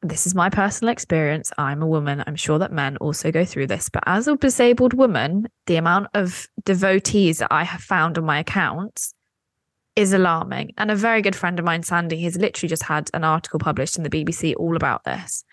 this 0.00 0.26
is 0.26 0.34
my 0.34 0.48
personal 0.50 0.92
experience. 0.92 1.52
I'm 1.58 1.82
a 1.82 1.86
woman. 1.86 2.22
I'm 2.26 2.36
sure 2.36 2.58
that 2.58 2.72
men 2.72 2.96
also 2.98 3.30
go 3.30 3.44
through 3.44 3.66
this. 3.66 3.88
But 3.90 4.04
as 4.06 4.26
a 4.28 4.36
disabled 4.36 4.94
woman, 4.94 5.48
the 5.66 5.76
amount 5.76 6.08
of 6.14 6.46
devotees 6.64 7.38
that 7.38 7.48
I 7.50 7.64
have 7.64 7.80
found 7.82 8.16
on 8.18 8.24
my 8.24 8.38
accounts 8.38 9.14
is 9.96 10.12
alarming. 10.12 10.72
And 10.76 10.90
a 10.90 10.96
very 10.96 11.22
good 11.22 11.36
friend 11.36 11.58
of 11.58 11.64
mine, 11.64 11.82
Sandy, 11.82 12.20
has 12.22 12.36
literally 12.36 12.68
just 12.68 12.82
had 12.82 13.10
an 13.14 13.24
article 13.24 13.58
published 13.58 13.96
in 13.96 14.02
the 14.02 14.10
BBC 14.10 14.54
all 14.56 14.76
about 14.76 15.04
this. 15.04 15.44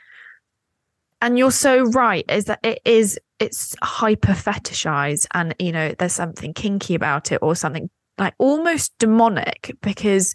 And 1.21 1.37
you're 1.37 1.51
so 1.51 1.83
right, 1.83 2.25
is 2.29 2.45
that 2.45 2.59
it 2.63 2.81
is 2.83 3.19
it's 3.39 3.75
hyper 3.81 4.33
fetishized 4.33 5.27
and 5.33 5.53
you 5.59 5.71
know, 5.71 5.93
there's 5.97 6.13
something 6.13 6.53
kinky 6.53 6.95
about 6.95 7.31
it 7.31 7.39
or 7.41 7.55
something 7.55 7.89
like 8.17 8.33
almost 8.39 8.97
demonic 8.97 9.75
because 9.81 10.33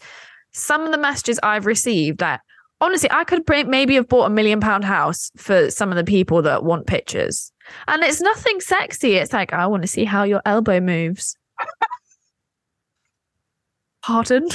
some 0.53 0.83
of 0.83 0.93
the 0.93 0.99
messages 0.99 1.39
I've 1.43 1.67
received 1.67 2.19
that 2.19 2.41
honestly 2.81 3.11
I 3.11 3.25
could 3.25 3.43
maybe 3.69 3.95
have 3.97 4.09
bought 4.09 4.27
a 4.27 4.31
million 4.31 4.61
pound 4.61 4.85
house 4.85 5.31
for 5.37 5.71
some 5.71 5.91
of 5.91 5.97
the 5.97 6.05
people 6.05 6.43
that 6.43 6.65
want 6.65 6.87
pictures. 6.87 7.53
And 7.89 8.03
it's 8.05 8.21
nothing 8.21 8.61
sexy. 8.61 9.15
It's 9.15 9.33
like, 9.33 9.53
I 9.53 9.67
want 9.67 9.83
to 9.83 9.89
see 9.89 10.05
how 10.05 10.23
your 10.23 10.43
elbow 10.45 10.81
moves. 10.81 11.37
Pardon? 14.07 14.47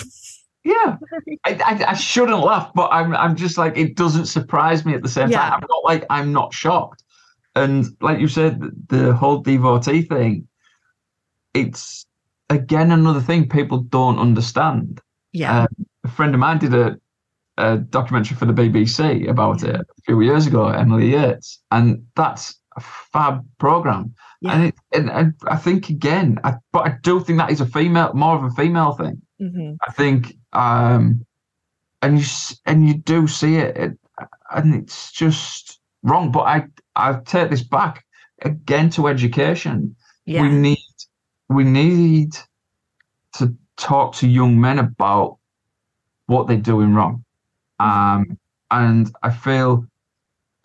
yeah 0.63 0.97
I, 1.45 1.51
I, 1.65 1.85
I 1.89 1.93
shouldn't 1.95 2.39
laugh 2.43 2.71
but 2.75 2.87
I'm, 2.91 3.15
I'm 3.15 3.35
just 3.35 3.57
like 3.57 3.75
it 3.77 3.95
doesn't 3.95 4.27
surprise 4.27 4.85
me 4.85 4.93
at 4.93 5.01
the 5.01 5.09
same 5.09 5.29
Yeah. 5.29 5.39
time 5.49 5.53
i'm 5.63 5.67
not 5.69 5.83
like 5.83 6.05
i'm 6.11 6.31
not 6.31 6.53
shocked 6.53 7.03
and 7.55 7.85
like 7.99 8.19
you 8.19 8.27
said 8.27 8.61
the 8.87 9.13
whole 9.13 9.39
devotee 9.39 10.03
thing 10.03 10.47
it's 11.53 12.05
again 12.49 12.91
another 12.91 13.21
thing 13.21 13.49
people 13.49 13.79
don't 13.79 14.19
understand 14.19 15.01
Yeah. 15.33 15.61
Uh, 15.63 15.67
a 16.03 16.09
friend 16.09 16.33
of 16.33 16.39
mine 16.39 16.59
did 16.59 16.73
a, 16.73 16.97
a 17.57 17.77
documentary 17.77 18.35
for 18.37 18.45
the 18.45 18.53
BBC 18.53 19.27
about 19.29 19.63
it 19.63 19.75
a 19.75 20.01
few 20.05 20.21
years 20.21 20.47
ago, 20.47 20.67
Emily 20.67 21.11
Yates, 21.11 21.59
and 21.69 22.03
that's 22.15 22.55
a 22.75 22.81
fab 22.81 23.45
program. 23.59 24.13
Yeah. 24.41 24.53
And, 24.53 24.65
it, 24.65 24.75
and 24.93 25.09
and 25.11 25.33
I 25.47 25.57
think 25.57 25.89
again, 25.89 26.39
I, 26.43 26.53
but 26.73 26.87
I 26.87 26.97
do 27.03 27.19
think 27.19 27.37
that 27.37 27.51
is 27.51 27.61
a 27.61 27.67
female, 27.67 28.11
more 28.15 28.35
of 28.35 28.43
a 28.43 28.49
female 28.51 28.93
thing. 28.93 29.21
Mhm. 29.41 29.77
I 29.87 29.91
think, 29.93 30.37
um, 30.53 31.25
and 32.01 32.19
you 32.19 32.25
and 32.65 32.87
you 32.87 32.95
do 32.95 33.27
see 33.27 33.55
it, 33.57 33.75
it, 33.77 33.97
and 34.51 34.75
it's 34.75 35.11
just 35.11 35.79
wrong. 36.03 36.31
But 36.31 36.41
I 36.41 36.67
I 36.95 37.13
take 37.25 37.49
this 37.49 37.63
back 37.63 38.05
again 38.43 38.89
to 38.91 39.07
education 39.07 39.95
Yeah. 40.25 40.41
we 40.41 40.49
need 40.49 40.77
we 41.49 41.63
need 41.63 42.35
to 43.33 43.55
talk 43.77 44.15
to 44.15 44.27
young 44.27 44.59
men 44.59 44.79
about 44.79 45.37
what 46.27 46.47
they're 46.47 46.57
doing 46.57 46.93
wrong 46.93 47.23
um 47.79 48.37
and 48.71 49.11
i 49.23 49.29
feel 49.29 49.85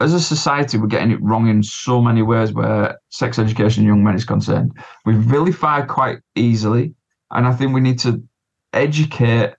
as 0.00 0.12
a 0.12 0.20
society 0.20 0.78
we're 0.78 0.86
getting 0.86 1.10
it 1.10 1.22
wrong 1.22 1.48
in 1.48 1.62
so 1.62 2.00
many 2.02 2.22
ways 2.22 2.52
where 2.52 2.98
sex 3.10 3.38
education 3.38 3.82
in 3.82 3.88
young 3.88 4.04
men 4.04 4.14
is 4.14 4.24
concerned 4.24 4.72
we 5.04 5.14
vilify 5.14 5.80
quite 5.82 6.18
easily 6.34 6.94
and 7.32 7.46
i 7.46 7.52
think 7.52 7.74
we 7.74 7.80
need 7.80 7.98
to 7.98 8.22
educate 8.76 9.54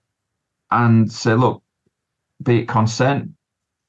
and 0.72 1.12
say 1.12 1.34
look 1.34 1.62
be 2.44 2.60
it 2.62 2.68
consent 2.68 3.30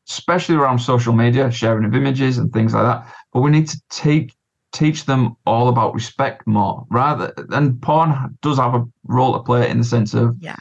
especially 0.08 0.54
around 0.54 0.78
social 0.78 1.12
media 1.12 1.50
sharing 1.50 1.84
of 1.84 1.94
images 1.94 2.38
and 2.38 2.52
things 2.52 2.72
like 2.74 2.84
that 2.84 3.14
but 3.32 3.40
we 3.40 3.50
need 3.50 3.68
to 3.68 3.80
take 3.90 4.34
teach 4.72 5.04
them 5.04 5.36
all 5.46 5.68
about 5.68 5.94
respect 5.94 6.46
more 6.46 6.86
rather 6.90 7.32
and 7.50 7.80
porn 7.82 8.36
does 8.42 8.58
have 8.58 8.74
a 8.74 8.84
role 9.04 9.32
to 9.34 9.40
play 9.40 9.68
in 9.68 9.78
the 9.78 9.84
sense 9.84 10.14
of 10.14 10.34
Yeah. 10.40 10.56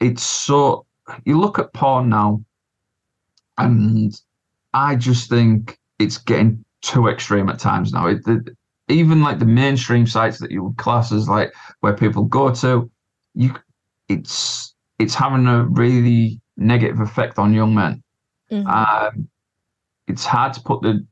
it's 0.00 0.22
so 0.22 0.84
you 1.24 1.38
look 1.38 1.58
at 1.58 1.72
porn 1.72 2.08
now 2.08 2.42
and 3.58 4.20
i 4.74 4.94
just 4.94 5.28
think 5.30 5.78
it's 5.98 6.18
getting 6.18 6.62
too 6.82 7.08
extreme 7.08 7.48
at 7.48 7.58
times 7.58 7.92
now 7.92 8.06
it, 8.06 8.20
it- 8.26 8.56
even 8.88 9.20
like 9.20 9.40
the 9.40 9.44
mainstream 9.44 10.06
sites 10.06 10.38
that 10.38 10.52
you 10.52 10.62
would 10.62 10.76
class 10.76 11.10
as 11.10 11.28
like 11.28 11.52
where 11.80 11.92
people 11.92 12.22
go 12.22 12.52
to 12.54 12.88
you 13.34 13.52
it's 14.08 14.74
it's 14.98 15.14
having 15.14 15.46
a 15.46 15.64
really 15.64 16.40
negative 16.56 17.00
effect 17.00 17.38
on 17.38 17.52
young 17.52 17.74
men 17.74 18.02
Mhm. 18.50 18.66
um, 18.66 19.28
it's 20.06 20.24
hard 20.24 20.52
to 20.54 20.60
put 20.62 20.82
the 20.82 21.04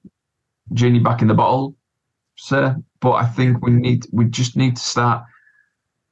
genie 0.73 1.01
back 1.01 1.23
in 1.23 1.29
the 1.29 1.35
bottle, 1.35 1.77
sir. 2.37 2.77
But 3.01 3.13
I 3.13 3.27
think 3.27 3.65
we 3.65 3.71
need 3.73 4.07
we 4.13 4.27
just 4.27 4.57
need 4.57 4.77
to 4.77 4.83
start 4.83 5.25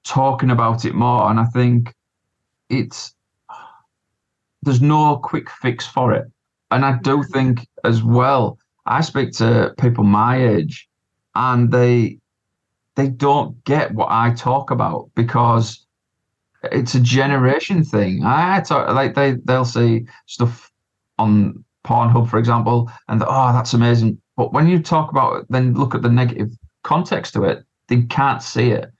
talking 0.05 0.51
about 0.51 0.85
it 0.85 0.95
more. 0.95 1.31
And 1.31 1.39
I 1.41 1.45
think 1.47 1.95
it's 2.69 3.15
there's 4.63 4.81
no 4.83 5.17
quick 5.17 5.51
fix 5.51 5.87
for 5.87 6.13
it. 6.13 6.31
And 6.71 6.85
I 6.85 6.99
do 6.99 7.23
think 7.23 7.67
as 7.85 8.03
well, 8.03 8.59
I 8.87 9.01
speak 9.01 9.33
to 9.35 9.75
people 9.79 10.05
my 10.05 10.37
age 10.37 10.89
and 11.35 11.71
they 11.71 12.19
they 12.97 13.09
don't 13.09 13.63
get 13.65 13.95
what 13.95 14.09
I 14.11 14.35
talk 14.35 14.71
about 14.71 15.11
because 15.15 15.82
it's 16.71 16.95
a 16.95 17.01
generation 17.01 17.85
thing. 17.85 18.23
I 18.25 18.61
talk 18.61 18.89
like 18.95 19.15
they 19.15 19.37
they'll 19.45 19.65
see 19.65 20.07
stuff 20.27 20.71
on 21.19 21.65
Pornhub, 21.85 22.29
for 22.29 22.39
example, 22.39 22.91
and 23.09 23.23
oh, 23.27 23.53
that's 23.53 23.75
amazing. 23.75 24.21
But 24.37 24.53
when 24.53 24.69
you 24.69 24.81
talk 24.81 25.11
about 25.11 25.41
it, 25.41 25.47
then 25.51 25.75
look 25.75 25.95
at 25.95 26.03
the 26.03 26.09
negative 26.09 26.51
context 26.83 27.35
to 27.35 27.45
it, 27.45 27.65
they 27.89 28.03
can't 28.03 28.43
see 28.43 28.71
it 28.71 28.91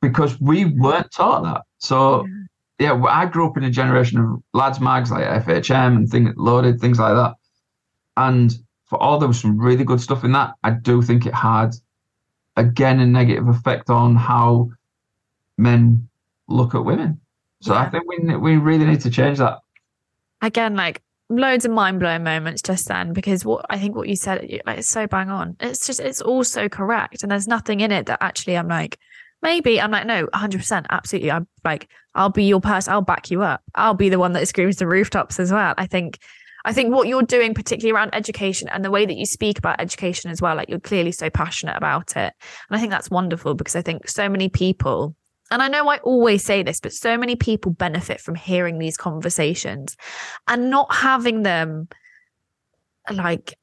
because 0.00 0.40
we 0.40 0.66
weren't 0.66 1.10
taught 1.10 1.42
that. 1.44 1.62
So 1.78 2.26
yeah, 2.78 2.94
yeah 2.94 3.04
I 3.04 3.26
grew 3.26 3.48
up 3.48 3.56
in 3.56 3.64
a 3.64 3.70
generation 3.70 4.18
of 4.18 4.42
lads 4.52 4.80
mags 4.80 5.10
like 5.10 5.24
FHM 5.44 5.96
and 5.96 6.08
thing 6.08 6.32
loaded 6.36 6.80
things 6.80 6.98
like 6.98 7.14
that, 7.14 7.34
and 8.16 8.54
for 8.84 9.02
all 9.02 9.18
there 9.18 9.28
was 9.28 9.40
some 9.40 9.58
really 9.58 9.84
good 9.84 10.00
stuff 10.00 10.24
in 10.24 10.32
that, 10.32 10.54
I 10.62 10.70
do 10.70 11.02
think 11.02 11.26
it 11.26 11.34
had 11.34 11.74
again 12.56 13.00
a 13.00 13.06
negative 13.06 13.48
effect 13.48 13.90
on 13.90 14.16
how 14.16 14.70
men 15.58 16.08
look 16.48 16.74
at 16.74 16.84
women. 16.84 17.20
So 17.62 17.74
yeah. 17.74 17.80
I 17.80 17.90
think 17.90 18.04
we 18.06 18.36
we 18.36 18.56
really 18.56 18.84
need 18.84 19.00
to 19.02 19.10
change 19.10 19.38
that. 19.38 19.58
Again, 20.42 20.76
like 20.76 21.02
loads 21.28 21.64
of 21.64 21.72
mind 21.72 21.98
blowing 21.98 22.22
moments 22.22 22.62
just 22.62 22.86
then 22.86 23.12
because 23.12 23.44
what 23.44 23.66
I 23.68 23.78
think 23.78 23.96
what 23.96 24.08
you 24.08 24.14
said 24.14 24.48
like 24.66 24.78
it's 24.78 24.88
so 24.88 25.06
bang 25.06 25.30
on. 25.30 25.56
It's 25.60 25.86
just 25.86 26.00
it's 26.00 26.22
all 26.22 26.44
so 26.44 26.68
correct, 26.68 27.22
and 27.22 27.30
there's 27.30 27.48
nothing 27.48 27.80
in 27.80 27.92
it 27.92 28.06
that 28.06 28.18
actually 28.22 28.56
I'm 28.56 28.68
like 28.68 28.98
maybe 29.42 29.80
I'm 29.80 29.90
like 29.90 30.06
no 30.06 30.22
100 30.32 30.58
percent 30.58 30.86
absolutely 30.90 31.30
I'm 31.30 31.46
like 31.64 31.88
I'll 32.14 32.30
be 32.30 32.44
your 32.44 32.60
person 32.60 32.92
I'll 32.92 33.02
back 33.02 33.30
you 33.30 33.42
up 33.42 33.62
I'll 33.74 33.94
be 33.94 34.08
the 34.08 34.18
one 34.18 34.32
that 34.32 34.48
screams 34.48 34.76
the 34.76 34.86
rooftops 34.86 35.40
as 35.40 35.52
well. 35.52 35.74
I 35.76 35.86
think 35.86 36.18
I 36.66 36.72
think 36.72 36.92
what 36.92 37.06
you're 37.06 37.22
doing, 37.22 37.54
particularly 37.54 37.94
around 37.94 38.12
education 38.12 38.68
and 38.68 38.84
the 38.84 38.90
way 38.90 39.06
that 39.06 39.16
you 39.16 39.24
speak 39.24 39.56
about 39.56 39.80
education 39.80 40.32
as 40.32 40.42
well, 40.42 40.56
like 40.56 40.68
you're 40.68 40.80
clearly 40.80 41.12
so 41.12 41.30
passionate 41.30 41.76
about 41.76 42.16
it. 42.16 42.34
And 42.68 42.76
I 42.76 42.80
think 42.80 42.90
that's 42.90 43.08
wonderful 43.08 43.54
because 43.54 43.76
I 43.76 43.82
think 43.82 44.08
so 44.08 44.28
many 44.28 44.48
people 44.48 45.14
and 45.50 45.62
I 45.62 45.68
know 45.68 45.88
I 45.88 45.98
always 45.98 46.44
say 46.44 46.62
this, 46.62 46.80
but 46.80 46.92
so 46.92 47.16
many 47.16 47.36
people 47.36 47.72
benefit 47.72 48.20
from 48.20 48.34
hearing 48.34 48.78
these 48.78 48.96
conversations 48.96 49.96
and 50.48 50.70
not 50.70 50.92
having 50.92 51.42
them 51.42 51.88
like 53.12 53.54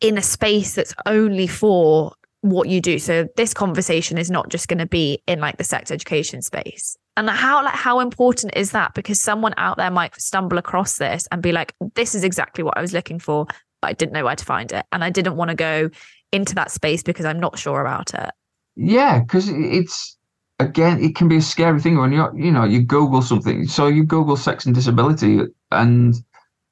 in 0.00 0.18
a 0.18 0.22
space 0.22 0.74
that's 0.74 0.94
only 1.06 1.46
for 1.46 2.12
what 2.42 2.68
you 2.68 2.80
do. 2.80 2.98
So 2.98 3.26
this 3.36 3.54
conversation 3.54 4.18
is 4.18 4.30
not 4.30 4.50
just 4.50 4.68
going 4.68 4.78
to 4.78 4.86
be 4.86 5.22
in 5.26 5.40
like 5.40 5.56
the 5.56 5.64
sex 5.64 5.90
education 5.90 6.42
space. 6.42 6.96
And 7.16 7.30
how 7.30 7.64
like 7.64 7.74
how 7.74 8.00
important 8.00 8.54
is 8.56 8.72
that? 8.72 8.94
Because 8.94 9.20
someone 9.20 9.54
out 9.56 9.76
there 9.78 9.90
might 9.90 10.20
stumble 10.20 10.58
across 10.58 10.98
this 10.98 11.26
and 11.32 11.42
be 11.42 11.52
like, 11.52 11.74
this 11.94 12.14
is 12.14 12.22
exactly 12.22 12.62
what 12.62 12.76
I 12.76 12.82
was 12.82 12.92
looking 12.92 13.18
for, 13.18 13.46
but 13.80 13.88
I 13.88 13.92
didn't 13.94 14.12
know 14.12 14.24
where 14.24 14.36
to 14.36 14.44
find 14.44 14.70
it. 14.72 14.84
And 14.92 15.02
I 15.02 15.10
didn't 15.10 15.36
want 15.36 15.50
to 15.50 15.54
go 15.54 15.90
into 16.32 16.54
that 16.56 16.70
space 16.70 17.02
because 17.02 17.24
I'm 17.24 17.40
not 17.40 17.58
sure 17.58 17.80
about 17.80 18.14
it. 18.14 18.30
Yeah, 18.76 19.20
because 19.20 19.48
it's 19.48 20.18
again, 20.58 21.02
it 21.02 21.14
can 21.16 21.28
be 21.28 21.36
a 21.36 21.42
scary 21.42 21.80
thing 21.80 21.98
when 21.98 22.12
you 22.12 22.28
you 22.36 22.50
know 22.50 22.64
you 22.64 22.82
Google 22.82 23.22
something. 23.22 23.66
So 23.66 23.86
you 23.86 24.04
Google 24.04 24.36
sex 24.36 24.66
and 24.66 24.74
disability, 24.74 25.40
and 25.70 26.14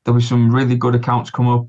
there'll 0.05 0.20
be 0.20 0.24
some 0.24 0.55
really 0.55 0.76
good 0.76 0.95
accounts 0.95 1.30
come 1.30 1.49
up. 1.49 1.66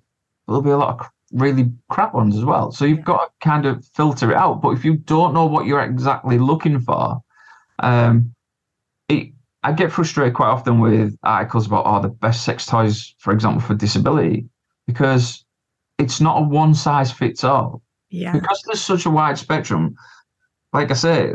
There'll 0.47 0.61
be 0.61 0.71
a 0.71 0.77
lot 0.77 0.99
of 0.99 1.07
really 1.31 1.71
crap 1.89 2.13
ones 2.13 2.37
as 2.37 2.45
well. 2.45 2.71
So 2.71 2.85
you've 2.85 3.03
got 3.03 3.25
to 3.25 3.47
kind 3.47 3.65
of 3.65 3.85
filter 3.95 4.31
it 4.31 4.37
out. 4.37 4.61
But 4.61 4.71
if 4.71 4.85
you 4.85 4.97
don't 4.97 5.33
know 5.33 5.45
what 5.45 5.65
you're 5.65 5.81
exactly 5.81 6.37
looking 6.37 6.79
for, 6.79 7.21
um, 7.79 8.33
it 9.09 9.31
I 9.63 9.71
get 9.71 9.91
frustrated 9.91 10.33
quite 10.33 10.49
often 10.49 10.79
with 10.79 11.17
articles 11.23 11.67
about 11.67 11.85
oh 11.85 12.01
the 12.01 12.09
best 12.09 12.43
sex 12.43 12.65
toys, 12.65 13.15
for 13.19 13.33
example, 13.33 13.61
for 13.61 13.75
disability, 13.75 14.45
because 14.87 15.45
it's 15.97 16.19
not 16.19 16.39
a 16.39 16.41
one 16.41 16.73
size 16.73 17.11
fits 17.11 17.43
all. 17.43 17.81
Yeah. 18.09 18.33
Because 18.33 18.61
there's 18.65 18.81
such 18.81 19.05
a 19.05 19.09
wide 19.09 19.37
spectrum. 19.37 19.95
Like 20.73 20.91
I 20.91 20.95
say, 20.95 21.33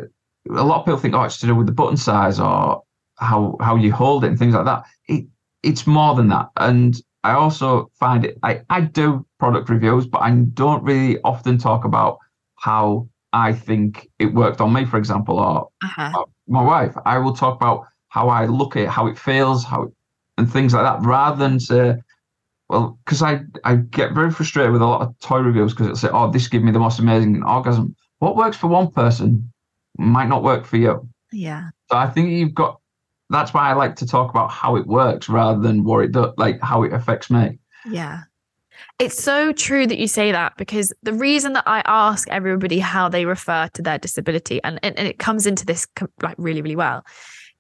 a 0.51 0.65
lot 0.65 0.81
of 0.81 0.85
people 0.85 0.99
think, 0.99 1.15
oh, 1.15 1.23
it's 1.23 1.39
to 1.39 1.47
do 1.47 1.55
with 1.55 1.67
the 1.67 1.73
button 1.73 1.97
size 1.97 2.41
or 2.41 2.83
how 3.17 3.57
how 3.61 3.77
you 3.77 3.93
hold 3.93 4.25
it 4.25 4.29
and 4.29 4.39
things 4.39 4.55
like 4.55 4.65
that. 4.65 4.85
It 5.09 5.27
it's 5.63 5.87
more 5.87 6.15
than 6.15 6.29
that. 6.29 6.49
And 6.57 6.97
I 7.25 7.33
also 7.33 7.91
find 7.99 8.25
it 8.25 8.39
I, 8.43 8.63
I 8.71 8.83
do 8.83 9.27
product 9.39 9.69
reviews, 9.69 10.07
but 10.07 10.23
I 10.23 10.31
don't 10.31 10.83
really 10.83 11.21
often 11.23 11.59
talk 11.59 11.85
about 11.85 12.19
how 12.57 13.09
I 13.33 13.53
think 13.53 14.09
it 14.19 14.33
worked 14.35 14.61
on 14.61 14.73
me, 14.73 14.85
for 14.85 14.97
example, 14.97 15.39
or, 15.39 15.69
uh-huh. 15.83 16.13
or 16.17 16.27
my 16.47 16.63
wife. 16.63 16.95
I 17.05 17.19
will 17.19 17.35
talk 17.35 17.57
about 17.57 17.87
how 18.09 18.29
I 18.29 18.47
look 18.47 18.77
at 18.77 18.85
it, 18.85 18.89
how 18.89 19.07
it 19.07 19.19
feels, 19.19 19.65
how 19.65 19.93
and 20.39 20.51
things 20.51 20.73
like 20.73 20.85
that, 20.85 21.07
rather 21.07 21.37
than 21.37 21.61
say, 21.61 21.97
well, 22.69 22.99
because 23.05 23.23
I 23.23 23.41
I 23.65 23.77
get 23.77 24.13
very 24.13 24.31
frustrated 24.31 24.73
with 24.73 24.83
a 24.83 24.87
lot 24.87 25.03
of 25.03 25.19
toy 25.19 25.41
reviews 25.41 25.73
because 25.73 25.87
it'll 25.87 25.97
say, 25.97 26.11
oh, 26.13 26.31
this 26.31 26.49
gave 26.49 26.63
me 26.63 26.73
the 26.73 26.79
most 26.79 26.99
amazing 26.99 27.43
orgasm. 27.43 27.95
What 28.19 28.37
works 28.37 28.57
for 28.57 28.69
one 28.69 28.91
person 28.91 29.53
might 29.99 30.29
not 30.29 30.43
work 30.43 30.65
for 30.65 30.77
you. 30.77 31.09
Yeah. 31.33 31.71
So 31.91 31.97
I 31.97 32.09
think 32.09 32.31
you've 32.31 32.55
got. 32.55 32.81
That's 33.31 33.53
why 33.53 33.69
I 33.69 33.75
like 33.75 33.97
to 33.97 34.07
talk 34.07 34.31
about 34.31 34.51
how 34.51 34.77
it 34.77 34.87
works 34.87 35.29
rather 35.29 35.61
than 35.61 35.85
what 35.85 36.03
it 36.05 36.13
does, 36.13 36.33
like 36.39 36.63
how 36.63 36.83
it 36.85 36.95
affects 36.95 37.31
me. 37.31 37.59
Yeah. 37.85 38.23
It's 38.99 39.23
so 39.23 39.53
true 39.53 39.87
that 39.87 39.99
you 39.99 40.09
say 40.09 40.33
that 40.33 40.57
because 40.57 40.93
the 41.03 41.13
reason 41.13 41.53
that 41.53 41.65
I 41.67 41.83
ask 41.85 42.29
everybody 42.31 42.79
how 42.79 43.09
they 43.09 43.27
refer 43.27 43.69
to 43.75 43.83
their 43.83 43.99
disability 43.99 44.63
and, 44.65 44.81
and, 44.83 44.99
and 44.99 45.07
it 45.07 45.19
comes 45.19 45.47
into 45.47 45.67
this 45.67 45.87
like 46.23 46.37
really, 46.39 46.63
really 46.63 46.77
well 46.77 47.05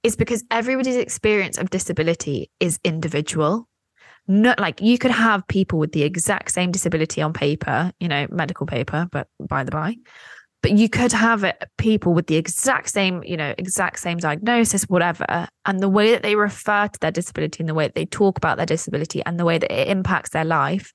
is 0.02 0.16
because 0.16 0.44
everybody's 0.50 0.96
experience 0.96 1.58
of 1.58 1.70
disability 1.70 2.50
is 2.60 2.78
individual. 2.84 3.68
Not 4.26 4.58
like 4.58 4.80
you 4.80 4.98
could 4.98 5.10
have 5.10 5.46
people 5.48 5.78
with 5.78 5.92
the 5.92 6.02
exact 6.02 6.52
same 6.52 6.70
disability 6.70 7.22
on 7.22 7.32
paper, 7.32 7.92
you 7.98 8.08
know, 8.08 8.26
medical 8.30 8.66
paper, 8.66 9.08
but 9.10 9.28
by 9.40 9.64
the 9.64 9.70
by, 9.70 9.96
but 10.68 10.76
you 10.76 10.88
could 10.88 11.12
have 11.12 11.44
it, 11.44 11.64
people 11.78 12.12
with 12.12 12.26
the 12.26 12.36
exact 12.36 12.90
same 12.90 13.22
you 13.24 13.36
know 13.36 13.54
exact 13.56 13.98
same 13.98 14.18
diagnosis 14.18 14.84
whatever 14.84 15.48
and 15.64 15.80
the 15.80 15.88
way 15.88 16.10
that 16.10 16.22
they 16.22 16.36
refer 16.36 16.86
to 16.88 17.00
their 17.00 17.10
disability 17.10 17.60
and 17.60 17.68
the 17.68 17.74
way 17.74 17.86
that 17.86 17.94
they 17.94 18.04
talk 18.04 18.36
about 18.36 18.58
their 18.58 18.66
disability 18.66 19.24
and 19.24 19.40
the 19.40 19.44
way 19.46 19.56
that 19.56 19.72
it 19.72 19.88
impacts 19.88 20.30
their 20.30 20.44
life 20.44 20.92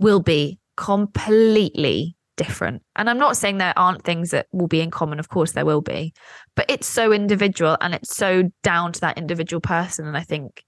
will 0.00 0.20
be 0.20 0.58
completely 0.76 2.16
different. 2.36 2.82
And 2.96 3.08
i'm 3.08 3.18
not 3.18 3.36
saying 3.36 3.58
there 3.58 3.78
aren't 3.78 4.02
things 4.02 4.32
that 4.32 4.46
will 4.50 4.66
be 4.66 4.80
in 4.80 4.90
common 4.90 5.20
of 5.20 5.28
course 5.28 5.52
there 5.52 5.64
will 5.64 5.82
be 5.82 6.12
but 6.56 6.68
it's 6.68 6.88
so 6.88 7.12
individual 7.12 7.76
and 7.80 7.94
it's 7.94 8.16
so 8.16 8.50
down 8.64 8.92
to 8.94 9.00
that 9.02 9.16
individual 9.16 9.60
person. 9.60 10.06
And 10.08 10.16
i 10.16 10.22
think 10.22 10.64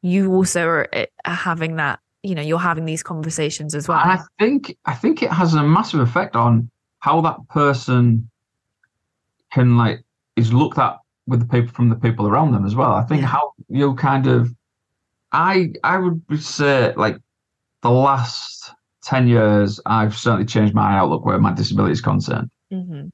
you 0.00 0.32
also 0.32 0.66
are, 0.66 0.88
are 1.26 1.34
having 1.34 1.76
that 1.76 2.00
you 2.22 2.34
know 2.34 2.40
you're 2.40 2.58
having 2.58 2.86
these 2.86 3.02
conversations 3.02 3.74
as 3.74 3.86
well. 3.86 4.00
And 4.00 4.12
i 4.12 4.22
think 4.38 4.74
i 4.86 4.94
think 4.94 5.22
it 5.22 5.30
has 5.30 5.52
a 5.52 5.62
massive 5.62 6.00
effect 6.00 6.34
on 6.34 6.70
how 7.04 7.20
that 7.20 7.36
person 7.50 8.30
can 9.52 9.76
like 9.76 10.02
is 10.36 10.54
looked 10.54 10.78
at 10.78 10.96
with 11.26 11.38
the 11.38 11.46
people 11.46 11.68
from 11.68 11.90
the 11.90 11.96
people 11.96 12.26
around 12.26 12.52
them 12.52 12.64
as 12.64 12.74
well. 12.74 12.92
I 12.92 13.02
think 13.02 13.20
yeah. 13.20 13.28
how 13.28 13.52
you 13.68 13.94
kind 13.94 14.26
of 14.26 14.50
I 15.30 15.74
I 15.84 15.98
would 15.98 16.42
say 16.42 16.94
like 16.96 17.18
the 17.82 17.90
last 17.90 18.72
10 19.02 19.28
years 19.28 19.80
I've 19.84 20.16
certainly 20.16 20.46
changed 20.46 20.74
my 20.74 20.96
outlook 20.96 21.26
where 21.26 21.38
my 21.38 21.52
disability 21.52 21.92
is 21.92 22.00
concerned. 22.00 22.50
Mm-hmm. 22.72 23.08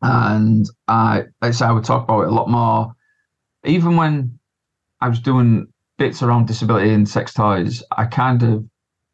And 0.00 0.66
I 0.88 1.24
I 1.42 1.50
say 1.50 1.66
I 1.66 1.72
would 1.72 1.84
talk 1.84 2.04
about 2.04 2.22
it 2.22 2.28
a 2.28 2.34
lot 2.34 2.48
more 2.48 2.94
even 3.64 3.96
when 3.96 4.38
I 5.02 5.08
was 5.10 5.20
doing 5.20 5.68
bits 5.98 6.22
around 6.22 6.46
disability 6.46 6.94
and 6.94 7.06
sex 7.06 7.34
toys, 7.34 7.82
I 7.90 8.06
kind 8.06 8.42
of 8.42 8.64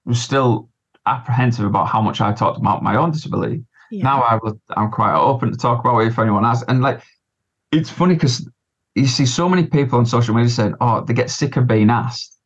was 0.05 0.23
still 0.23 0.69
apprehensive 1.05 1.65
about 1.65 1.89
how 1.89 2.01
much 2.01 2.21
I 2.21 2.33
talked 2.33 2.59
about 2.59 2.85
my 2.85 2.95
own 2.95 3.11
disability. 3.11 3.65
Yeah. 3.95 4.05
Now 4.05 4.23
I 4.23 4.39
will, 4.43 4.61
I'm 4.77 4.91
quite 4.91 5.17
open 5.17 5.51
to 5.51 5.57
talk 5.57 5.81
about 5.81 5.99
it 6.01 6.09
if 6.09 6.19
anyone 6.19 6.45
asks. 6.45 6.65
And 6.69 6.83
like, 6.83 7.03
it's 7.73 7.91
funny 7.91 8.15
because 8.15 8.49
you 8.95 9.07
see 9.07 9.27
so 9.27 9.49
many 9.49 9.67
people 9.67 9.99
on 9.99 10.07
social 10.07 10.35
media 10.35 10.51
saying, 10.51 10.75
"Oh, 10.81 11.05
they 11.05 11.15
get 11.15 11.31
sick 11.31 11.57
of 11.57 11.67
being 11.67 11.91
asked." 11.91 12.39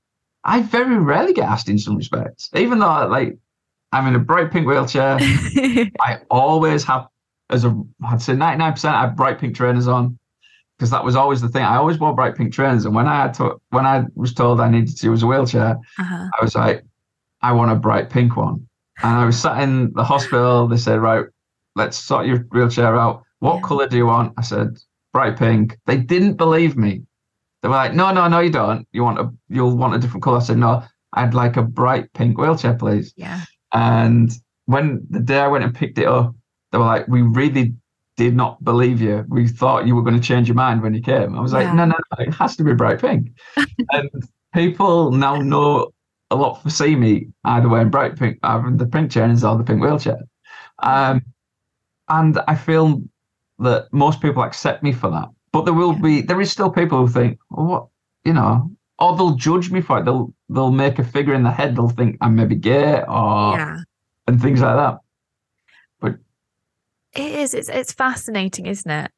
I 0.44 0.62
very 0.62 0.96
rarely 0.99 1.32
get 1.32 1.49
asked 1.49 1.68
in 1.68 1.78
some 1.78 1.96
respects, 1.96 2.51
even 2.55 2.78
though 2.78 3.07
like 3.07 3.36
I'm 3.92 4.07
in 4.07 4.14
a 4.14 4.18
bright 4.18 4.51
pink 4.51 4.66
wheelchair. 4.66 5.18
I 5.20 6.18
always 6.30 6.84
have, 6.84 7.07
as 7.51 7.64
a 7.64 7.82
I'd 8.05 8.22
say 8.22 8.34
99 8.34 8.72
percent, 8.72 8.94
I 8.94 9.03
have 9.03 9.16
bright 9.16 9.38
pink 9.38 9.57
trainers 9.57 9.88
on 9.88 10.18
because 10.78 10.90
that 10.90 11.05
was 11.05 11.16
always 11.16 11.40
the 11.40 11.49
thing. 11.49 11.64
I 11.64 11.76
always 11.76 11.99
wore 11.99 12.14
bright 12.14 12.36
pink 12.36 12.53
trainers, 12.53 12.84
and 12.84 12.94
when 12.94 13.09
I 13.09 13.16
had 13.16 13.34
to, 13.34 13.61
when 13.70 13.86
I 13.86 14.05
was 14.14 14.32
told 14.32 14.61
I 14.61 14.70
needed 14.70 14.96
to 14.96 15.07
use 15.07 15.22
a 15.22 15.26
wheelchair, 15.26 15.78
uh-huh. 15.99 16.28
I 16.38 16.44
was 16.44 16.55
like, 16.55 16.84
I 17.42 17.53
want 17.53 17.72
a 17.72 17.76
bright 17.76 18.11
pink 18.11 18.36
one. 18.36 18.66
And 19.03 19.16
I 19.16 19.24
was 19.24 19.40
sat 19.40 19.62
in 19.62 19.92
the 19.92 20.03
hospital. 20.03 20.66
They 20.66 20.76
said, 20.76 21.01
right, 21.01 21.24
let's 21.79 21.97
sort 21.97 22.26
your 22.26 22.39
wheelchair 22.51 22.97
out. 22.97 23.22
What 23.39 23.57
yeah. 23.57 23.62
color 23.62 23.89
do 23.89 23.97
you 23.97 24.07
want? 24.07 24.35
I 24.37 24.43
said, 24.43 24.76
bright 25.12 25.39
pink. 25.39 25.79
They 25.87 25.97
didn't 25.97 26.35
believe 26.35 26.76
me. 26.76 27.03
They 27.62 27.68
were 27.68 27.74
like, 27.74 27.95
no, 27.95 28.12
no, 28.12 28.29
no, 28.29 28.41
you 28.41 28.51
don't. 28.51 28.87
You 28.93 29.03
want 29.05 29.18
a, 29.18 29.31
you'll 29.49 29.76
want 29.76 29.95
a 29.95 29.99
different 29.99 30.22
color. 30.22 30.39
I 30.39 30.43
said, 30.43 30.59
no, 30.59 30.85
I'd 31.14 31.35
like 31.35 31.57
a 31.57 31.62
bright 31.62 32.12
pink 32.12 32.39
wheelchair, 32.39 32.74
please. 32.74 33.12
Yeah. 33.16 33.43
And 33.72 34.31
when 34.66 35.07
the 35.11 35.20
day 35.20 35.41
I 35.41 35.49
went 35.49 35.64
and 35.64 35.74
picked 35.74 35.99
it 35.99 36.07
up, 36.07 36.35
they 36.70 36.79
were 36.79 36.85
like, 36.85 37.09
we 37.09 37.22
really 37.22 37.74
did 38.16 38.37
not 38.37 38.62
believe 38.62 39.01
you. 39.01 39.24
We 39.29 39.49
thought 39.49 39.87
you 39.87 39.95
were 39.95 40.03
going 40.03 40.20
to 40.20 40.26
change 40.26 40.49
your 40.49 40.55
mind 40.55 40.83
when 40.83 40.95
you 40.95 41.01
came. 41.01 41.37
I 41.37 41.41
was 41.41 41.53
like, 41.53 41.66
no, 41.68 41.85
no, 41.85 41.95
no, 41.97 42.24
it 42.24 42.35
has 42.35 42.57
to 42.57 42.64
be 42.64 42.74
bright 42.74 43.01
pink. 43.01 43.31
and 43.93 44.11
people 44.53 45.12
now 45.12 45.37
know 45.37 45.91
a 46.31 46.37
lot 46.37 46.62
for 46.62 46.70
see 46.70 46.95
me 46.95 47.29
either 47.45 47.68
wearing 47.68 47.91
bright 47.91 48.16
pink, 48.16 48.39
either 48.43 48.70
the 48.76 48.87
pink 48.87 49.11
chains 49.11 49.45
or 49.45 49.57
the 49.57 49.64
pink 49.64 49.81
wheelchair. 49.81 50.18
Um, 50.81 51.22
and 52.09 52.38
I 52.48 52.54
feel 52.54 53.02
that 53.59 53.92
most 53.92 54.20
people 54.20 54.42
accept 54.42 54.82
me 54.82 54.92
for 54.92 55.11
that. 55.11 55.28
But 55.52 55.64
there 55.64 55.74
will 55.74 55.94
be, 55.94 56.20
there 56.22 56.40
is 56.40 56.52
still 56.52 56.70
people 56.70 56.98
who 56.98 57.09
think, 57.09 57.38
well, 57.50 57.66
what, 57.66 57.86
you 58.24 58.32
know, 58.32 58.70
or 58.98 59.16
they'll 59.16 59.36
judge 59.36 59.70
me 59.70 59.80
for 59.80 59.98
it. 59.98 60.04
They'll 60.04 60.34
they'll 60.48 60.70
make 60.72 60.98
a 60.98 61.04
figure 61.04 61.34
in 61.34 61.42
their 61.44 61.52
head. 61.52 61.76
They'll 61.76 61.88
think 61.88 62.18
I'm 62.20 62.34
maybe 62.34 62.56
gay 62.56 63.02
or 63.06 63.56
Yeah. 63.56 63.78
and 64.26 64.40
things 64.42 64.61
like 64.61 64.76
that. 64.76 64.98
But 66.00 66.16
it 67.14 67.32
is. 67.32 67.54
It's 67.54 67.68
it's 67.68 67.92
fascinating, 67.92 68.66
isn't 68.66 68.90
it? 68.90 69.11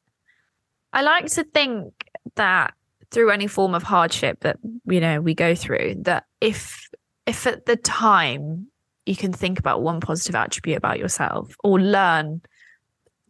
I 0.93 1.01
like 1.01 1.25
to 1.27 1.43
think 1.43 1.93
that 2.35 2.73
through 3.09 3.31
any 3.31 3.47
form 3.47 3.73
of 3.73 3.83
hardship 3.83 4.41
that 4.41 4.57
you 4.85 4.99
know 4.99 5.19
we 5.19 5.33
go 5.33 5.55
through, 5.55 5.95
that 6.01 6.25
if 6.39 6.87
if 7.25 7.47
at 7.47 7.65
the 7.65 7.75
time 7.75 8.67
you 9.05 9.15
can 9.15 9.33
think 9.33 9.57
about 9.57 9.81
one 9.81 9.99
positive 9.99 10.35
attribute 10.35 10.77
about 10.77 10.99
yourself 10.99 11.55
or 11.63 11.79
learn, 11.79 12.41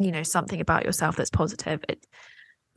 you 0.04 0.12
know, 0.12 0.24
something 0.24 0.62
about 0.62 0.86
yourself 0.86 1.16
that's 1.16 1.30
positive, 1.30 1.84
it 1.90 2.06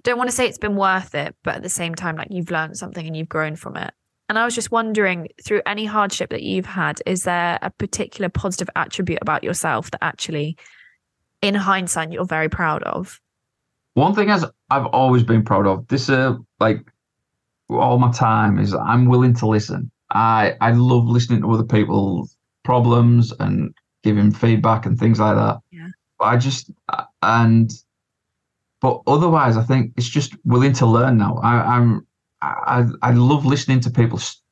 don't 0.02 0.18
want 0.18 0.28
to 0.28 0.36
say 0.36 0.46
it's 0.46 0.58
been 0.58 0.76
worth 0.76 1.14
it, 1.14 1.34
but 1.42 1.56
at 1.56 1.62
the 1.62 1.68
same 1.68 1.94
time, 1.94 2.16
like 2.16 2.28
you've 2.30 2.50
learned 2.50 2.76
something 2.76 3.06
and 3.06 3.16
you've 3.16 3.28
grown 3.28 3.56
from 3.56 3.76
it. 3.76 3.92
And 4.28 4.38
I 4.38 4.44
was 4.44 4.54
just 4.54 4.70
wondering, 4.70 5.28
through 5.42 5.62
any 5.66 5.84
hardship 5.84 6.30
that 6.30 6.42
you've 6.42 6.66
had, 6.66 7.00
is 7.06 7.24
there 7.24 7.58
a 7.62 7.70
particular 7.70 8.28
positive 8.28 8.70
attribute 8.76 9.18
about 9.22 9.44
yourself 9.44 9.90
that 9.90 10.02
actually 10.02 10.56
in 11.42 11.54
hindsight 11.54 12.10
you're 12.10 12.24
very 12.24 12.48
proud 12.48 12.82
of 12.84 13.20
One 13.94 14.14
thing 14.14 14.30
as 14.30 14.44
I've 14.70 14.86
always 14.86 15.22
been 15.22 15.44
proud 15.44 15.66
of, 15.66 15.86
this 15.88 16.08
uh 16.08 16.36
like 16.58 16.80
all 17.68 17.98
my 17.98 18.10
time 18.12 18.58
is 18.58 18.74
I'm 18.74 19.06
willing 19.06 19.34
to 19.36 19.46
listen. 19.46 19.90
I 20.10 20.54
I 20.60 20.72
love 20.72 21.06
listening 21.06 21.42
to 21.42 21.52
other 21.52 21.64
people's 21.64 22.36
problems 22.64 23.32
and 23.40 23.74
giving 24.02 24.32
feedback 24.32 24.86
and 24.86 24.98
things 24.98 25.20
like 25.20 25.36
that. 25.36 25.58
Yeah. 25.70 25.88
But 26.18 26.24
I 26.26 26.36
just 26.36 26.70
and 27.24 27.72
but 28.84 29.00
otherwise, 29.06 29.56
I 29.56 29.62
think 29.62 29.92
it's 29.96 30.08
just 30.08 30.34
willing 30.44 30.74
to 30.74 30.84
learn 30.84 31.16
now. 31.16 31.36
I, 31.42 31.76
I'm 31.76 32.06
I 32.42 32.84
I 33.00 33.12
love 33.12 33.46
listening 33.46 33.80
to 33.80 33.90
people's 33.90 34.42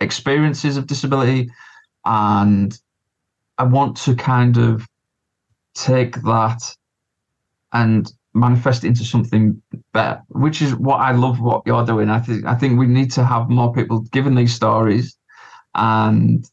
experiences 0.00 0.78
of 0.78 0.86
disability, 0.86 1.50
and 2.06 2.78
I 3.58 3.64
want 3.64 3.98
to 3.98 4.14
kind 4.14 4.56
of 4.56 4.86
take 5.74 6.14
that 6.22 6.62
and 7.74 8.10
manifest 8.32 8.84
it 8.84 8.88
into 8.88 9.04
something 9.04 9.60
better, 9.92 10.22
which 10.28 10.62
is 10.62 10.74
what 10.74 11.00
I 11.00 11.12
love 11.12 11.40
what 11.40 11.62
you're 11.66 11.84
doing. 11.84 12.08
I 12.08 12.20
think 12.20 12.46
I 12.46 12.54
think 12.54 12.78
we 12.78 12.86
need 12.86 13.12
to 13.12 13.24
have 13.24 13.50
more 13.50 13.70
people 13.72 14.00
giving 14.00 14.34
these 14.34 14.54
stories 14.54 15.14
and 15.74 16.48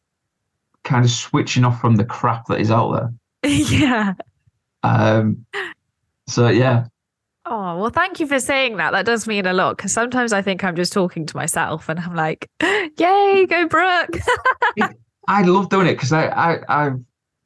kind 0.83 1.05
of 1.05 1.11
switching 1.11 1.63
off 1.63 1.79
from 1.79 1.95
the 1.95 2.03
crap 2.03 2.47
that 2.47 2.59
is 2.59 2.71
out 2.71 2.91
there. 2.91 3.13
yeah 3.49 4.13
Um, 4.83 5.45
so 6.27 6.49
yeah, 6.49 6.85
oh 7.45 7.77
well 7.77 7.89
thank 7.89 8.19
you 8.19 8.27
for 8.27 8.39
saying 8.39 8.77
that 8.77 8.91
that 8.91 9.05
does 9.05 9.27
mean 9.27 9.45
a 9.45 9.53
lot 9.53 9.75
because 9.75 9.91
sometimes 9.91 10.31
i 10.31 10.43
think 10.43 10.63
i'm 10.63 10.75
just 10.75 10.93
talking 10.93 11.25
to 11.25 11.35
myself 11.35 11.89
and 11.89 11.99
i'm 11.99 12.15
like 12.15 12.47
yay 12.61 13.47
go 13.49 13.67
brooke 13.67 14.19
I 15.27 15.43
love 15.43 15.69
doing 15.69 15.87
it 15.87 15.93
because 15.93 16.11
I, 16.11 16.27
I 16.27 16.59
I've 16.67 16.99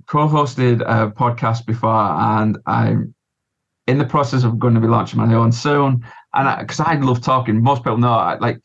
co-hosted 0.08 0.82
a 0.82 1.12
podcast 1.12 1.66
before 1.66 1.90
and 1.92 2.58
I'm 2.66 3.14
in 3.88 3.98
the 3.98 4.06
process 4.06 4.44
of 4.44 4.60
going 4.60 4.74
to 4.74 4.80
be 4.80 4.88
launching 4.88 5.20
my 5.20 5.32
own 5.34 5.52
soon. 5.52 6.04
And 6.34 6.60
because 6.60 6.80
I, 6.80 6.96
love 6.96 7.22
talking, 7.22 7.62
most 7.62 7.84
people 7.84 7.98
know 7.98 8.14
I 8.14 8.38
like 8.38 8.60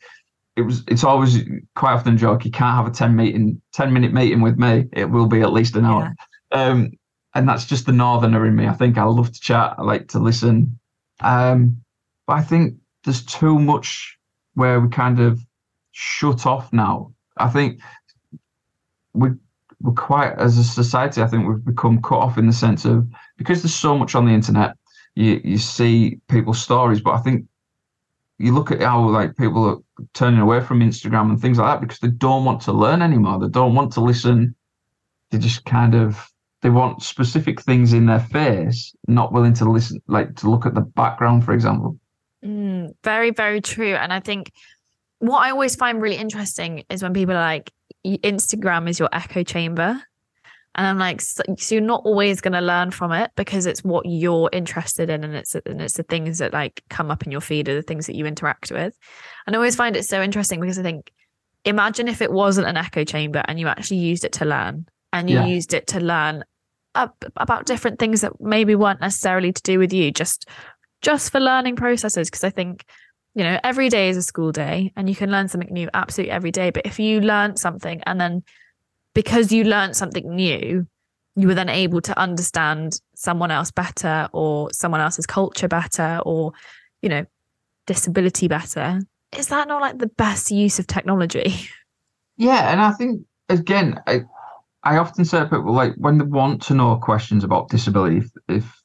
it 0.55 0.61
was. 0.61 0.83
It's 0.87 1.03
always 1.03 1.37
quite 1.75 1.93
often 1.93 2.15
a 2.15 2.17
joke. 2.17 2.45
You 2.45 2.51
can't 2.51 2.75
have 2.75 2.87
a 2.87 2.91
ten 2.91 3.15
meeting, 3.15 3.61
ten 3.73 3.93
minute 3.93 4.11
meeting 4.11 4.41
with 4.41 4.57
me. 4.57 4.87
It 4.91 5.05
will 5.05 5.27
be 5.27 5.41
at 5.41 5.53
least 5.53 5.75
an 5.75 5.85
hour. 5.85 6.13
Um, 6.51 6.91
and 7.33 7.47
that's 7.47 7.65
just 7.65 7.85
the 7.85 7.91
northerner 7.91 8.45
in 8.45 8.55
me. 8.55 8.67
I 8.67 8.73
think 8.73 8.97
I 8.97 9.03
love 9.03 9.31
to 9.31 9.39
chat. 9.39 9.75
I 9.77 9.83
like 9.83 10.09
to 10.09 10.19
listen. 10.19 10.79
Um, 11.21 11.81
but 12.27 12.33
I 12.33 12.41
think 12.41 12.75
there's 13.03 13.23
too 13.23 13.57
much 13.57 14.17
where 14.55 14.79
we 14.79 14.89
kind 14.89 15.19
of 15.19 15.39
shut 15.91 16.45
off 16.45 16.71
now. 16.73 17.13
I 17.37 17.49
think 17.49 17.79
we 19.13 19.29
we're 19.81 19.93
quite 19.93 20.33
as 20.33 20.57
a 20.57 20.63
society. 20.63 21.21
I 21.21 21.27
think 21.27 21.47
we've 21.47 21.65
become 21.65 22.01
cut 22.01 22.19
off 22.19 22.37
in 22.37 22.45
the 22.45 22.53
sense 22.53 22.85
of 22.85 23.07
because 23.37 23.63
there's 23.63 23.73
so 23.73 23.97
much 23.97 24.13
on 24.13 24.25
the 24.25 24.31
internet. 24.31 24.75
You 25.15 25.41
you 25.43 25.57
see 25.57 26.19
people's 26.29 26.61
stories, 26.61 27.01
but 27.01 27.11
I 27.11 27.17
think 27.17 27.45
you 28.37 28.53
look 28.53 28.71
at 28.71 28.81
how 28.81 29.07
like 29.09 29.37
people 29.37 29.65
are 29.65 30.05
turning 30.13 30.39
away 30.39 30.61
from 30.61 30.79
Instagram 30.79 31.29
and 31.29 31.41
things 31.41 31.57
like 31.57 31.67
that 31.67 31.81
because 31.81 31.99
they 31.99 32.09
don't 32.09 32.45
want 32.45 32.61
to 32.61 32.71
learn 32.71 33.01
anymore. 33.01 33.39
They 33.39 33.49
don't 33.49 33.75
want 33.75 33.93
to 33.93 34.01
listen. 34.01 34.55
They 35.29 35.37
just 35.37 35.65
kind 35.65 35.95
of 35.95 36.30
they 36.61 36.69
want 36.69 37.01
specific 37.03 37.61
things 37.61 37.93
in 37.93 38.05
their 38.05 38.19
face, 38.19 38.93
not 39.07 39.33
willing 39.33 39.53
to 39.55 39.65
listen, 39.69 40.01
like 40.07 40.35
to 40.37 40.49
look 40.49 40.65
at 40.65 40.75
the 40.75 40.81
background, 40.81 41.43
for 41.43 41.53
example. 41.53 41.97
Mm, 42.45 42.93
very, 43.03 43.31
very 43.31 43.61
true. 43.61 43.95
And 43.95 44.13
I 44.13 44.19
think 44.19 44.51
what 45.19 45.39
I 45.39 45.51
always 45.51 45.75
find 45.75 46.01
really 46.01 46.17
interesting 46.17 46.83
is 46.89 47.03
when 47.03 47.13
people 47.13 47.35
are 47.35 47.41
like, 47.41 47.71
Instagram 48.05 48.89
is 48.89 48.99
your 48.99 49.09
echo 49.11 49.43
chamber. 49.43 50.01
And 50.73 50.87
I'm 50.87 50.97
like, 50.97 51.19
so, 51.19 51.43
so 51.57 51.75
you're 51.75 51.83
not 51.83 52.03
always 52.05 52.39
going 52.39 52.53
to 52.53 52.61
learn 52.61 52.91
from 52.91 53.11
it 53.11 53.31
because 53.35 53.65
it's 53.65 53.83
what 53.83 54.05
you're 54.05 54.49
interested 54.53 55.09
in, 55.09 55.25
and 55.25 55.35
it's 55.35 55.53
and 55.53 55.81
it's 55.81 55.95
the 55.95 56.03
things 56.03 56.37
that 56.37 56.53
like 56.53 56.81
come 56.89 57.11
up 57.11 57.23
in 57.25 57.31
your 57.31 57.41
feed 57.41 57.67
are 57.67 57.75
the 57.75 57.81
things 57.81 58.07
that 58.07 58.15
you 58.15 58.25
interact 58.25 58.71
with. 58.71 58.97
And 59.45 59.55
I 59.55 59.57
always 59.57 59.75
find 59.75 59.97
it 59.97 60.05
so 60.05 60.21
interesting 60.21 60.61
because 60.61 60.79
I 60.79 60.83
think, 60.83 61.11
imagine 61.65 62.07
if 62.07 62.21
it 62.21 62.31
wasn't 62.31 62.67
an 62.67 62.77
echo 62.77 63.03
chamber 63.03 63.43
and 63.45 63.59
you 63.59 63.67
actually 63.67 63.97
used 63.97 64.23
it 64.23 64.31
to 64.33 64.45
learn, 64.45 64.85
and 65.11 65.29
you 65.29 65.35
Yeah. 65.39 65.45
used 65.45 65.73
it 65.73 65.87
to 65.87 65.99
learn 65.99 66.45
ab- 66.95 67.31
about 67.37 67.65
different 67.65 67.99
things 67.99 68.21
that 68.21 68.33
maybe 68.39 68.75
weren't 68.75 69.01
necessarily 69.01 69.51
to 69.51 69.61
do 69.61 69.79
with 69.79 69.93
you, 69.93 70.11
just 70.11 70.47
just 71.01 71.31
for 71.31 71.39
learning 71.39 71.75
processes. 71.75 72.29
Because 72.29 72.43
I 72.43 72.49
think 72.49 72.85
you 73.33 73.43
know 73.43 73.59
every 73.63 73.89
day 73.89 74.09
is 74.09 74.17
a 74.17 74.21
school 74.21 74.51
day 74.51 74.91
and 74.95 75.09
you 75.09 75.15
can 75.15 75.31
learn 75.31 75.47
something 75.47 75.71
new 75.71 75.89
absolutely 75.93 76.31
every 76.31 76.51
day 76.51 76.69
but 76.69 76.85
if 76.85 76.99
you 76.99 77.21
learn 77.21 77.55
something 77.55 78.01
and 78.05 78.19
then 78.19 78.43
because 79.13 79.53
you 79.53 79.63
learned 79.63 79.95
something 79.95 80.35
new 80.35 80.85
you 81.37 81.47
were 81.47 81.53
then 81.53 81.69
able 81.69 82.01
to 82.01 82.19
understand 82.19 82.99
someone 83.15 83.49
else 83.49 83.71
better 83.71 84.27
or 84.33 84.69
someone 84.73 84.99
else's 84.99 85.25
culture 85.25 85.69
better 85.69 86.19
or 86.25 86.51
you 87.01 87.07
know 87.07 87.25
disability 87.87 88.49
better 88.49 88.99
is 89.37 89.47
that 89.47 89.69
not 89.69 89.79
like 89.79 89.97
the 89.97 90.07
best 90.07 90.51
use 90.51 90.77
of 90.77 90.85
technology 90.85 91.55
Yeah, 92.41 92.71
and 92.71 92.81
I 92.81 92.91
think 92.93 93.21
again, 93.49 94.01
I 94.07 94.23
I 94.83 94.97
often 94.97 95.25
say 95.25 95.39
to 95.39 95.45
people 95.45 95.73
like 95.73 95.93
when 95.95 96.17
they 96.17 96.25
want 96.25 96.61
to 96.63 96.73
know 96.73 96.95
questions 96.97 97.43
about 97.43 97.69
disability, 97.69 98.17
if, 98.17 98.31
if 98.47 98.81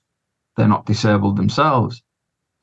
they're 0.57 0.69
not 0.69 0.87
disabled 0.87 1.37
themselves, 1.37 2.03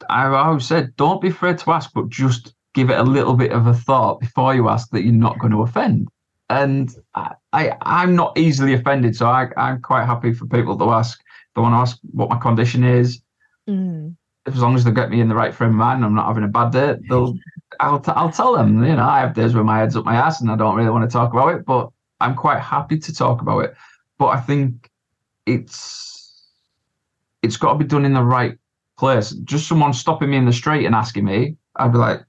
I 0.10 0.26
always 0.26 0.66
said 0.66 0.96
don't 0.96 1.22
be 1.22 1.30
afraid 1.30 1.58
to 1.60 1.72
ask, 1.72 1.92
but 1.94 2.10
just 2.10 2.54
give 2.74 2.90
it 2.90 3.00
a 3.00 3.04
little 3.04 3.34
bit 3.36 3.52
of 3.52 3.68
a 3.68 3.74
thought 3.74 4.20
before 4.20 4.54
you 4.56 4.70
ask 4.70 4.90
that 4.92 5.04
you're 5.04 5.14
not 5.14 5.40
going 5.40 5.52
to 5.52 5.62
offend. 5.62 6.10
And 6.50 6.94
I, 7.16 7.34
I 7.54 7.78
I'm 7.82 8.16
not 8.16 8.38
easily 8.38 8.74
offended, 8.74 9.16
so 9.16 9.28
I 9.28 9.48
I'm 9.58 9.82
quite 9.82 10.06
happy 10.06 10.34
for 10.34 10.46
people 10.46 10.78
to 10.78 10.90
ask. 10.92 11.20
They 11.56 11.62
want 11.62 11.74
to 11.74 11.78
ask 11.78 12.00
what 12.12 12.30
my 12.30 12.38
condition 12.38 12.84
is. 12.84 13.22
Mm. 13.70 14.16
As 14.46 14.60
long 14.60 14.76
as 14.76 14.84
they 14.84 14.92
get 14.92 15.10
me 15.10 15.22
in 15.22 15.30
the 15.30 15.36
right 15.36 15.54
frame 15.54 15.70
of 15.70 15.76
mind, 15.78 15.98
and 15.98 16.06
I'm 16.06 16.16
not 16.16 16.28
having 16.28 16.44
a 16.44 16.50
bad 16.50 16.72
day. 16.72 16.98
They'll 17.10 17.34
I'll, 17.80 18.00
t- 18.00 18.12
I'll 18.14 18.32
tell 18.32 18.54
them, 18.54 18.84
you 18.84 18.96
know, 18.96 19.04
I 19.04 19.22
have 19.22 19.34
days 19.34 19.54
where 19.54 19.64
my 19.64 19.80
head's 19.80 19.96
up 19.96 20.06
my 20.06 20.16
ass 20.16 20.42
and 20.42 20.52
I 20.52 20.56
don't 20.56 20.76
really 20.76 20.90
want 20.90 21.10
to 21.10 21.14
talk 21.14 21.32
about 21.32 21.56
it, 21.56 21.66
but 21.66 21.90
I'm 22.24 22.36
quite 22.36 22.60
happy 22.60 22.98
to 22.98 23.14
talk 23.14 23.42
about 23.42 23.60
it. 23.60 23.76
But 24.18 24.28
I 24.28 24.40
think 24.40 24.90
it's 25.46 26.50
it's 27.42 27.58
got 27.58 27.74
to 27.74 27.80
be 27.80 27.86
done 27.86 28.06
in 28.06 28.14
the 28.14 28.24
right 28.24 28.58
place. 28.98 29.32
Just 29.44 29.68
someone 29.68 29.94
stopping 29.94 30.30
me 30.30 30.38
in 30.38 30.46
the 30.46 30.54
street 30.54 30.86
and 30.86 30.96
asking 30.96 31.26
me, 31.26 31.58
I'd 31.76 31.92
be 31.92 31.98
like, 31.98 32.22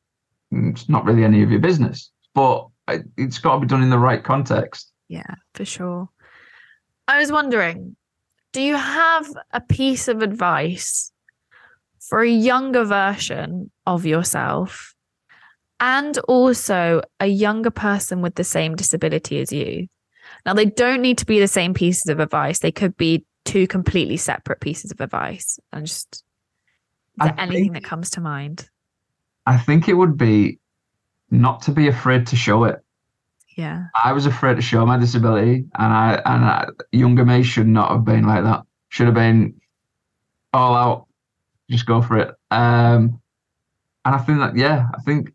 "Mm, 0.53 0.73
it's 0.73 0.89
not 0.89 1.05
really 1.05 1.25
any 1.25 1.43
of 1.43 1.51
your 1.51 1.61
business. 1.61 2.11
But 2.35 2.69
it's 3.17 3.39
got 3.39 3.55
to 3.55 3.61
be 3.61 3.67
done 3.67 3.83
in 3.83 3.91
the 3.91 3.99
right 3.99 4.23
context. 4.23 4.93
Yeah, 5.09 5.35
for 5.55 5.65
sure. 5.65 6.09
I 7.07 7.19
was 7.19 7.31
wondering, 7.31 7.97
do 8.53 8.63
you 8.63 8.77
have 8.77 9.27
a 9.53 9.61
piece 9.61 10.09
of 10.09 10.23
advice 10.23 11.13
for 12.01 12.21
a 12.21 12.29
younger 12.29 12.85
version 12.85 13.71
of 13.87 14.05
yourself 14.05 14.94
and 15.85 16.17
also 16.29 17.03
a 17.21 17.27
younger 17.27 17.71
person 17.71 18.23
with 18.23 18.37
the 18.37 18.45
same 18.45 18.75
disability 18.75 19.39
as 19.41 19.53
you? 19.53 19.87
Now, 20.47 20.55
they 20.55 20.65
don't 20.65 21.03
need 21.03 21.19
to 21.19 21.27
be 21.27 21.39
the 21.39 21.47
same 21.49 21.75
pieces 21.75 22.07
of 22.09 22.21
advice, 22.21 22.61
they 22.61 22.73
could 22.73 22.97
be 22.97 23.25
two 23.45 23.67
completely 23.67 24.17
separate 24.17 24.61
pieces 24.61 24.91
of 24.91 25.01
advice. 25.03 25.59
And 25.75 25.87
just, 25.87 26.15
is 26.15 26.23
I 27.21 27.27
there 27.27 27.41
anything 27.41 27.65
think- 27.65 27.75
that 27.75 27.85
comes 27.85 28.09
to 28.11 28.23
mind? 28.23 28.71
I 29.47 29.59
think 29.59 29.89
it 29.89 29.93
would 29.93 30.17
be 30.17 30.59
not 31.31 31.61
to 31.63 31.71
be 31.71 31.89
afraid 31.89 32.27
to 32.29 32.37
show 32.37 32.65
it. 32.65 32.83
Yeah. 33.59 33.85
I 34.03 34.13
was 34.13 34.25
afraid 34.25 34.57
to 34.57 34.63
show 34.63 34.87
my 34.87 34.97
disability, 34.97 35.67
and 35.79 35.93
I 35.93 36.15
and 36.25 36.45
I, 36.47 36.67
younger 36.93 37.27
me 37.27 37.43
should 37.43 37.69
not 37.69 37.91
have 37.91 38.07
been 38.07 38.27
like 38.27 38.43
that. 38.43 38.63
Should 38.89 39.05
have 39.05 39.15
been 39.15 39.61
all 40.55 40.75
out, 40.75 41.07
just 41.69 41.85
go 41.85 42.01
for 42.01 42.17
it. 42.17 42.35
Um, 42.51 43.21
and 44.07 44.15
I 44.15 44.19
think 44.19 44.39
that 44.39 44.57
yeah, 44.57 44.89
I 44.97 45.03
think 45.03 45.34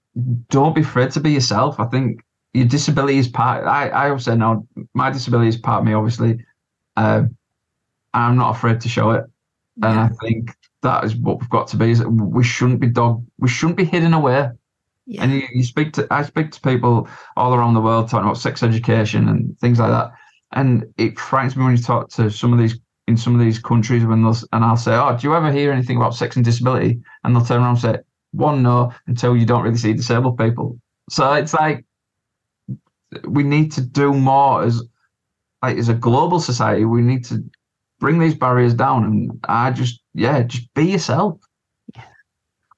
don't 0.50 0.76
be 0.76 0.82
afraid 0.82 1.12
to 1.12 1.20
be 1.20 1.32
yourself. 1.32 1.80
I 1.80 1.86
think 1.86 2.22
your 2.54 2.66
disability 2.66 3.18
is 3.18 3.28
part. 3.28 3.66
I 3.66 3.90
I 3.90 4.10
always 4.10 4.26
say 4.26 4.36
no. 4.36 4.68
My 4.94 5.10
disability 5.12 5.50
is 5.50 5.58
part 5.58 5.82
of 5.82 5.86
me. 5.86 5.94
Obviously, 5.94 6.44
uh, 6.98 7.24
I'm 8.14 8.38
not 8.38 8.56
afraid 8.56 8.82
to 8.82 8.90
show 8.90 9.12
it, 9.12 9.26
and 9.84 10.00
I 10.00 10.10
think 10.22 10.56
that 10.82 11.04
is 11.04 11.16
what 11.16 11.40
we've 11.40 11.50
got 11.50 11.68
to 11.70 11.78
be. 11.78 11.92
Is 11.92 12.06
we 12.06 12.44
shouldn't 12.44 12.80
be 12.80 12.88
dog. 12.88 13.26
We 13.38 13.50
shouldn't 13.50 13.78
be 13.78 13.86
hidden 13.86 14.14
away. 14.14 14.50
Yeah. 15.06 15.24
And 15.24 15.32
you, 15.32 15.42
you 15.54 15.64
speak 15.64 15.94
to 15.94 16.08
I 16.12 16.24
speak 16.24 16.52
to 16.52 16.62
people 16.62 17.08
all 17.36 17.54
around 17.54 17.74
the 17.74 17.82
world 17.82 18.10
talking 18.10 18.26
about 18.26 18.38
sex 18.38 18.62
education 18.64 19.28
and 19.28 19.58
things 19.60 19.80
like 19.80 19.90
that. 19.92 20.12
And 20.52 20.86
it 20.98 21.20
frightens 21.20 21.56
me 21.56 21.64
when 21.64 21.76
you 21.76 21.82
talk 21.82 22.10
to 22.12 22.30
some 22.30 22.54
of 22.54 22.60
these 22.60 22.80
in 23.08 23.18
some 23.18 23.34
of 23.34 23.42
these 23.42 23.58
countries 23.58 24.06
when 24.06 24.22
they'll 24.22 24.38
and 24.54 24.64
I'll 24.64 24.78
say, 24.78 24.96
Oh, 24.96 25.18
do 25.18 25.28
you 25.28 25.36
ever 25.36 25.52
hear 25.52 25.72
anything 25.72 25.98
about 25.98 26.16
sex 26.16 26.36
and 26.36 26.46
disability? 26.46 27.02
And 27.24 27.36
they'll 27.36 27.44
turn 27.44 27.62
around 27.62 27.72
and 27.72 27.80
say, 27.80 27.98
One, 28.32 28.62
no, 28.64 28.94
until 29.08 29.36
you 29.36 29.46
don't 29.46 29.64
really 29.64 29.78
see 29.78 29.94
disabled 29.94 30.38
people. 30.38 30.80
So 31.10 31.34
it's 31.34 31.54
like 31.54 31.86
we 33.28 33.44
need 33.44 33.72
to 33.74 33.82
do 33.82 34.14
more 34.14 34.64
as 34.64 34.84
like 35.62 35.78
as 35.78 35.90
a 35.90 35.94
global 35.94 36.40
society, 36.40 36.86
we 36.86 37.02
need 37.02 37.26
to 37.26 37.44
bring 38.00 38.20
these 38.20 38.36
barriers 38.36 38.74
down 38.74 39.04
and 39.04 39.40
I 39.48 39.72
just 39.72 40.02
yeah, 40.14 40.44
just 40.44 40.74
be 40.74 40.92
yourself. 40.92 41.40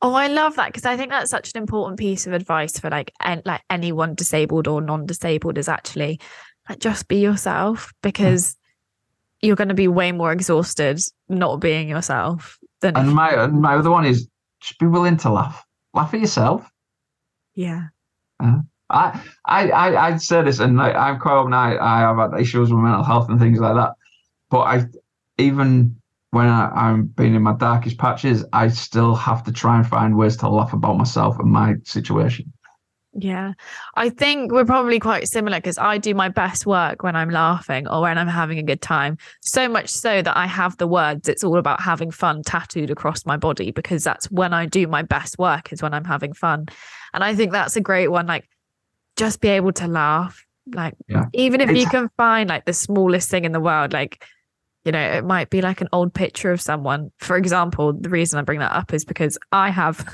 Oh, 0.04 0.14
I 0.16 0.28
love 0.28 0.56
that 0.56 0.68
because 0.68 0.86
I 0.86 0.98
think 0.98 1.12
that's 1.12 1.30
such 1.30 1.52
an 1.54 1.62
important 1.62 2.00
piece 2.00 2.26
of 2.26 2.34
advice 2.34 2.80
for 2.80 2.90
like 2.90 3.12
en- 3.22 3.44
like 3.46 3.62
anyone 3.70 4.16
disabled 4.16 4.68
or 4.68 4.82
non-disabled 4.82 5.60
is 5.60 5.70
actually 5.70 6.20
like 6.68 6.80
just 6.80 7.08
be 7.08 7.20
yourself 7.20 7.94
because 8.02 8.56
you're 9.42 9.56
going 9.56 9.70
to 9.70 9.76
be 9.76 9.88
way 9.88 10.12
more 10.12 10.32
exhausted 10.32 11.00
not 11.30 11.60
being 11.60 11.88
yourself 11.88 12.58
than 12.82 12.96
And 12.96 13.14
my 13.14 13.30
and 13.44 13.62
my 13.62 13.76
other 13.76 13.92
one 13.92 14.06
is 14.06 14.28
just 14.62 14.80
be 14.80 14.88
willing 14.88 15.18
to 15.18 15.30
laugh. 15.32 15.66
Laugh 15.94 16.14
at 16.14 16.22
yourself. 16.22 16.70
yeah. 17.56 17.88
Uh-huh. 18.40 18.62
I, 18.90 19.22
I, 19.46 19.70
I, 19.70 20.08
I'd 20.08 20.22
say 20.22 20.44
this, 20.44 20.60
and 20.60 20.76
like, 20.78 20.96
I'm 20.96 21.20
quite 21.20 21.40
open. 21.40 21.54
I, 21.54 21.78
I 21.78 22.00
have 22.00 22.18
had 22.18 22.40
issues 22.40 22.72
with 22.72 22.82
mental 22.82 23.04
health 23.04 23.30
and 23.30 23.40
things 23.40 23.60
like 23.60 23.76
that. 23.76 23.94
But 24.50 24.60
I, 24.62 24.86
even 25.38 25.96
when 26.32 26.48
I, 26.48 26.70
I'm 26.70 27.06
being 27.06 27.36
in 27.36 27.42
my 27.42 27.54
darkest 27.56 27.98
patches, 27.98 28.44
I 28.52 28.68
still 28.68 29.16
have 29.16 29.44
to 29.44 29.54
try 29.54 29.78
and 29.78 29.88
find 29.88 30.18
ways 30.18 30.36
to 30.38 30.50
laugh 30.50 30.74
about 30.74 30.98
myself 30.98 31.40
and 31.40 31.50
my 31.50 31.76
situation. 31.84 32.52
Yeah. 33.14 33.54
I 33.96 34.10
think 34.10 34.52
we're 34.54 34.66
probably 34.66 34.98
quite 35.00 35.28
similar 35.28 35.58
because 35.58 35.78
I 35.78 35.98
do 35.98 36.16
my 36.16 36.30
best 36.30 36.66
work 36.66 37.04
when 37.04 37.16
I'm 37.16 37.30
laughing 37.30 37.88
or 37.88 38.02
when 38.02 38.18
I'm 38.18 38.28
having 38.28 38.58
a 38.58 38.64
good 38.64 38.82
time. 38.82 39.18
So 39.42 39.68
much 39.68 39.90
so 39.90 40.22
that 40.22 40.38
I 40.38 40.48
have 40.48 40.78
the 40.78 40.88
words, 40.88 41.28
it's 41.28 41.44
all 41.44 41.58
about 41.58 41.82
having 41.82 42.10
fun 42.12 42.42
tattooed 42.42 42.90
across 42.90 43.26
my 43.26 43.36
body 43.36 43.72
because 43.72 44.04
that's 44.04 44.32
when 44.32 44.54
I 44.54 44.66
do 44.66 44.88
my 44.88 45.02
best 45.02 45.38
work, 45.38 45.74
is 45.74 45.82
when 45.82 45.94
I'm 45.94 46.06
having 46.06 46.32
fun. 46.32 46.68
And 47.14 47.24
I 47.24 47.36
think 47.36 47.52
that's 47.52 47.76
a 47.76 47.82
great 47.82 48.08
one. 48.08 48.28
Like, 48.28 48.48
just 49.18 49.42
be 49.42 49.50
able 49.50 49.74
to 49.74 49.88
laugh. 49.88 50.46
Like, 50.74 50.94
Yeah. 51.10 51.26
even 51.34 51.60
if 51.60 51.76
you 51.76 51.88
can 51.88 52.10
find 52.16 52.50
like 52.50 52.64
the 52.66 52.74
smallest 52.74 53.30
thing 53.30 53.44
in 53.44 53.52
the 53.52 53.60
world, 53.60 53.92
like, 53.92 54.24
you 54.86 54.92
know, 54.94 55.00
it 55.02 55.26
might 55.26 55.50
be 55.50 55.62
like 55.62 55.82
an 55.82 55.90
old 55.92 56.14
picture 56.14 56.52
of 56.52 56.62
someone. 56.62 57.12
For 57.20 57.36
example, 57.36 57.92
the 57.92 58.10
reason 58.10 58.40
I 58.40 58.44
bring 58.44 58.60
that 58.60 58.72
up 58.72 58.94
is 58.94 59.04
because 59.04 59.38
I 59.52 59.70
have, 59.70 60.08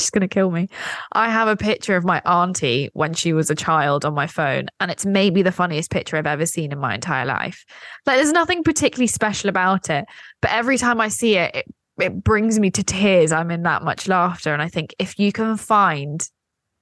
she's 0.00 0.10
going 0.10 0.20
to 0.22 0.28
kill 0.28 0.50
me. 0.50 0.68
I 1.12 1.30
have 1.30 1.48
a 1.48 1.56
picture 1.56 1.96
of 1.96 2.04
my 2.04 2.20
auntie 2.20 2.90
when 2.94 3.14
she 3.14 3.32
was 3.32 3.50
a 3.50 3.54
child 3.54 4.04
on 4.04 4.14
my 4.14 4.26
phone, 4.26 4.68
and 4.80 4.90
it's 4.90 5.06
maybe 5.06 5.42
the 5.42 5.52
funniest 5.52 5.90
picture 5.90 6.16
I've 6.16 6.26
ever 6.26 6.46
seen 6.46 6.72
in 6.72 6.78
my 6.78 6.94
entire 6.94 7.26
life. 7.26 7.64
Like, 8.06 8.16
there's 8.16 8.32
nothing 8.32 8.62
particularly 8.64 9.06
special 9.06 9.48
about 9.50 9.90
it, 9.90 10.04
but 10.42 10.50
every 10.52 10.78
time 10.78 11.00
I 11.00 11.08
see 11.08 11.36
it, 11.36 11.54
it, 11.54 11.66
it 12.00 12.24
brings 12.24 12.58
me 12.58 12.70
to 12.72 12.82
tears. 12.82 13.30
I'm 13.32 13.50
in 13.50 13.62
that 13.64 13.82
much 13.82 14.08
laughter. 14.08 14.52
And 14.52 14.62
I 14.62 14.68
think 14.68 14.94
if 14.98 15.18
you 15.18 15.32
can 15.32 15.56
find, 15.56 16.26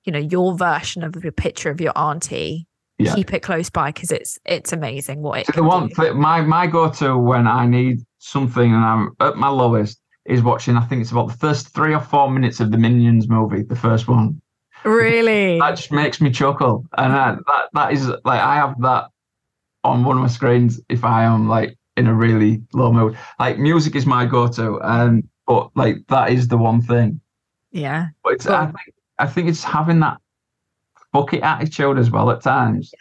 you 0.05 0.13
know, 0.13 0.19
your 0.21 0.57
version 0.57 1.03
of 1.03 1.13
the 1.13 1.33
picture 1.33 1.71
of 1.71 1.81
your 1.81 1.93
auntie, 1.99 2.67
Yeah. 2.99 3.15
keep 3.15 3.33
it 3.35 3.41
close 3.43 3.69
by 3.71 3.91
because 3.93 4.11
it's 4.13 4.39
it's 4.45 4.73
amazing 4.73 5.23
what 5.23 5.41
it 5.41 5.47
So 5.47 5.53
the 5.53 5.63
one 5.65 5.89
do. 5.89 6.15
my 6.15 6.41
my 6.43 6.67
go 6.67 6.89
to 7.01 7.17
when 7.19 7.47
I 7.47 7.67
need 7.67 7.99
something 8.19 8.73
and 8.75 8.85
I'm 8.85 9.11
at 9.21 9.37
my 9.37 9.49
lowest 9.49 10.01
is 10.29 10.43
watching. 10.43 10.77
I 10.77 10.85
think 10.85 11.03
it's 11.03 11.11
about 11.11 11.29
the 11.29 11.37
first 11.39 11.75
three 11.75 11.95
or 11.95 12.01
four 12.01 12.31
minutes 12.31 12.61
of 12.61 12.71
the 12.71 12.79
Minions 12.79 13.29
movie, 13.29 13.63
the 13.63 13.77
first 13.77 14.09
one. 14.09 14.41
Really? 14.85 15.59
That 15.59 15.77
just 15.77 15.91
makes 15.91 16.21
me 16.21 16.31
chuckle, 16.31 16.87
and 16.97 17.13
I, 17.13 17.35
that 17.47 17.69
that 17.73 17.93
is 17.93 18.09
like 18.25 18.41
I 18.41 18.55
have 18.57 18.81
that 18.83 19.09
on 19.83 20.05
one 20.05 20.17
of 20.17 20.23
my 20.23 20.29
screens 20.29 20.81
if 20.89 21.05
I 21.05 21.25
am 21.25 21.49
like 21.49 21.77
in 21.97 22.07
a 22.07 22.15
really 22.15 22.63
low 22.73 22.93
mood. 22.93 23.19
Like 23.41 23.59
music 23.59 23.97
is 23.97 24.07
my 24.07 24.25
go 24.27 24.47
to, 24.49 24.79
and 24.81 25.25
um, 25.25 25.29
but 25.47 25.71
like 25.75 26.07
that 26.09 26.31
is 26.31 26.47
the 26.49 26.59
one 26.59 26.81
thing. 26.83 27.21
yeah. 27.73 28.09
But 28.23 28.35
it's, 28.35 28.47
I 28.47 28.67
think 28.67 28.95
I 29.19 29.27
think 29.27 29.49
it's 29.49 29.65
having 29.65 30.01
that 30.01 30.19
bucket 31.13 31.43
attitude 31.43 31.99
as 31.99 32.11
well 32.11 32.31
at 32.31 32.43
times. 32.43 32.93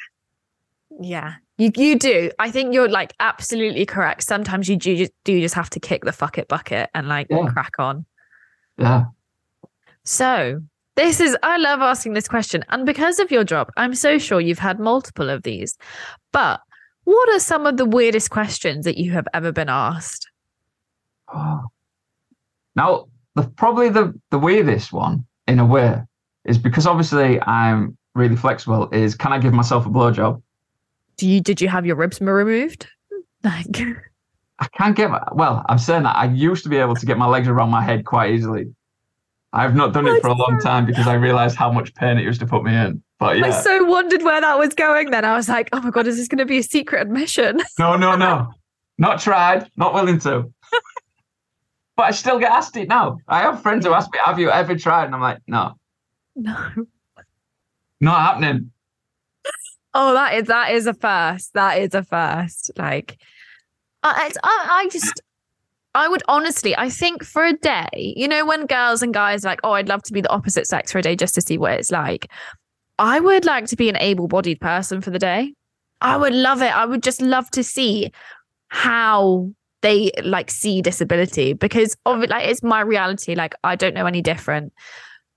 Yeah. 0.99 1.35
You 1.57 1.71
you 1.75 1.97
do. 1.97 2.31
I 2.39 2.51
think 2.51 2.73
you're 2.73 2.89
like 2.89 3.13
absolutely 3.19 3.85
correct. 3.85 4.23
Sometimes 4.23 4.69
you 4.69 4.75
do 4.75 4.95
just 4.95 5.11
do 5.25 5.39
just 5.41 5.55
have 5.55 5.69
to 5.71 5.79
kick 5.79 6.03
the 6.03 6.11
fuck 6.11 6.37
it 6.37 6.47
bucket 6.47 6.89
and 6.93 7.07
like 7.07 7.27
Yeah. 7.29 7.47
crack 7.47 7.73
on. 7.79 8.05
Yeah. 8.77 9.05
So 10.03 10.61
this 10.95 11.19
is 11.19 11.35
I 11.43 11.57
love 11.57 11.81
asking 11.81 12.13
this 12.13 12.27
question. 12.27 12.63
And 12.69 12.85
because 12.85 13.19
of 13.19 13.31
your 13.31 13.43
job, 13.43 13.69
I'm 13.75 13.95
so 13.95 14.17
sure 14.19 14.39
you've 14.39 14.59
had 14.59 14.79
multiple 14.79 15.29
of 15.29 15.43
these. 15.43 15.77
But 16.31 16.61
what 17.05 17.29
are 17.29 17.39
some 17.39 17.65
of 17.65 17.77
the 17.77 17.85
weirdest 17.85 18.29
questions 18.29 18.85
that 18.85 18.97
you 18.97 19.11
have 19.13 19.27
ever 19.33 19.51
been 19.51 19.69
asked? 19.69 20.29
Oh. 21.33 21.63
Now, 22.75 23.07
the 23.35 23.43
probably 23.43 23.89
the 23.89 24.13
the 24.29 24.37
weirdest 24.39 24.93
one 24.93 25.25
in 25.47 25.57
a 25.59 25.65
way 25.65 26.01
is 26.45 26.57
because 26.59 26.85
obviously 26.85 27.41
I'm 27.41 27.97
really 28.13 28.35
flexible. 28.35 28.89
Is 28.91 29.15
can 29.15 29.33
I 29.33 29.39
give 29.39 29.53
myself 29.53 29.85
a 29.85 29.89
blowjob? 29.89 30.41
Do 31.17 31.27
you 31.27 31.41
did 31.41 31.61
you 31.61 31.67
have 31.67 31.85
your 31.85 31.95
ribs 31.95 32.21
removed? 32.21 32.87
Like 33.43 33.79
I 34.59 34.67
can't 34.75 34.95
get 34.95 35.11
my, 35.11 35.21
well, 35.33 35.63
I'm 35.69 35.77
saying 35.77 36.03
that 36.03 36.15
I 36.15 36.25
used 36.25 36.63
to 36.63 36.69
be 36.69 36.77
able 36.77 36.95
to 36.95 37.05
get 37.05 37.17
my 37.17 37.27
legs 37.27 37.47
around 37.47 37.69
my 37.69 37.83
head 37.83 38.05
quite 38.05 38.33
easily. 38.33 38.73
I've 39.53 39.75
not 39.75 39.93
done 39.93 40.07
it 40.07 40.21
for 40.21 40.27
a 40.27 40.33
long 40.33 40.59
time 40.61 40.85
because 40.85 41.07
I 41.07 41.13
realized 41.13 41.55
how 41.55 41.71
much 41.71 41.93
pain 41.95 42.17
it 42.17 42.23
used 42.23 42.39
to 42.41 42.47
put 42.47 42.63
me 42.63 42.75
in. 42.75 43.01
But 43.19 43.37
yeah. 43.37 43.47
I 43.47 43.49
so 43.51 43.85
wondered 43.85 44.21
where 44.21 44.41
that 44.41 44.59
was 44.59 44.73
going 44.73 45.11
then. 45.11 45.25
I 45.25 45.35
was 45.35 45.47
like, 45.47 45.69
oh 45.73 45.81
my 45.81 45.89
god, 45.89 46.07
is 46.07 46.17
this 46.17 46.27
gonna 46.27 46.45
be 46.45 46.57
a 46.57 46.63
secret 46.63 47.01
admission? 47.01 47.61
no, 47.79 47.95
no, 47.95 48.15
no, 48.15 48.51
not 48.97 49.21
tried, 49.21 49.69
not 49.77 49.93
willing 49.93 50.19
to. 50.19 50.51
but 51.95 52.03
I 52.03 52.11
still 52.11 52.39
get 52.39 52.51
asked 52.51 52.77
it 52.77 52.87
now. 52.87 53.17
I 53.27 53.41
have 53.41 53.61
friends 53.61 53.85
who 53.85 53.93
ask 53.93 54.11
me, 54.11 54.19
"Have 54.23 54.39
you 54.39 54.51
ever 54.51 54.75
tried?" 54.75 55.05
And 55.05 55.15
I'm 55.15 55.21
like, 55.21 55.39
"No, 55.47 55.73
no. 56.35 56.85
not 58.01 58.21
happening." 58.21 58.71
Oh, 59.93 60.13
that 60.13 60.35
is 60.35 60.47
that 60.47 60.71
is 60.73 60.85
a 60.85 60.93
first. 60.93 61.53
That 61.53 61.81
is 61.81 61.93
a 61.93 62.03
first. 62.03 62.71
Like, 62.77 63.17
uh, 64.03 64.13
I, 64.15 64.31
I, 64.43 64.67
I 64.83 64.89
just, 64.89 65.21
I 65.95 66.07
would 66.07 66.23
honestly, 66.27 66.77
I 66.77 66.89
think 66.89 67.23
for 67.23 67.43
a 67.43 67.53
day, 67.53 68.13
you 68.15 68.27
know, 68.27 68.45
when 68.45 68.67
girls 68.67 69.01
and 69.01 69.13
guys 69.13 69.43
like, 69.43 69.59
oh, 69.63 69.71
I'd 69.71 69.89
love 69.89 70.03
to 70.03 70.13
be 70.13 70.21
the 70.21 70.29
opposite 70.29 70.67
sex 70.67 70.91
for 70.91 70.99
a 70.99 71.01
day 71.01 71.15
just 71.15 71.33
to 71.35 71.41
see 71.41 71.57
what 71.57 71.73
it's 71.73 71.91
like. 71.91 72.29
I 72.99 73.19
would 73.19 73.45
like 73.45 73.65
to 73.67 73.75
be 73.75 73.89
an 73.89 73.97
able-bodied 73.97 74.59
person 74.59 75.01
for 75.01 75.09
the 75.11 75.19
day. 75.19 75.53
I 76.01 76.17
would 76.17 76.33
love 76.33 76.61
it. 76.61 76.75
I 76.75 76.85
would 76.85 77.03
just 77.03 77.21
love 77.21 77.49
to 77.51 77.63
see 77.63 78.11
how 78.69 79.51
they 79.81 80.11
like 80.23 80.51
see 80.51 80.81
disability 80.81 81.53
because 81.53 81.95
of 82.05 82.23
it, 82.23 82.29
like 82.29 82.47
it's 82.47 82.63
my 82.63 82.81
reality. 82.81 83.35
Like 83.35 83.55
I 83.63 83.75
don't 83.75 83.93
know 83.93 84.05
any 84.05 84.21
different. 84.21 84.73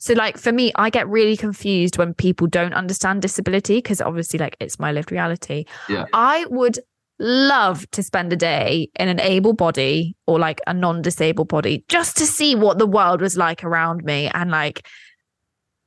So 0.01 0.15
like 0.15 0.39
for 0.39 0.51
me, 0.51 0.73
I 0.77 0.89
get 0.91 1.09
really 1.09 1.37
confused 1.37 1.99
when 1.99 2.15
people 2.15 2.47
don't 2.47 2.73
understand 2.73 3.21
disability 3.23 3.77
because 3.77 4.01
obviously 4.01 4.39
like 4.39 4.57
it's 4.59 4.79
my 4.79 4.93
lived 4.93 5.13
reality. 5.13 5.67
Yeah. 5.89 6.07
I 6.15 6.47
would 6.47 6.79
love 7.19 7.89
to 7.91 8.03
spend 8.03 8.33
a 8.33 8.37
day 8.37 8.89
in 8.99 9.09
an 9.09 9.21
able 9.21 9.53
body 9.53 10.17
or 10.27 10.39
like 10.39 10.61
a 10.67 10.73
non-disabled 10.73 11.49
body 11.49 11.85
just 11.89 12.17
to 12.17 12.25
see 12.25 12.55
what 12.55 12.79
the 12.79 12.87
world 12.87 13.21
was 13.21 13.37
like 13.37 13.63
around 13.63 14.03
me 14.03 14.31
and 14.33 14.51
like 14.51 14.87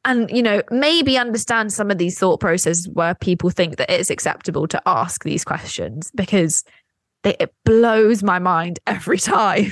and 0.06 0.30
you 0.30 0.44
know 0.44 0.62
maybe 0.70 1.18
understand 1.18 1.74
some 1.74 1.90
of 1.90 1.98
these 1.98 2.20
thought 2.20 2.40
processes 2.40 2.88
where 2.88 3.16
people 3.16 3.50
think 3.50 3.78
that 3.78 3.90
it's 3.90 4.12
acceptable 4.12 4.68
to 4.68 4.80
ask 4.86 5.24
these 5.24 5.44
questions 5.44 6.12
because 6.14 6.64
they, 7.24 7.36
it 7.40 7.52
blows 7.66 8.22
my 8.22 8.38
mind 8.38 8.80
every 8.88 9.18
time 9.18 9.72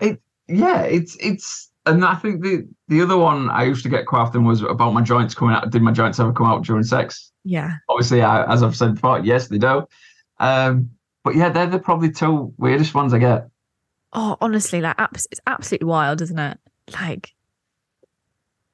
It, 0.00 0.22
yeah, 0.46 0.82
it's 0.82 1.16
it's 1.20 1.67
and 1.88 2.04
I 2.04 2.14
think 2.14 2.42
the 2.42 2.66
the 2.88 3.00
other 3.02 3.16
one 3.16 3.50
I 3.50 3.64
used 3.64 3.82
to 3.82 3.88
get 3.88 4.06
quite 4.06 4.20
often 4.20 4.44
was 4.44 4.62
about 4.62 4.92
my 4.94 5.02
joints 5.02 5.34
coming 5.34 5.54
out. 5.54 5.70
Did 5.70 5.82
my 5.82 5.92
joints 5.92 6.18
ever 6.20 6.32
come 6.32 6.46
out 6.46 6.64
during 6.64 6.84
sex? 6.84 7.32
yeah 7.44 7.74
Obviously, 7.88 8.22
I, 8.22 8.44
as 8.52 8.62
I've 8.62 8.76
said 8.76 8.94
before, 8.94 9.20
yes, 9.20 9.48
they 9.48 9.58
do. 9.58 9.86
Um, 10.38 10.90
but 11.24 11.34
yeah, 11.36 11.48
they're 11.48 11.66
the 11.66 11.78
probably 11.78 12.10
two 12.10 12.52
weirdest 12.58 12.94
ones 12.94 13.12
I 13.14 13.18
get. 13.18 13.48
oh 14.14 14.36
honestly 14.40 14.80
like 14.80 14.96
it's 15.12 15.40
absolutely 15.46 15.86
wild 15.86 16.22
isn't 16.22 16.38
it 16.38 16.58
like 16.94 17.34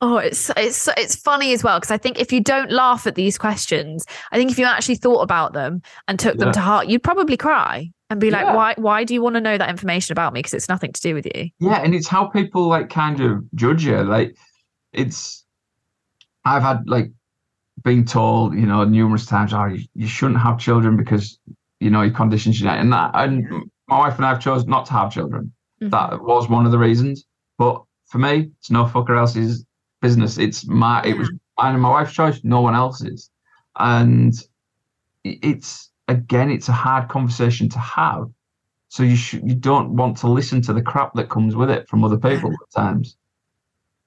oh 0.00 0.18
it's 0.18 0.50
it's 0.56 0.88
it's 0.96 1.16
funny 1.16 1.52
as 1.52 1.64
well 1.64 1.78
because 1.80 1.90
i 1.90 1.98
think 1.98 2.20
if 2.20 2.32
you 2.32 2.40
don't 2.40 2.70
laugh 2.70 3.06
at 3.06 3.14
these 3.16 3.36
questions 3.38 4.06
i 4.30 4.36
think 4.36 4.50
if 4.50 4.58
you 4.58 4.64
actually 4.64 4.94
thought 4.94 5.22
about 5.22 5.52
them 5.52 5.82
and 6.06 6.18
took 6.18 6.36
them 6.36 6.52
to 6.52 6.60
heart 6.60 6.86
you'd 6.86 7.02
probably 7.02 7.36
cry 7.36 7.90
and 8.10 8.20
be 8.20 8.30
like 8.30 8.44
Yeah. 8.44 8.54
why 8.54 8.74
why 8.76 9.04
do 9.04 9.14
you 9.14 9.22
want 9.22 9.34
to 9.34 9.40
know 9.40 9.56
that 9.58 9.68
information 9.70 10.12
about 10.12 10.32
me 10.32 10.38
because 10.40 10.54
it's 10.54 10.68
nothing 10.68 10.92
to 10.92 11.00
do 11.00 11.14
with 11.14 11.26
you 11.34 11.50
Yeah, 11.60 11.80
and 11.82 11.94
it's 11.94 12.08
how 12.08 12.26
people 12.26 12.68
like 12.68 12.90
kind 12.90 13.20
of 13.20 13.44
judge 13.54 13.84
you. 13.84 14.02
Like 14.02 14.36
it's 14.92 15.44
I've 16.44 16.62
had 16.62 16.88
like 16.88 17.10
been 17.82 18.04
told, 18.04 18.54
you 18.54 18.66
know, 18.66 18.84
numerous 18.84 19.26
times, 19.26 19.52
oh, 19.52 19.64
you, 19.66 19.84
you 19.94 20.06
shouldn't 20.06 20.40
have 20.40 20.58
children 20.58 20.96
because, 20.96 21.38
you 21.80 21.90
know, 21.90 22.02
your 22.02 22.14
condition's 22.14 22.58
genetic. 22.58 22.82
And 22.82 22.92
that, 22.92 23.10
and 23.14 23.46
my 23.88 23.98
wife 23.98 24.16
and 24.16 24.24
I 24.24 24.30
have 24.30 24.40
chosen 24.40 24.68
not 24.70 24.86
to 24.86 24.92
have 24.92 25.10
children. 25.12 25.52
Mhm. 25.82 25.90
That 25.90 26.22
was 26.22 26.48
one 26.48 26.66
of 26.66 26.72
the 26.72 26.78
reasons. 26.78 27.26
But 27.58 27.82
for 28.06 28.18
me, 28.18 28.50
it's 28.58 28.70
no 28.70 28.84
fucker 28.84 29.18
else's 29.18 29.64
business. 30.00 30.38
It's 30.38 30.66
my, 30.66 31.02
it 31.04 31.18
was 31.18 31.30
mine 31.58 31.74
and 31.74 31.82
my 31.82 31.90
wife's 31.90 32.12
choice, 32.12 32.40
no 32.44 32.60
one 32.60 32.74
else's. 32.74 33.30
And 33.78 34.34
it's, 35.24 35.90
again, 36.08 36.50
it's 36.50 36.68
a 36.68 36.72
hard 36.72 37.08
conversation 37.08 37.68
to 37.70 37.78
have. 37.78 38.28
So 38.88 39.02
you 39.02 39.16
should, 39.16 39.48
you 39.48 39.54
don't 39.54 39.96
want 39.96 40.18
to 40.18 40.28
listen 40.28 40.62
to 40.62 40.72
the 40.72 40.82
crap 40.82 41.14
that 41.14 41.28
comes 41.28 41.56
with 41.56 41.70
it 41.70 41.88
from 41.88 42.04
other 42.04 42.18
people 42.18 42.52
at 42.62 42.70
times. 42.74 43.16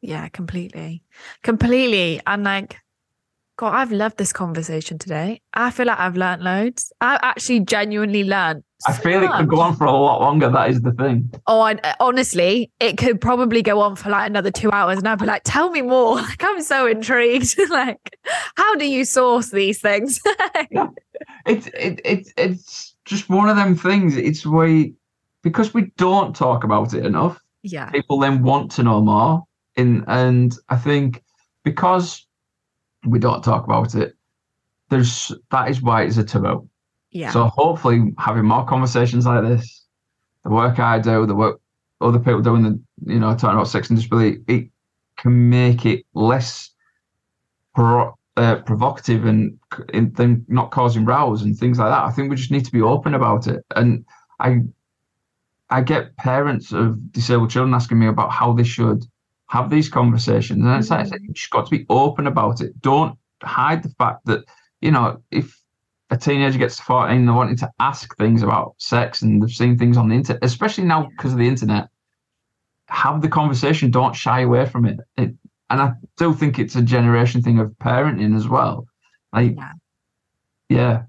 Yeah, 0.01 0.27
completely. 0.29 1.03
Completely. 1.43 2.21
And 2.25 2.43
like, 2.43 2.77
God, 3.57 3.73
I've 3.73 3.91
loved 3.91 4.17
this 4.17 4.31
conversation 4.31 4.97
today. 4.99 5.41
I 5.53 5.71
feel 5.71 5.87
like 5.87 5.99
I've 5.99 6.15
learned 6.15 6.43
loads. 6.43 6.93
I've 7.01 7.19
actually 7.23 7.61
genuinely 7.61 8.23
learned. 8.23 8.63
I 8.85 8.93
feel 8.93 9.23
it 9.23 9.31
could 9.31 9.47
go 9.47 9.59
on 9.59 9.75
for 9.75 9.85
a 9.85 9.91
lot 9.91 10.21
longer. 10.21 10.49
That 10.49 10.69
is 10.69 10.81
the 10.81 10.91
thing. 10.91 11.31
Oh, 11.47 11.61
I, 11.61 11.73
uh, 11.73 11.95
honestly, 11.99 12.71
it 12.79 12.97
could 12.97 13.19
probably 13.19 13.63
go 13.63 13.79
on 13.79 13.95
for 13.95 14.09
like 14.09 14.29
another 14.29 14.51
two 14.51 14.71
hours, 14.71 14.99
and 14.99 15.07
I'd 15.07 15.17
be 15.17 15.25
like, 15.25 15.41
"Tell 15.45 15.69
me 15.71 15.81
more!" 15.81 16.15
Like, 16.27 16.43
I'm 16.43 16.61
so 16.61 16.85
intrigued. 16.85 17.57
like, 17.69 18.17
how 18.55 18.75
do 18.75 18.85
you 18.85 19.03
source 19.03 19.49
these 19.49 19.81
things? 19.81 20.21
yeah. 20.71 20.89
It's 21.47 21.67
it, 21.67 22.01
it 22.05 22.33
it's 22.37 22.95
just 23.05 23.29
one 23.29 23.49
of 23.49 23.55
them 23.55 23.75
things. 23.75 24.15
It's 24.15 24.45
we 24.45 24.93
because 25.41 25.73
we 25.73 25.91
don't 25.97 26.35
talk 26.35 26.63
about 26.63 26.93
it 26.93 27.05
enough. 27.05 27.41
yeah, 27.63 27.89
People 27.89 28.19
then 28.19 28.43
want 28.43 28.69
to 28.71 28.83
know 28.83 29.01
more, 29.01 29.45
in 29.75 30.03
and 30.07 30.55
I 30.69 30.75
think 30.75 31.23
because 31.63 32.27
we 33.05 33.17
don't 33.17 33.43
talk 33.43 33.63
about 33.65 33.95
it, 33.95 34.15
there's 34.89 35.31
that 35.49 35.69
is 35.69 35.81
why 35.81 36.03
it's 36.03 36.17
a 36.17 36.23
taboo. 36.23 36.69
Yeah, 37.17 37.31
So 37.31 37.45
hopefully, 37.45 38.13
having 38.19 38.45
more 38.45 38.63
conversations 38.63 39.25
like 39.25 39.43
this, 39.43 39.85
the 40.43 40.51
work 40.51 40.79
I 40.79 40.99
do, 40.99 41.25
the 41.25 41.33
work 41.33 41.59
other 41.99 42.19
people 42.19 42.41
doing, 42.41 42.61
the 42.61 42.79
you 43.11 43.19
know 43.19 43.35
talking 43.35 43.57
about 43.57 43.67
sex 43.67 43.89
and 43.89 43.97
disability, 43.97 44.43
it 44.47 44.69
can 45.17 45.49
make 45.49 45.83
it 45.87 46.05
less 46.13 46.69
pro, 47.73 48.13
uh, 48.37 48.57
provocative 48.57 49.25
and 49.25 49.57
in, 49.93 50.13
then 50.13 50.45
not 50.47 50.69
causing 50.69 51.05
rows 51.05 51.41
and 51.41 51.57
things 51.57 51.79
like 51.79 51.89
that. 51.89 52.05
I 52.05 52.11
think 52.11 52.29
we 52.29 52.35
just 52.35 52.51
need 52.51 52.65
to 52.65 52.71
be 52.71 52.83
open 52.83 53.15
about 53.15 53.47
it. 53.47 53.65
And 53.75 54.05
I, 54.39 54.59
I 55.71 55.81
get 55.81 56.15
parents 56.17 56.71
of 56.71 57.11
disabled 57.11 57.49
children 57.49 57.73
asking 57.73 57.97
me 57.97 58.05
about 58.05 58.31
how 58.31 58.53
they 58.53 58.63
should 58.63 59.03
have 59.47 59.71
these 59.71 59.89
conversations, 59.89 60.63
and 60.63 60.79
it's 60.79 60.91
like 60.91 61.07
you 61.19 61.33
just 61.33 61.49
got 61.49 61.65
to 61.65 61.71
be 61.71 61.87
open 61.89 62.27
about 62.27 62.61
it. 62.61 62.79
Don't 62.79 63.17
hide 63.41 63.81
the 63.81 63.89
fact 63.89 64.23
that 64.25 64.43
you 64.81 64.91
know 64.91 65.23
if 65.31 65.59
a 66.09 66.17
teenager 66.17 66.57
gets 66.57 66.77
to 66.77 66.83
14 66.83 67.25
they're 67.25 67.35
wanting 67.35 67.57
to 67.57 67.69
ask 67.79 68.15
things 68.17 68.43
about 68.43 68.75
sex 68.77 69.21
and 69.21 69.41
they've 69.41 69.51
seen 69.51 69.77
things 69.77 69.97
on 69.97 70.09
the 70.09 70.15
internet 70.15 70.43
especially 70.43 70.85
now 70.85 71.03
because 71.03 71.33
of 71.33 71.39
the 71.39 71.47
internet 71.47 71.87
have 72.87 73.21
the 73.21 73.27
conversation 73.27 73.91
don't 73.91 74.15
shy 74.15 74.41
away 74.41 74.65
from 74.65 74.85
it. 74.85 74.99
it 75.17 75.33
and 75.69 75.81
i 75.81 75.91
still 76.15 76.33
think 76.33 76.57
it's 76.57 76.75
a 76.75 76.81
generation 76.81 77.41
thing 77.41 77.59
of 77.59 77.69
parenting 77.81 78.35
as 78.35 78.47
well 78.47 78.87
like 79.33 79.55
Yeah. 79.57 79.71
yeah 80.69 81.01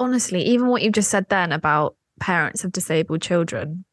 honestly, 0.00 0.42
even 0.42 0.68
what 0.68 0.82
you 0.82 0.90
just 0.90 1.10
said 1.10 1.28
then 1.28 1.52
about 1.52 1.94
parents 2.18 2.64
of 2.64 2.72
disabled 2.72 3.22
children, 3.22 3.84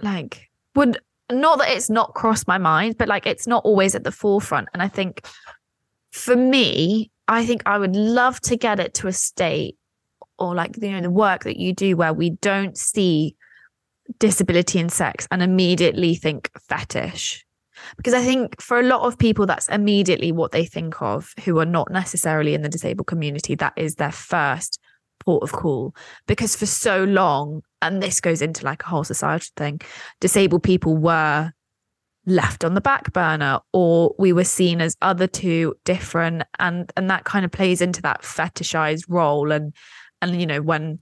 like, 0.00 0.48
would 0.74 0.98
not 1.30 1.58
that 1.58 1.70
it's 1.70 1.90
not 1.90 2.14
crossed 2.14 2.48
my 2.48 2.58
mind, 2.58 2.98
but 2.98 3.06
like 3.06 3.26
it's 3.26 3.46
not 3.46 3.64
always 3.64 3.94
at 3.94 4.02
the 4.02 4.10
forefront. 4.10 4.68
And 4.72 4.82
I 4.82 4.88
think 4.88 5.24
for 6.10 6.34
me, 6.34 7.10
I 7.30 7.46
think 7.46 7.62
I 7.64 7.78
would 7.78 7.94
love 7.94 8.40
to 8.42 8.56
get 8.56 8.80
it 8.80 8.92
to 8.94 9.06
a 9.06 9.12
state 9.12 9.76
or 10.36 10.52
like, 10.54 10.76
you 10.82 10.90
know, 10.90 11.00
the 11.00 11.10
work 11.10 11.44
that 11.44 11.58
you 11.58 11.72
do 11.72 11.96
where 11.96 12.12
we 12.12 12.30
don't 12.30 12.76
see 12.76 13.36
disability 14.18 14.80
in 14.80 14.88
sex 14.88 15.28
and 15.30 15.40
immediately 15.40 16.16
think 16.16 16.50
fetish. 16.68 17.46
Because 17.96 18.14
I 18.14 18.22
think 18.22 18.60
for 18.60 18.80
a 18.80 18.82
lot 18.82 19.02
of 19.02 19.16
people, 19.16 19.46
that's 19.46 19.68
immediately 19.68 20.32
what 20.32 20.50
they 20.50 20.64
think 20.64 21.00
of 21.00 21.32
who 21.44 21.60
are 21.60 21.64
not 21.64 21.92
necessarily 21.92 22.52
in 22.52 22.62
the 22.62 22.68
disabled 22.68 23.06
community. 23.06 23.54
That 23.54 23.74
is 23.76 23.94
their 23.94 24.12
first 24.12 24.80
port 25.20 25.44
of 25.44 25.52
call 25.52 25.94
because 26.26 26.56
for 26.56 26.66
so 26.66 27.04
long 27.04 27.62
and 27.82 28.02
this 28.02 28.20
goes 28.20 28.42
into 28.42 28.64
like 28.64 28.82
a 28.82 28.86
whole 28.86 29.04
society 29.04 29.48
thing 29.54 29.78
disabled 30.18 30.62
people 30.62 30.96
were 30.96 31.52
left 32.30 32.64
on 32.64 32.74
the 32.74 32.80
back 32.80 33.12
burner 33.12 33.60
or 33.72 34.14
we 34.18 34.32
were 34.32 34.44
seen 34.44 34.80
as 34.80 34.96
other 35.02 35.26
two 35.26 35.74
different 35.84 36.42
and 36.58 36.92
and 36.96 37.10
that 37.10 37.24
kind 37.24 37.44
of 37.44 37.50
plays 37.50 37.80
into 37.80 38.00
that 38.00 38.22
fetishized 38.22 39.04
role 39.08 39.52
and 39.52 39.74
and 40.22 40.40
you 40.40 40.46
know 40.46 40.62
when 40.62 40.98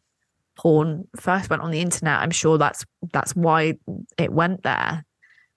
porn 0.56 1.06
first 1.16 1.50
went 1.50 1.62
on 1.62 1.70
the 1.70 1.80
internet 1.80 2.20
i'm 2.20 2.30
sure 2.30 2.58
that's 2.58 2.84
that's 3.12 3.36
why 3.36 3.74
it 4.16 4.32
went 4.32 4.62
there 4.62 5.04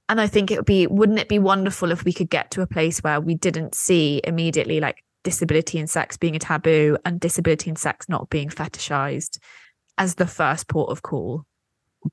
and 0.10 0.22
i 0.22 0.28
think 0.28 0.52
it 0.52 0.58
would 0.58 0.66
be 0.66 0.86
wouldn't 0.88 1.20
it 1.20 1.30
be 1.30 1.40
wonderful 1.40 1.92
if 1.92 2.04
we 2.04 2.14
could 2.14 2.30
get 2.30 2.52
to 2.52 2.62
a 2.62 2.68
place 2.68 3.00
where 3.00 3.20
we 3.20 3.34
didn't 3.34 3.74
see 3.74 4.22
immediately 4.26 4.80
like 4.80 5.04
disability 5.24 5.80
and 5.80 5.90
sex 5.90 6.18
being 6.18 6.36
a 6.36 6.40
taboo 6.40 6.98
and 7.06 7.20
disability 7.20 7.70
and 7.70 7.78
sex 7.78 8.10
not 8.10 8.30
being 8.30 8.50
fetishized 8.50 9.40
as 9.98 10.16
the 10.16 10.28
first 10.28 10.68
port 10.68 10.90
of 10.90 11.02
call. 11.02 11.46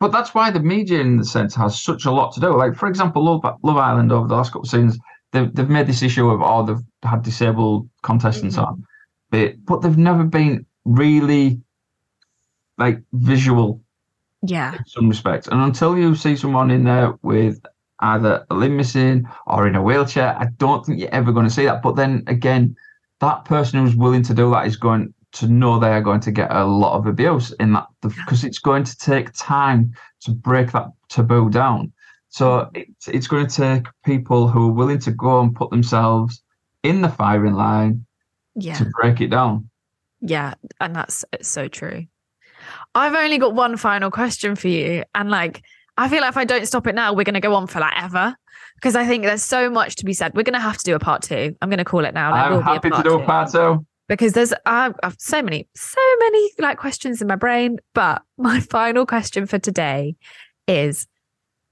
But 0.01 0.13
that's 0.13 0.35
why 0.35 0.51
the 0.51 0.61
media 0.61 1.01
in 1.01 1.17
the 1.17 1.25
sense 1.25 1.55
has 1.55 1.81
such 1.81 2.05
a 2.05 2.11
lot 2.11 2.33
to 2.33 2.41
do 2.41 2.57
like 2.57 2.75
for 2.75 2.89
example 2.89 3.25
love, 3.25 3.43
love 3.63 3.77
island 3.77 4.13
over 4.13 4.29
the 4.29 4.35
last 4.35 4.49
couple 4.49 4.63
of 4.63 4.69
seasons 4.69 4.99
they've, 5.33 5.55
they've 5.55 5.71
made 5.71 5.87
this 5.87 6.03
issue 6.03 6.29
of 6.29 6.41
oh 6.43 6.65
they've 6.67 6.85
had 7.11 7.23
disabled 7.23 7.89
contestants 8.03 8.57
mm. 8.57 8.67
on 8.67 8.85
but 9.31 9.55
but 9.65 9.81
they've 9.83 9.99
never 9.99 10.25
been 10.25 10.65
really 10.85 11.61
like 12.79 13.03
visual 13.13 13.83
Yeah. 14.43 14.75
in 14.77 14.85
some 14.87 15.09
respects. 15.09 15.49
And 15.49 15.61
until 15.61 15.99
you 15.99 16.15
see 16.15 16.37
someone 16.37 16.71
in 16.71 16.85
there 16.85 17.15
with 17.23 17.61
either 18.01 18.47
a 18.51 18.55
limb 18.55 18.77
missing 18.77 19.27
or 19.47 19.67
in 19.67 19.75
a 19.75 19.83
wheelchair, 19.83 20.37
I 20.39 20.47
don't 20.59 20.87
think 20.87 21.01
you're 21.01 21.15
ever 21.15 21.33
going 21.33 21.47
to 21.47 21.53
see 21.53 21.65
that. 21.67 21.83
But 21.83 21.97
then 21.97 22.23
again, 22.29 22.77
that 23.21 23.45
person 23.45 23.81
who's 23.81 23.97
willing 23.97 24.23
to 24.25 24.35
do 24.35 24.51
that 24.53 24.67
is 24.67 24.77
going 24.77 25.13
to 25.33 25.47
know 25.47 25.79
they 25.79 25.91
are 25.91 26.01
going 26.01 26.21
to 26.21 26.31
get 26.31 26.51
a 26.51 26.65
lot 26.65 26.97
of 26.97 27.07
abuse 27.07 27.53
in 27.61 27.73
that 27.75 27.87
because 28.01 28.45
it's 28.45 28.59
going 28.59 28.85
to 28.85 28.97
take 28.97 29.33
time 29.35 29.93
to 30.21 30.31
break 30.31 30.73
that 30.73 30.89
taboo 31.09 31.51
down. 31.51 31.93
So 32.29 32.47
mm. 32.47 32.71
it's, 32.75 33.09
it's 33.09 33.27
going 33.27 33.47
to 33.47 33.55
take 33.55 33.87
people 34.05 34.49
who 34.49 34.69
are 34.69 34.73
willing 34.73 34.99
to 35.01 35.11
go 35.11 35.41
and 35.41 35.55
put 35.55 35.71
themselves 35.71 36.43
in 36.83 37.03
the 37.03 37.09
firing 37.09 37.55
line 37.55 38.07
Yeah. 38.55 38.75
to 38.75 38.87
break 39.01 39.21
it 39.21 39.29
down. 39.29 39.69
Yeah. 40.21 40.55
And 40.81 40.95
that's 40.95 41.25
it's 41.33 41.49
so 41.49 41.69
true. 41.69 42.07
I've 42.95 43.15
only 43.15 43.39
got 43.39 43.55
one 43.55 43.77
final 43.77 44.11
question 44.11 44.57
for 44.57 44.69
you. 44.69 45.05
And 45.15 45.31
like, 45.31 45.63
I 45.97 46.09
feel 46.09 46.21
like 46.21 46.31
if 46.31 46.37
I 46.37 46.45
don't 46.45 46.67
stop 46.67 46.87
it 46.87 46.95
now, 46.95 47.13
we're 47.13 47.25
going 47.25 47.35
to 47.35 47.41
go 47.41 47.55
on 47.55 47.67
for 47.67 47.81
like 47.81 47.95
ever. 48.03 48.35
Because 48.77 48.95
I 48.95 49.05
think 49.07 49.25
there's 49.25 49.43
so 49.43 49.69
much 49.69 49.97
to 49.97 50.05
be 50.05 50.13
said. 50.13 50.35
We're 50.35 50.45
going 50.45 50.55
to 50.55 50.61
have 50.61 50.77
to 50.79 50.85
do 50.85 50.95
a 50.95 51.01
part 51.01 51.23
two. 51.23 51.57
I'm 51.61 51.69
going 51.69 51.79
to 51.79 51.85
call 51.85 52.05
it 52.05 52.15
now. 52.15 52.31
Will 52.31 52.39
I'm 52.39 52.53
be 52.53 52.59
a 52.59 52.63
happy 52.63 52.91
to 52.91 53.03
do 53.03 53.21
a 53.21 53.25
part 53.25 53.51
two. 53.51 53.85
Because 54.09 54.33
there's 54.33 54.53
so 55.19 55.43
many 55.43 55.69
so 55.75 56.01
many 56.19 56.51
like 56.59 56.79
questions 56.79 57.21
in 57.23 57.29
my 57.29 57.37
brain 57.37 57.79
but 57.95 58.23
my 58.39 58.61
final 58.61 59.07
question 59.07 59.47
for 59.47 59.59
today 59.59 60.17
is 60.67 61.07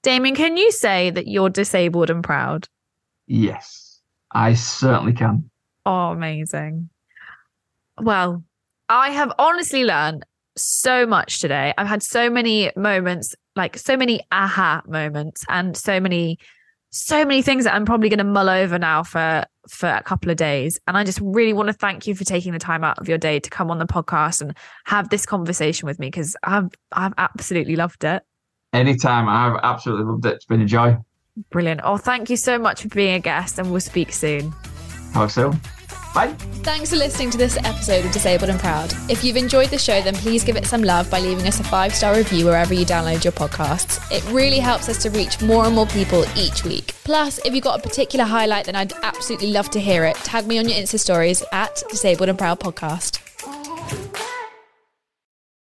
Damian 0.02 0.34
can 0.36 0.56
you 0.56 0.70
say 0.70 1.10
that 1.10 1.26
you're 1.26 1.50
disabled 1.50 2.10
and 2.10 2.22
proud? 2.22 2.68
Yes, 3.26 4.00
I 4.32 4.54
certainly 4.54 5.12
can. 5.12 5.50
oh 5.84 6.10
amazing. 6.10 6.88
Well 8.00 8.44
i 8.88 9.10
have 9.10 9.32
honestly 9.38 9.84
learned 9.84 10.24
so 10.56 11.06
much 11.06 11.40
today. 11.40 11.74
I've 11.76 11.86
had 11.86 12.02
so 12.02 12.30
many 12.30 12.70
moments 12.76 13.34
like 13.56 13.76
so 13.76 13.96
many 13.96 14.20
aha 14.32 14.82
moments 14.86 15.44
and 15.48 15.76
so 15.76 16.00
many 16.00 16.38
so 16.90 17.24
many 17.24 17.42
things 17.42 17.64
that 17.64 17.74
i'm 17.74 17.84
probably 17.84 18.08
going 18.08 18.18
to 18.18 18.24
mull 18.24 18.48
over 18.48 18.78
now 18.78 19.02
for 19.02 19.44
for 19.68 19.88
a 19.88 20.02
couple 20.02 20.30
of 20.30 20.36
days 20.36 20.78
and 20.86 20.96
i 20.96 21.04
just 21.04 21.20
really 21.22 21.52
want 21.52 21.66
to 21.68 21.72
thank 21.72 22.06
you 22.06 22.14
for 22.14 22.24
taking 22.24 22.52
the 22.52 22.58
time 22.58 22.84
out 22.84 22.98
of 22.98 23.08
your 23.08 23.18
day 23.18 23.38
to 23.40 23.50
come 23.50 23.70
on 23.70 23.78
the 23.78 23.86
podcast 23.86 24.40
and 24.40 24.56
have 24.84 25.08
this 25.10 25.26
conversation 25.26 25.86
with 25.86 25.98
me 25.98 26.06
because 26.06 26.36
i've 26.44 26.68
i've 26.92 27.14
absolutely 27.18 27.76
loved 27.76 28.04
it 28.04 28.22
Anytime. 28.72 29.26
I've 29.26 29.58
absolutely 29.62 30.04
loved 30.04 30.26
it. 30.26 30.34
It's 30.34 30.44
been 30.44 30.60
a 30.60 30.66
joy. 30.66 30.98
brilliant 31.50 31.80
oh 31.84 31.96
thank 31.96 32.28
you 32.30 32.36
so 32.36 32.58
much 32.58 32.82
for 32.82 32.88
being 32.88 33.14
a 33.14 33.20
guest 33.20 33.58
and 33.58 33.70
we'll 33.70 33.80
speak 33.80 34.12
soon 34.12 34.52
Talk 35.12 35.30
soon. 35.30 35.58
Bye. 36.16 36.34
Thanks 36.64 36.88
for 36.88 36.96
listening 36.96 37.28
to 37.30 37.36
this 37.36 37.58
episode 37.58 38.06
of 38.06 38.10
Disabled 38.10 38.48
and 38.48 38.58
Proud. 38.58 38.90
If 39.10 39.22
you've 39.22 39.36
enjoyed 39.36 39.68
the 39.68 39.78
show, 39.78 40.00
then 40.00 40.14
please 40.14 40.42
give 40.42 40.56
it 40.56 40.64
some 40.64 40.82
love 40.82 41.10
by 41.10 41.20
leaving 41.20 41.46
us 41.46 41.60
a 41.60 41.64
five 41.64 41.94
star 41.94 42.16
review 42.16 42.46
wherever 42.46 42.72
you 42.72 42.86
download 42.86 43.22
your 43.22 43.34
podcasts. 43.34 44.00
It 44.10 44.24
really 44.32 44.58
helps 44.58 44.88
us 44.88 45.00
to 45.02 45.10
reach 45.10 45.42
more 45.42 45.66
and 45.66 45.74
more 45.74 45.86
people 45.86 46.24
each 46.34 46.64
week. 46.64 46.94
Plus, 47.04 47.38
if 47.44 47.54
you've 47.54 47.62
got 47.62 47.78
a 47.78 47.82
particular 47.82 48.24
highlight, 48.24 48.64
then 48.64 48.76
I'd 48.76 48.94
absolutely 49.02 49.50
love 49.50 49.68
to 49.70 49.80
hear 49.80 50.06
it. 50.06 50.16
Tag 50.16 50.46
me 50.46 50.58
on 50.58 50.66
your 50.66 50.78
Insta 50.78 50.98
stories 50.98 51.44
at 51.52 51.82
Disabled 51.90 52.30
and 52.30 52.38
Proud 52.38 52.60
Podcast. 52.60 53.25